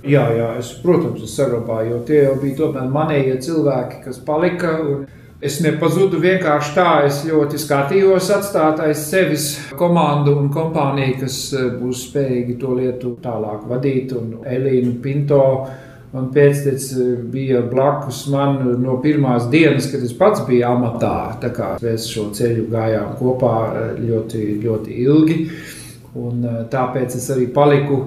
Jā, 0.00 0.24
jā, 0.32 0.46
es, 0.56 0.72
protams, 0.80 1.20
es 1.26 1.34
saglabāju, 1.36 1.90
jo 1.92 1.98
tie 2.08 2.22
jau 2.24 2.36
bija 2.40 2.56
tomēr 2.62 2.86
manējie 2.88 3.36
cilvēki, 3.44 3.98
kas 4.06 4.20
palika. 4.24 4.78
Un 4.80 5.02
Es 5.40 5.54
nepazudu 5.64 6.18
vienkārši 6.20 6.72
tā, 6.76 6.88
es 7.08 7.22
ļoti 7.24 7.56
skatījos 7.62 8.26
atstāt 8.34 8.82
aiz 8.84 9.06
sevis 9.08 9.46
komandu 9.72 10.34
un 10.36 10.50
kompāniju, 10.52 11.14
kas 11.22 11.36
eh, 11.56 11.70
būs 11.80 12.02
spējīgi 12.10 12.58
to 12.60 12.74
lietu 12.76 13.14
tālāk 13.24 13.62
vadīt. 13.70 14.12
Un 14.18 14.42
Elīna 14.44 14.92
Pinto 15.00 15.40
man 16.12 16.28
pēctec 16.34 16.84
bija 17.32 17.62
blakus 17.72 18.26
man 18.28 18.60
no 18.82 18.98
pirmās 19.00 19.48
dienas, 19.48 19.88
kad 19.88 20.04
es 20.04 20.12
pats 20.18 20.44
biju 20.44 20.66
amatā. 20.74 21.14
Tā 21.40 21.54
kā 21.56 21.70
mēs 21.80 22.10
šo 22.12 22.26
ceļu 22.36 22.68
gājām 22.76 23.16
kopā 23.22 23.56
eh, 23.70 23.90
ļoti, 24.10 24.46
ļoti 24.66 25.02
ilgi. 25.06 25.38
Un 26.20 26.44
eh, 26.44 26.62
tāpēc 26.68 27.16
es 27.16 27.30
arī 27.32 27.48
paliku 27.56 28.02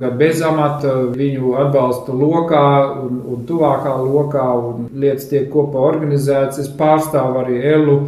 gan 0.00 0.16
bez 0.20 0.40
amata, 0.44 0.94
viņu 1.12 1.54
atbalsta 1.60 2.14
lokā 2.16 2.64
un, 3.02 3.20
un 3.34 3.44
tuvākā 3.48 3.92
lokā, 4.00 4.46
un 4.56 4.88
lietas 4.96 5.28
tiek 5.28 5.50
kopā 5.52 5.82
organizētas. 5.92 6.62
Es 6.64 6.72
pārstāvu 6.78 7.42
arī 7.42 7.60
ELU, 7.74 7.98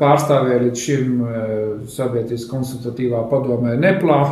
pārstāvēju 0.00 0.66
līdz 0.66 0.84
šim 0.84 1.16
eh, 1.24 1.50
Sabiedrības 1.96 2.46
konsultatīvā 2.50 3.24
padomē 3.32 3.78
Neplā. 3.80 4.22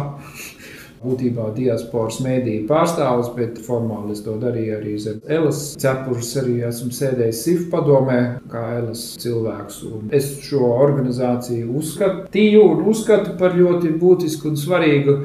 Būtībā 0.98 1.52
diasporas 1.54 2.16
mēdīja 2.24 2.64
pārstāvis, 2.66 3.28
bet 3.36 3.61
formāli 3.62 4.16
es 4.16 4.22
to 4.24 4.32
darīju 4.42 4.72
arī 4.80 4.96
zem 4.98 5.20
Elas 5.30 5.61
cepures. 5.78 6.32
Arī 6.40 6.56
esmu 6.66 6.90
sēdējis 6.96 7.42
SIF 7.46 7.61
padomē, 7.70 8.18
kā 8.50 8.64
Elas 8.80 9.04
cilvēks. 9.22 9.76
Un 9.86 10.11
es 10.18 10.32
šo 10.42 10.72
organizāciju 10.74 11.70
uzskatīju 11.78 12.64
un 12.72 12.88
uzskatu 12.90 13.36
par 13.38 13.54
ļoti 13.54 13.94
būtisku 14.00 14.50
un 14.50 14.59
svarīgu 14.59 15.20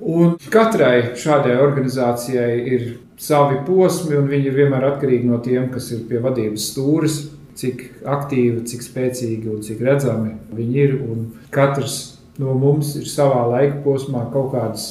Un 0.00 0.36
katrai 0.52 1.12
šādai 1.18 1.58
organizācijai 1.60 2.54
ir 2.72 2.86
savi 3.20 3.58
posmi, 3.66 4.16
un 4.16 4.30
viņi 4.30 4.48
ir 4.48 4.56
vienmēr 4.56 4.86
atkarīgi 4.94 5.28
no 5.28 5.40
tiem, 5.44 5.68
kas 5.74 5.90
ir 5.92 6.06
pie 6.08 6.22
vadības 6.24 6.70
stūres, 6.72 7.18
cik 7.60 7.82
aktīvi, 8.08 8.64
cik 8.70 8.86
spēcīgi 8.86 9.50
un 9.52 9.60
cik 9.64 9.82
redzami 9.84 10.34
viņi 10.56 10.80
ir. 10.84 10.96
Un 11.04 11.26
katrs 11.52 11.98
no 12.40 12.54
mums 12.56 12.94
ir 12.96 13.08
savā 13.10 13.44
laika 13.50 13.82
posmā 13.84 14.24
kaut 14.32 14.54
kādas 14.54 14.86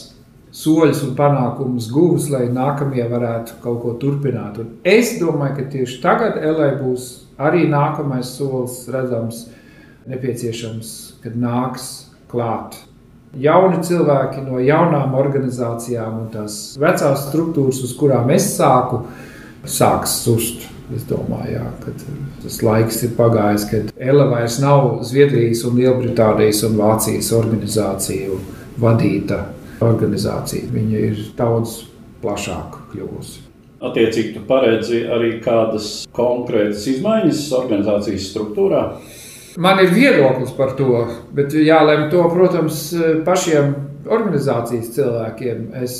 soļus 0.53 1.01
un 1.07 1.15
panākumus 1.17 1.89
guvis, 1.93 2.29
lai 2.33 2.47
nākamie 2.53 3.05
varētu 3.09 3.59
kaut 3.63 3.81
ko 3.83 3.95
turpināt. 4.01 4.59
Un 4.61 4.75
es 4.83 5.15
domāju, 5.21 5.57
ka 5.59 5.69
tieši 5.73 6.01
tagad 6.05 6.37
LA 6.41 6.75
būs 6.81 7.09
arī 7.41 7.65
nākamais 7.69 8.35
solis 8.37 8.83
redzams, 8.91 9.47
nepieciešams, 10.09 10.93
kad 11.23 11.37
nāks 11.37 11.89
klāt 12.29 12.77
jauni 13.37 13.83
cilvēki 13.85 14.43
no 14.45 14.59
jaunām 14.63 15.13
organizācijām 15.19 16.23
un 16.23 16.27
tās 16.33 16.59
vecās 16.79 17.27
struktūras, 17.27 17.83
uz 17.85 17.93
kurām 17.99 18.31
es 18.33 18.49
sāku, 18.55 19.03
sāks 19.65 20.21
sust. 20.23 20.67
Es 20.89 21.03
domāju, 21.05 21.51
jā, 21.53 21.65
ka 21.83 21.91
tas 22.41 22.55
laiks 22.65 23.03
ir 23.05 23.11
pagājis, 23.13 23.67
kad 23.69 23.91
ELA 24.01 24.25
vairs 24.31 24.55
nav 24.57 25.03
Zviedrijas, 25.05 25.61
un 25.69 25.77
Lielbritānijas 25.77 26.63
un 26.65 26.79
Vācijas 26.79 27.29
organizāciju 27.37 28.39
vadīta 28.81 29.43
organizācija. 29.85 30.71
Viņa 30.73 31.03
ir 31.11 31.21
daudz 31.37 31.83
plašāka 32.23 32.81
kļuvusi. 32.89 33.45
Attiecīgi, 33.85 34.33
tu 34.35 34.41
paredzi 34.49 35.05
arī 35.07 35.35
kādas 35.43 36.07
konkrētas 36.15 36.87
izmaiņas 36.91 37.45
organizācijas 37.61 38.25
struktūrā? 38.33 38.81
Man 39.57 39.79
ir 39.81 39.93
viedoklis 39.93 40.51
par 40.57 40.75
to, 40.77 41.05
bet 41.33 41.53
jālem 41.57 42.09
to, 42.11 42.21
protams, 42.29 42.89
pašiem 43.25 43.73
organizācijas 44.09 44.91
cilvēkiem. 44.95 45.63
Es, 45.81 45.95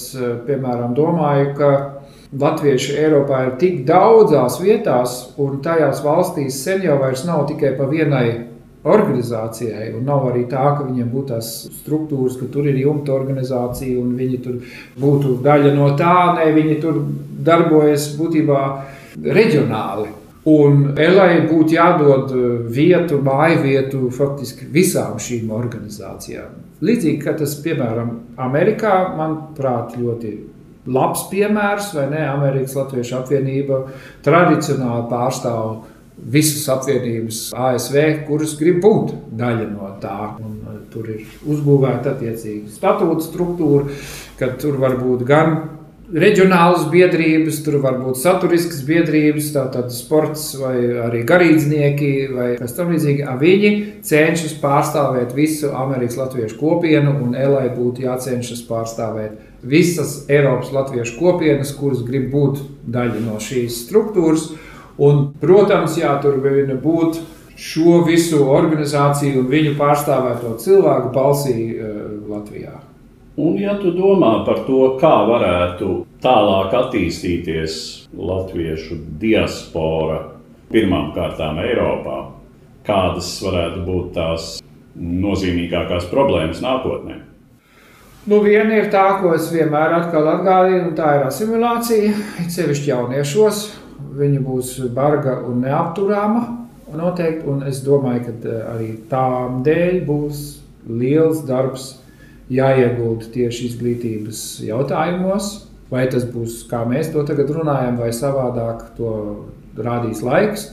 piemēram, 0.45 0.93
domāju, 0.97 1.53
ka 1.57 1.71
Latvieši 2.39 2.93
Eiropā 3.01 3.39
ir 3.47 3.55
tik 3.61 3.81
daudzās 3.87 4.59
vietās, 4.61 5.15
un 5.41 5.63
tajās 5.65 6.03
valstīs 6.05 6.61
sen 6.63 6.85
jau 6.85 6.99
nav 7.01 7.47
tikai 7.49 7.73
pa 7.77 7.87
vienai 7.89 8.27
organizācijai. 8.83 9.89
Nav 10.05 10.29
arī 10.29 10.45
tā, 10.51 10.67
ka 10.77 10.85
viņiem 10.85 11.09
būtu 11.11 11.33
tās 11.33 11.49
struktūras, 11.81 12.37
ka 12.39 12.47
tur 12.53 12.69
ir 12.69 12.77
jumta 12.79 13.15
organizācija 13.17 13.99
un 13.99 14.13
viņi 14.19 14.39
tur 14.45 14.61
būtu 14.99 15.39
daļa 15.43 15.73
no 15.75 15.89
tā. 15.99 16.15
Nē, 16.37 16.47
viņi 16.55 16.79
tur 16.83 17.01
darbojas 17.49 18.11
būtībā 18.19 18.61
reģionāli. 19.25 20.18
Un 20.49 20.93
Elai 20.99 21.41
būtu 21.49 21.75
jādod 21.75 22.31
uh, 22.31 22.45
vietu, 22.71 23.19
māju 23.25 23.59
vietu 23.65 24.09
faktiski 24.15 24.69
visām 24.71 25.17
šīm 25.21 25.51
organizācijām. 25.53 26.55
Līdzīgi 26.85 27.19
kā 27.23 27.33
tas, 27.37 27.57
piemēram, 27.63 28.13
Amerikā, 28.39 28.93
manuprāt, 29.17 29.97
ļoti 29.99 30.31
labs 30.89 31.25
piemērs, 31.31 31.91
vai 31.97 32.07
ne? 32.13 32.23
Amerikas 32.29 32.77
Latviešu 32.79 33.17
apvienība 33.19 33.81
tradicionāli 34.25 35.09
pārstāv 35.11 35.81
visas 36.19 36.65
apvienības 36.71 37.41
ASV, 37.55 37.99
kuras 38.27 38.55
grib 38.59 38.79
būt 38.83 39.11
daļa 39.39 39.67
no 39.73 39.91
tā. 40.03 40.33
Un, 40.39 40.55
uh, 40.63 40.79
tur 40.93 41.11
ir 41.11 41.27
uzbūvēta 41.51 42.15
attiecīga 42.15 42.71
statūta 42.73 43.27
struktūra, 43.27 43.99
ka 44.39 44.53
tur 44.61 44.79
var 44.81 44.97
būt 45.03 45.27
gan 45.27 45.59
reģionālas 46.13 46.87
biedrības, 46.89 47.59
tur 47.65 47.79
var 47.83 47.99
būt 48.01 48.19
saturiskas 48.21 48.81
biedrības, 48.87 49.51
tātad 49.53 49.91
sports 49.93 50.51
vai 50.59 50.75
arī 51.05 51.21
garīdznieki 51.27 52.11
vai 52.33 52.47
kas 52.59 52.75
tam 52.77 52.93
līdzīgi. 52.93 53.27
Viņi 53.39 53.71
cenšas 54.05 54.55
pārstāvēt 54.61 55.35
visu 55.37 55.73
Amerikas 55.75 56.17
latviešu 56.19 56.57
kopienu 56.59 57.15
un 57.23 57.37
Elai 57.37 57.67
būtu 57.75 58.07
jācenšas 58.07 58.65
pārstāvēt 58.69 59.37
visas 59.61 60.23
Eiropas 60.31 60.71
latviešu 60.73 61.17
kopienas, 61.19 61.73
kuras 61.75 62.03
grib 62.07 62.29
būt 62.33 62.63
daļa 62.89 63.25
no 63.27 63.39
šīs 63.43 63.83
struktūras. 63.85 64.49
Un, 64.99 65.29
protams, 65.39 65.95
jā, 65.99 66.11
tur 66.23 66.41
var 66.43 66.75
būt 66.83 67.21
šo 67.59 68.01
visu 68.07 68.43
organizāciju 68.51 69.43
un 69.43 69.49
viņu 69.51 69.75
pārstāvēto 69.79 70.57
cilvēku 70.63 71.11
balsī 71.15 71.57
uh, 71.75 71.97
Latvijā. 72.29 72.88
Un, 73.39 73.55
ja 73.55 73.77
tu 73.79 73.93
domā 73.95 74.41
par 74.43 74.65
to, 74.67 74.81
kā 74.99 75.13
varētu 75.29 76.01
tālāk 76.19 76.73
attīstīties 76.75 77.75
latviešu 78.11 78.97
diaspora 79.21 80.17
pirmām 80.73 81.13
kārtām 81.15 81.61
Eiropā, 81.63 82.17
kādas 82.83 83.29
varētu 83.45 83.85
būt 83.85 84.09
tās 84.17 84.49
nozīmīgākās 84.99 86.09
problēmas 86.11 86.59
nākotnē? 86.65 87.21
Nu, 88.27 88.41
viena 88.43 88.75
ir 88.75 88.89
tā, 88.91 89.05
ko 89.21 89.31
es 89.37 89.47
vienmēr 89.53 89.95
atgādinu, 90.01 90.91
tā 90.97 91.13
ir 91.21 91.23
asimilācija. 91.29 92.11
It 92.43 92.51
sevišķi 92.51 92.91
jauniešos, 92.91 93.61
viņa 94.19 94.43
būs 94.43 94.73
barga 94.91 95.37
un 95.47 95.63
neapturama. 95.63 96.43
Noteikti, 96.91 97.47
un 97.47 97.63
es 97.69 97.79
domāju, 97.85 98.25
ka 98.27 98.51
eh, 98.51 98.61
arī 98.73 98.91
tām 99.07 99.63
dēļ 99.63 100.03
būs 100.09 100.43
liels 100.89 101.45
darbs 101.47 101.93
jāiegulda 102.53 103.29
tieši 103.33 103.69
izglītības 103.69 104.43
jautājumos. 104.67 105.51
Vai 105.89 106.03
tas 106.11 106.27
būs 106.29 106.67
kā 106.69 106.83
mēs 106.85 107.09
to 107.13 107.23
tagad 107.25 107.49
runājam, 107.55 107.97
vai 107.97 108.11
savādāk 108.13 108.91
to 108.97 109.13
rādīs 109.77 110.21
laiks. 110.21 110.67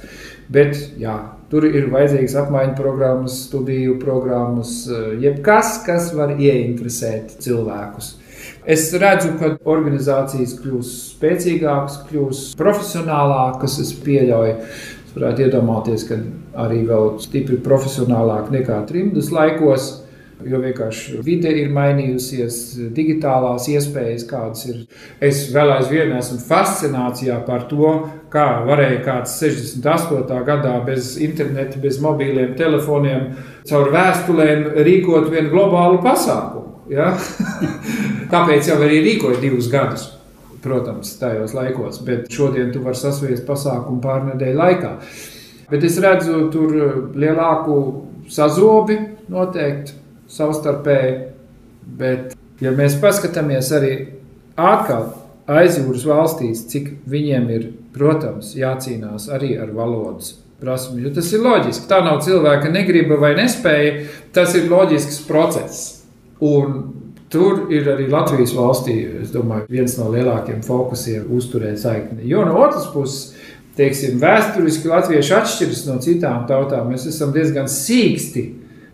Bet 0.53 0.77
jā, 1.01 1.15
tur 1.51 1.65
ir 1.67 1.89
vajadzīgas 1.93 2.37
apmaiņu 2.43 2.77
programmas, 2.79 3.39
studiju 3.49 3.97
programmas, 4.03 4.75
jebkas, 5.23 5.81
kas 5.87 6.13
var 6.15 6.37
ieinteresēt 6.37 7.39
cilvēkus. 7.43 8.13
Es 8.67 8.89
redzu, 8.99 9.33
ka 9.41 9.55
organizācijas 9.69 10.57
kļūs 10.61 10.93
spēcīgākas, 11.17 12.01
kļūs 12.09 12.43
profesionālākas. 12.59 13.79
Es 13.83 13.93
pieļauju, 14.07 14.57
es 15.07 15.15
varētu 15.17 15.47
iedomāties, 15.47 16.07
ka 16.09 16.19
arī 16.67 16.83
vēl 16.89 17.15
stipri 17.23 17.59
profesionālāk 17.63 18.51
nekā 18.55 18.83
trimdas 18.91 19.31
laikos. 19.35 19.89
Jo 20.45 20.59
vienkārši 20.61 21.23
vide 21.25 21.49
ir 21.57 21.71
mainījusies, 21.73 22.57
digitālās 22.93 23.71
iespējas, 23.73 24.27
kādas 24.29 24.67
ir. 24.69 24.83
Es 25.25 25.47
vēl 25.55 25.73
aizvien 25.79 26.13
esmu 26.13 26.37
fascinācijā 26.45 27.39
par 27.47 27.65
to, 27.71 27.95
kā 28.33 28.45
varēja 28.69 29.01
kāds 29.07 29.39
68. 29.41 30.43
gadā 30.45 30.75
bez 30.85 31.15
interneta, 31.25 31.81
bez 31.81 31.97
mobīliem 32.05 32.53
telefoniem, 32.59 33.31
caur 33.67 33.91
vēstulēm 33.97 34.69
rīkot 34.77 35.33
vienu 35.33 35.55
globālu 35.57 36.05
pasākumu. 36.05 36.85
Ja? 36.93 37.15
Tāpēc 38.33 38.69
jau 38.69 38.79
arī 38.85 39.01
rīkoja 39.09 39.41
divus 39.41 39.73
gadus. 39.73 40.11
Protams, 40.61 41.17
tajos 41.21 41.55
laikos, 41.57 42.01
bet 42.05 42.27
šodien 42.33 42.73
tu 42.75 42.85
vari 42.85 42.99
sasviest 42.99 43.47
pasākumu 43.49 44.03
pārnedēļu 44.05 44.59
laikā. 44.61 44.97
Bet 45.71 45.85
es 45.87 45.97
redzu 46.03 46.49
tur 46.53 46.75
lielāku 47.17 47.77
sazobi 48.31 48.99
noteikti 49.33 50.03
savstarpēji, 50.33 51.15
bet, 51.99 52.35
ja 52.63 52.73
mēs 52.75 52.99
paskatāmies 53.03 53.71
arī 53.77 53.93
atkal 54.57 55.13
aizjūras 55.47 56.07
valstīs, 56.09 56.67
cik 56.71 56.91
viņiem 57.09 57.49
ir, 57.55 57.71
protams, 57.95 58.55
jācīnās 58.59 59.31
arī 59.33 59.55
ar 59.61 59.71
valodas 59.77 60.35
prasmi, 60.61 61.03
jo 61.05 61.13
tas 61.15 61.31
ir 61.37 61.45
loģiski. 61.45 61.89
Tā 61.89 62.01
nav 62.05 62.23
cilvēka 62.25 62.73
negriba 62.73 63.19
vai 63.21 63.35
nespēja, 63.39 64.07
tas 64.35 64.57
ir 64.59 64.71
loģisks 64.73 65.23
process. 65.29 65.91
Un 66.45 66.81
Tur 67.27 67.73
ir 67.75 67.89
arī 67.91 68.05
Latvijas 68.07 68.53
valstī, 68.55 69.01
es 69.25 69.33
domāju, 69.35 69.67
viens 69.73 69.97
no 69.99 70.13
lielākajiem 70.13 70.61
fokusiem 70.63 71.25
uzturēt 71.35 71.81
saikni. 71.83 72.23
Jo 72.31 72.45
no 72.47 72.61
otras 72.63 72.87
puses, 72.93 73.33
teiksim, 73.77 74.21
vēsturiski 74.23 74.87
latvieši 74.93 75.35
atšķiras 75.35 75.83
no 75.89 75.97
citām 76.05 76.45
tautām. 76.47 76.93
Mēs 76.93 77.09
esam 77.11 77.35
diezgan 77.35 77.67
sīksti 77.71 78.45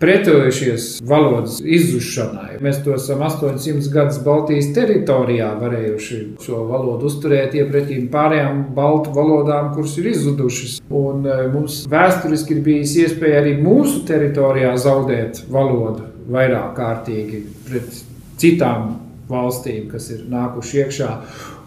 pretojušies 0.03 0.87
valodas 1.07 1.61
izzušanai. 1.63 2.57
Mēs 2.63 2.81
to 2.83 2.97
esam 2.97 3.23
800 3.23 3.91
gadus 3.93 4.19
Baltijas 4.25 4.73
teritorijā 4.75 5.53
varējuši 5.61 6.19
šo 6.43 6.65
valodu 6.67 7.07
uzturēt 7.07 7.55
iepretīm 7.61 8.09
pārējām 8.11 8.65
baltu 8.75 9.15
valodām, 9.15 9.71
kuras 9.77 9.95
ir 10.03 10.11
izzudušas. 10.11 10.81
Un 10.91 11.23
e, 11.23 11.37
mums 11.53 11.85
vēsturiski 11.93 12.57
ir 12.57 12.65
bijis 12.67 12.97
iespēja 13.05 13.45
arī 13.45 13.55
mūsu 13.63 14.03
teritorijā 14.09 14.75
zaudēt 14.83 15.45
valodu 15.53 16.09
vairāk 16.33 16.75
kārtīgi 16.81 17.45
pret 17.69 18.03
citām 18.43 18.97
valstīm, 19.31 19.87
kas 19.93 20.11
ir 20.17 20.27
nākuši 20.33 20.83
iekšā. 20.83 21.15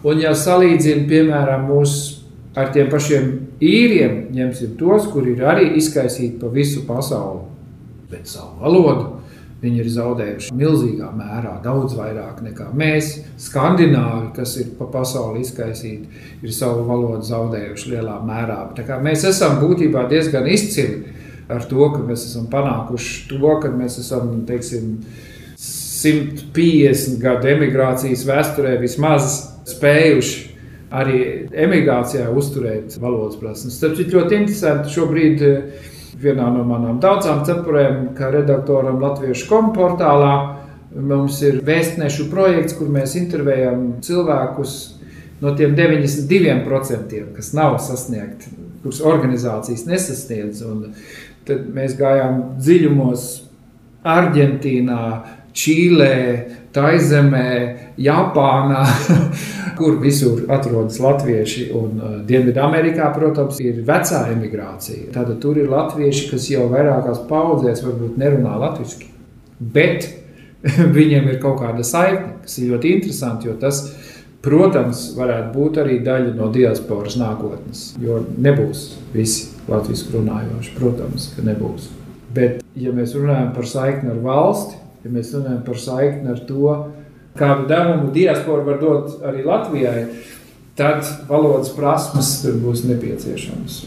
Un, 0.06 0.20
ja 0.20 0.36
salīdzinām, 0.36 1.08
piemēram, 1.08 1.66
mūsu 1.72 2.26
ar 2.56 2.70
tiem 2.72 2.88
pašiem 2.92 3.32
īriem, 3.64 4.26
ņemsim 4.36 4.76
tos, 4.80 5.08
kuri 5.12 5.34
ir 5.36 5.44
arī 5.48 5.70
izkaisīti 5.80 6.40
pa 6.40 6.52
visu 6.52 6.84
pasauli, 6.88 7.44
bet 8.10 8.30
savu 8.30 8.60
valodu. 8.62 9.12
Viņi 9.62 9.80
ir 9.80 9.86
zaudējuši 9.88 10.52
milzīgā 10.52 11.06
mērā, 11.16 11.54
daudz 11.64 11.94
vairāk 11.96 12.42
nekā 12.44 12.66
mēs. 12.76 13.14
Skandināvi, 13.40 14.34
kas 14.36 14.52
ir 14.60 14.74
pa 14.76 14.84
pasauli 14.92 15.40
izkaisīti, 15.46 16.10
ir 16.44 16.52
savu 16.52 16.84
valodu 16.86 17.24
zaudējuši 17.24 17.94
lielā 17.94 18.18
mērā. 18.28 18.58
Mēs 19.02 19.24
esam 19.32 19.56
būtībā 19.62 20.04
diezgan 20.12 20.46
izcili 20.52 21.06
ar 21.48 21.64
to, 21.70 21.88
ka 21.94 22.02
mēs 22.04 22.26
esam 22.28 22.50
panākuši 22.52 23.30
to, 23.32 23.54
ka 23.62 23.72
mēs 23.72 23.96
esam, 24.02 24.42
teiksim, 24.48 24.98
150 25.56 27.16
gadu 27.22 27.48
emigrācijas 27.54 28.26
vēsturē 28.28 28.76
vismaz 28.82 29.38
spējuši 29.72 30.42
arī 30.96 31.20
emigrācijā 31.64 32.28
uzturēt 32.30 32.98
valodas 33.02 33.38
prasmes. 33.40 33.80
Tas 33.80 33.98
ir 33.98 34.12
ļoti 34.12 34.42
interesanti 34.42 34.92
šobrīd. 34.94 35.42
Eh, 35.42 35.92
vienā 36.20 36.48
no 36.52 36.64
manām 36.66 37.00
daudzām 37.02 37.44
cepurēm, 37.46 38.12
kā 38.16 38.30
redaktoram 38.32 39.00
Latviešu 39.02 39.48
komportālā, 39.50 40.34
mums 40.96 41.40
ir 41.44 41.60
vēstnešu 41.66 42.28
projekts, 42.32 42.76
kur 42.78 42.90
mēs 42.92 43.16
intervējam 43.20 43.88
cilvēkus 44.04 44.76
no 45.42 45.52
tiem 45.56 45.76
92%, 45.76 47.22
kas 47.36 47.52
nav 47.56 47.78
sasniegti, 47.84 48.52
kurus 48.82 49.02
organizācijas 49.04 49.84
nesasniedz. 49.88 50.62
Un 50.64 50.94
tad 51.46 51.66
mēs 51.74 51.98
gājām 51.98 52.42
dziļumos 52.60 53.26
Argentīnā, 54.06 55.02
Čīlē, 55.56 56.16
Taizemē, 56.76 57.48
Japānā, 58.00 58.82
kur 59.78 59.96
visur 60.02 60.44
atrodas 60.52 60.98
latvieši. 61.02 61.70
Un 61.76 61.96
uh, 61.96 62.14
Dienvidamerikā, 62.28 63.08
protams, 63.16 63.60
ir 63.64 63.80
vecā 63.86 64.26
emigrācija. 64.34 65.10
Tad 65.16 65.32
tur 65.42 65.60
ir 65.60 65.72
latvieši, 65.72 66.28
kas 66.32 66.50
jau 66.52 66.68
vairākās 66.72 67.24
paudzēs 67.30 67.84
varbūt 67.86 68.20
nerunā 68.20 68.56
latviešu. 68.62 69.08
Bet 69.60 70.10
viņiem 70.98 71.32
ir 71.32 71.40
kaut 71.42 71.62
kāda 71.62 71.86
saikne, 71.86 72.36
kas 72.44 72.58
ir 72.60 72.74
ļoti 72.74 72.94
interesanti, 72.98 73.48
jo 73.48 73.56
tas, 73.60 73.82
protams, 74.44 75.08
varētu 75.16 75.52
būt 75.56 75.82
arī 75.82 76.00
daļa 76.06 76.32
no 76.36 76.50
diasporas 76.54 77.18
nākotnes. 77.18 77.92
Jo 78.02 78.20
nebūs 78.36 78.88
visi 79.14 79.52
latviešu 79.70 80.18
runājoši, 80.18 80.74
protams, 80.78 81.30
ka 81.34 81.46
nebūs. 81.46 81.90
Bet, 82.36 82.60
ja 82.76 82.92
mēs 82.92 83.14
runājam 83.16 83.54
par 83.56 83.68
saikni 83.68 84.12
ar 84.12 84.20
valsti, 84.22 84.76
ja 85.06 85.12
mēs 85.14 85.32
runājam 85.36 85.62
par 85.66 85.80
saikni 85.80 86.32
ar 86.34 86.40
to, 86.48 86.72
kādu 87.38 87.68
devumu 87.70 88.12
diaspora 88.14 88.64
var 88.66 88.80
dot 88.82 89.22
arī 89.26 89.44
Latvijai, 89.46 90.06
tad 90.76 91.06
valodas 91.28 91.72
prasmes 91.76 92.40
tur 92.42 92.58
būs 92.60 92.84
nepieciešamas. 92.88 93.84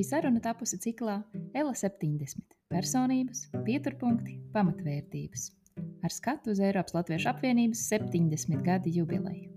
Šī 0.00 0.06
saruna 0.14 0.40
tapusi 0.40 0.78
ciklā 0.80 1.18
Ela 1.52 1.74
70- 1.76 2.54
personības, 2.72 3.42
pieturpunkti, 3.66 4.38
pamatvērtības 4.54 5.42
ar 5.76 6.14
skatu 6.14 6.54
uz 6.54 6.60
Eiropas 6.64 6.94
Latviešu 6.96 7.28
apvienības 7.28 7.82
70 7.90 8.62
gadu 8.64 8.88
jubileju. 8.94 9.50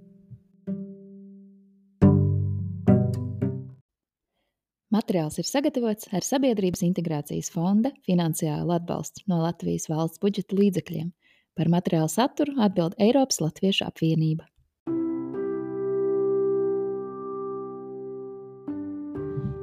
Materiāls 4.91 5.39
ir 5.39 5.47
sagatavots 5.47 6.11
ar 6.11 6.27
Sabiedrības 6.27 6.83
integrācijas 6.91 7.47
fonda 7.49 7.93
finansiālu 8.03 8.75
atbalstu 8.75 9.23
no 9.31 9.39
Latvijas 9.45 9.87
valsts 9.87 10.19
budžeta 10.19 10.59
līdzekļiem. 10.59 11.13
Par 11.55 11.71
materiālu 11.71 12.11
saturu 12.11 12.59
atbild 12.59 12.99
Eiropas 12.99 13.39
Latviešu 13.39 13.87
apvienība. 13.87 14.43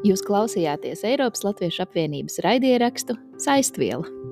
Jūs 0.01 0.23
klausījāties 0.25 1.05
Eiropas 1.05 1.45
Latviešu 1.45 1.85
apvienības 1.85 2.41
raidierakstu 2.47 3.19
Saistviela. 3.37 4.30